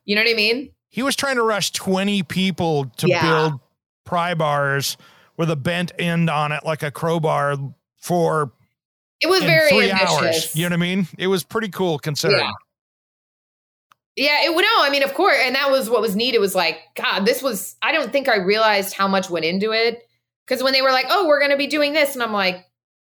You 0.08 0.16
know 0.16 0.22
what 0.24 0.32
I 0.32 0.36
mean? 0.36 0.72
He 0.90 1.04
was 1.04 1.16
trying 1.16 1.36
to 1.36 1.44
rush 1.44 1.72
20 1.74 2.24
people 2.24 2.86
to 2.98 3.08
yeah. 3.08 3.22
build 3.22 3.60
pry 4.06 4.34
bars 4.34 4.98
with 5.36 5.52
a 5.52 5.56
bent 5.56 5.92
end 6.00 6.30
on 6.30 6.54
it 6.54 6.66
like 6.66 6.82
a 6.82 6.90
crowbar 6.90 7.58
for 7.98 8.54
it 9.22 9.28
was 9.28 9.44
very 9.44 9.70
three 9.70 9.92
ambitious. 9.92 10.18
hours. 10.18 10.56
You 10.56 10.64
know 10.64 10.70
what 10.70 10.74
I 10.74 10.96
mean? 10.96 11.08
It 11.18 11.28
was 11.28 11.44
pretty 11.44 11.70
cool 11.70 12.00
considering. 12.00 12.40
Yeah. 12.40 12.52
Yeah, 14.16 14.46
it 14.46 14.56
would 14.56 14.64
no, 14.64 14.82
I 14.82 14.90
mean, 14.90 15.04
of 15.04 15.14
course, 15.14 15.38
and 15.44 15.54
that 15.54 15.70
was 15.70 15.92
what 15.92 16.02
was 16.02 16.16
neat. 16.16 16.34
It 16.34 16.42
was 16.42 16.56
like, 16.56 16.80
God, 16.96 17.26
this 17.26 17.44
was 17.44 17.76
I 17.84 17.92
don't 17.92 18.12
think 18.12 18.28
I 18.28 18.38
realized 18.38 18.96
how 18.96 19.08
much 19.08 19.30
went 19.30 19.46
into 19.46 19.74
it. 19.74 20.02
Because 20.48 20.64
when 20.64 20.74
they 20.74 20.82
were 20.82 20.92
like, 20.92 21.06
Oh, 21.10 21.28
we're 21.28 21.40
gonna 21.40 21.58
be 21.58 21.68
doing 21.68 21.94
this, 21.94 22.16
and 22.16 22.24
I'm 22.24 22.34
like, 22.34 22.66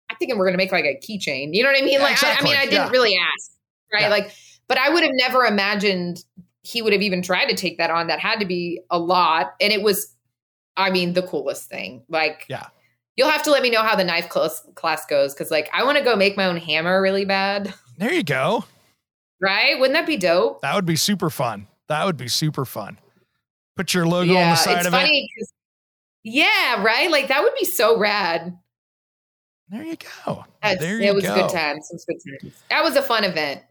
I 0.08 0.14
think 0.14 0.32
we're 0.36 0.46
gonna 0.46 0.58
make 0.58 0.70
like 0.70 0.84
a 0.84 1.00
keychain. 1.00 1.54
You 1.54 1.64
know 1.64 1.70
what 1.70 1.78
I 1.78 1.84
mean? 1.84 1.94
Yeah, 1.94 2.04
like 2.04 2.12
exactly. 2.12 2.50
I, 2.50 2.52
I, 2.52 2.54
mean, 2.54 2.68
I 2.68 2.70
didn't 2.70 2.86
yeah. 2.86 2.90
really 2.90 3.16
ask, 3.16 3.50
right? 3.92 4.02
Yeah. 4.02 4.08
Like, 4.10 4.32
but 4.68 4.78
I 4.78 4.90
would 4.90 5.02
have 5.02 5.12
never 5.14 5.44
imagined 5.44 6.22
he 6.62 6.82
would 6.82 6.92
have 6.92 7.02
even 7.02 7.22
tried 7.22 7.46
to 7.46 7.54
take 7.54 7.78
that 7.78 7.90
on. 7.90 8.06
That 8.06 8.20
had 8.20 8.38
to 8.40 8.46
be 8.46 8.80
a 8.90 8.98
lot. 8.98 9.54
And 9.60 9.72
it 9.72 9.82
was, 9.82 10.14
I 10.76 10.90
mean, 10.90 11.12
the 11.12 11.22
coolest 11.22 11.68
thing. 11.68 12.02
Like, 12.08 12.46
yeah. 12.48 12.66
You'll 13.16 13.30
have 13.30 13.42
to 13.42 13.50
let 13.50 13.62
me 13.62 13.68
know 13.68 13.82
how 13.82 13.94
the 13.94 14.04
knife 14.04 14.30
class, 14.30 14.66
class 14.74 15.04
goes 15.04 15.34
because, 15.34 15.50
like, 15.50 15.68
I 15.74 15.84
want 15.84 15.98
to 15.98 16.04
go 16.04 16.16
make 16.16 16.34
my 16.36 16.46
own 16.46 16.56
hammer 16.56 17.00
really 17.02 17.24
bad. 17.24 17.74
There 17.98 18.12
you 18.12 18.24
go. 18.24 18.64
Right? 19.40 19.78
Wouldn't 19.78 19.92
that 19.92 20.06
be 20.06 20.16
dope? 20.16 20.62
That 20.62 20.74
would 20.74 20.86
be 20.86 20.96
super 20.96 21.30
fun. 21.30 21.68
That 21.88 22.04
would 22.04 22.16
be 22.16 22.26
super 22.26 22.64
fun. 22.64 22.98
Put 23.76 23.94
your 23.94 24.06
logo 24.06 24.32
yeah, 24.32 24.44
on 24.44 24.50
the 24.50 24.56
side 24.56 24.86
of 24.86 24.94
it. 24.94 25.28
Yeah, 26.24 26.82
right? 26.82 27.10
Like 27.10 27.28
that 27.28 27.42
would 27.42 27.54
be 27.58 27.66
so 27.66 27.98
rad. 27.98 28.58
There 29.68 29.84
you 29.84 29.96
go. 30.24 30.44
That's, 30.62 30.80
there 30.80 31.00
you 31.00 31.10
it 31.10 31.14
was 31.14 31.24
go. 31.24 31.34
good 31.34 31.50
times. 31.50 31.88
It 31.90 31.94
was 31.94 32.04
good 32.06 32.40
times. 32.40 32.54
That 32.70 32.82
was 32.82 32.96
a 32.96 33.02
fun 33.02 33.24
event. 33.24 33.62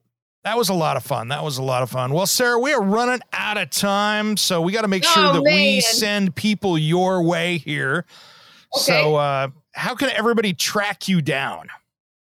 That 0.43 0.57
was 0.57 0.69
a 0.69 0.73
lot 0.73 0.97
of 0.97 1.03
fun. 1.03 1.27
That 1.27 1.43
was 1.43 1.59
a 1.59 1.63
lot 1.63 1.83
of 1.83 1.91
fun. 1.91 2.13
Well, 2.13 2.25
Sarah, 2.25 2.57
we 2.57 2.73
are 2.73 2.81
running 2.81 3.21
out 3.31 3.57
of 3.57 3.69
time, 3.69 4.37
so 4.37 4.59
we 4.61 4.71
got 4.71 4.81
to 4.81 4.87
make 4.87 5.03
sure 5.03 5.27
oh, 5.27 5.33
that 5.33 5.43
man. 5.43 5.55
we 5.55 5.81
send 5.81 6.35
people 6.35 6.79
your 6.79 7.21
way 7.21 7.59
here. 7.59 8.05
Okay. 8.75 8.83
So, 8.83 9.15
uh, 9.15 9.49
how 9.73 9.93
can 9.93 10.09
everybody 10.09 10.53
track 10.53 11.07
you 11.07 11.21
down? 11.21 11.67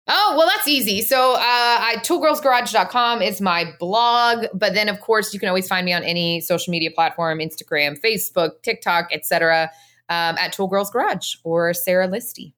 Oh, 0.06 0.34
well, 0.36 0.46
that's 0.54 0.68
easy. 0.68 1.00
So, 1.00 1.32
uh, 1.32 1.38
I, 1.38 1.96
toolgirlsgarage.com 2.00 3.22
is 3.22 3.40
my 3.40 3.72
blog. 3.80 4.46
But 4.52 4.74
then, 4.74 4.90
of 4.90 5.00
course, 5.00 5.32
you 5.32 5.40
can 5.40 5.48
always 5.48 5.66
find 5.66 5.86
me 5.86 5.94
on 5.94 6.02
any 6.02 6.42
social 6.42 6.72
media 6.72 6.90
platform 6.90 7.38
Instagram, 7.38 7.98
Facebook, 7.98 8.60
TikTok, 8.62 9.08
etc. 9.12 9.70
Um, 10.10 10.36
at 10.36 10.52
Tool 10.52 10.66
Girls 10.66 10.90
Garage 10.90 11.36
or 11.42 11.72
Sarah 11.72 12.06
Listy. 12.06 12.52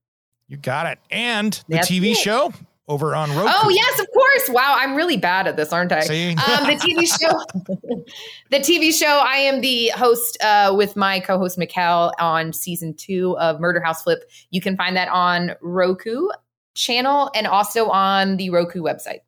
You 0.48 0.56
got 0.56 0.86
it. 0.86 0.98
And 1.08 1.52
the 1.68 1.76
that's 1.76 1.88
TV 1.88 2.12
it. 2.12 2.16
show 2.16 2.52
over 2.88 3.14
on 3.14 3.30
Roku. 3.30 3.50
Oh 3.52 3.68
yes, 3.68 4.00
of 4.00 4.06
course. 4.12 4.48
Wow, 4.48 4.76
I'm 4.78 4.94
really 4.94 5.16
bad 5.16 5.46
at 5.46 5.56
this, 5.56 5.72
aren't 5.72 5.92
I? 5.92 6.00
Um, 6.00 6.06
the 6.06 6.76
TV 6.76 7.06
show. 7.06 8.04
the 8.50 8.58
TV 8.58 8.92
show. 8.92 9.22
I 9.24 9.36
am 9.36 9.60
the 9.60 9.88
host 9.96 10.38
uh, 10.42 10.72
with 10.76 10.96
my 10.96 11.20
co-host 11.20 11.58
Mikel 11.58 12.12
on 12.18 12.52
season 12.52 12.94
two 12.94 13.36
of 13.38 13.60
Murder 13.60 13.80
House 13.80 14.02
Flip. 14.02 14.22
You 14.50 14.60
can 14.60 14.76
find 14.76 14.96
that 14.96 15.08
on 15.08 15.52
Roku 15.60 16.28
channel 16.74 17.30
and 17.34 17.46
also 17.46 17.88
on 17.88 18.36
the 18.36 18.50
Roku 18.50 18.82
website. 18.82 19.20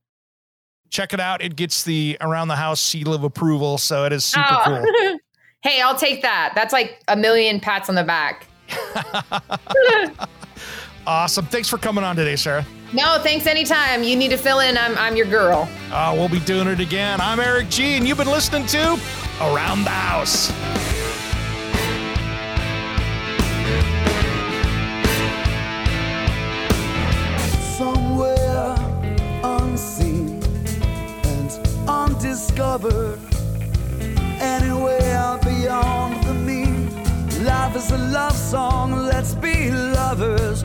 Check 0.90 1.12
it 1.12 1.20
out. 1.20 1.42
It 1.42 1.56
gets 1.56 1.82
the 1.82 2.16
around 2.20 2.48
the 2.48 2.56
house 2.56 2.80
seal 2.80 3.12
of 3.12 3.24
approval, 3.24 3.78
so 3.78 4.04
it 4.04 4.12
is 4.12 4.24
super 4.24 4.46
oh. 4.48 4.62
cool. 4.64 5.18
hey, 5.62 5.80
I'll 5.80 5.98
take 5.98 6.22
that. 6.22 6.52
That's 6.54 6.72
like 6.72 7.02
a 7.09 7.16
million 7.16 7.61
pats 7.61 7.88
on 7.88 7.94
the 7.94 8.04
back. 8.04 8.46
awesome. 11.07 11.46
Thanks 11.46 11.68
for 11.68 11.78
coming 11.78 12.05
on 12.05 12.16
today, 12.16 12.36
Sarah. 12.36 12.66
No, 12.92 13.18
thanks 13.22 13.46
anytime. 13.46 14.03
You 14.03 14.16
need 14.16 14.30
to 14.30 14.38
fill 14.38 14.61
in. 14.61 14.78
I'm, 14.78 14.96
I'm 14.96 15.14
your 15.14 15.26
girl. 15.26 15.68
Uh, 15.92 16.14
we'll 16.16 16.28
be 16.28 16.40
doing 16.40 16.68
it 16.68 16.80
again. 16.80 17.20
I'm 17.20 17.38
Eric 17.38 17.68
G, 17.68 17.96
and 17.96 18.09
you've 18.09 18.16
been 18.18 18.26
listening 18.26 18.66
to 18.66 18.99
Around 19.40 19.84
the 19.84 19.90
House. 19.90 20.51
Somewhere 27.76 28.74
unseen 29.44 30.42
and 31.24 31.88
undiscovered. 31.88 33.20
Anywhere 34.40 35.38
beyond 35.44 36.24
the 36.24 36.34
mean. 36.34 36.88
Life 37.44 37.76
is 37.76 37.90
a 37.92 37.99
love 37.99 38.34
song, 38.34 38.92
let's 38.92 39.34
be 39.34 39.70
lovers. 39.70 40.64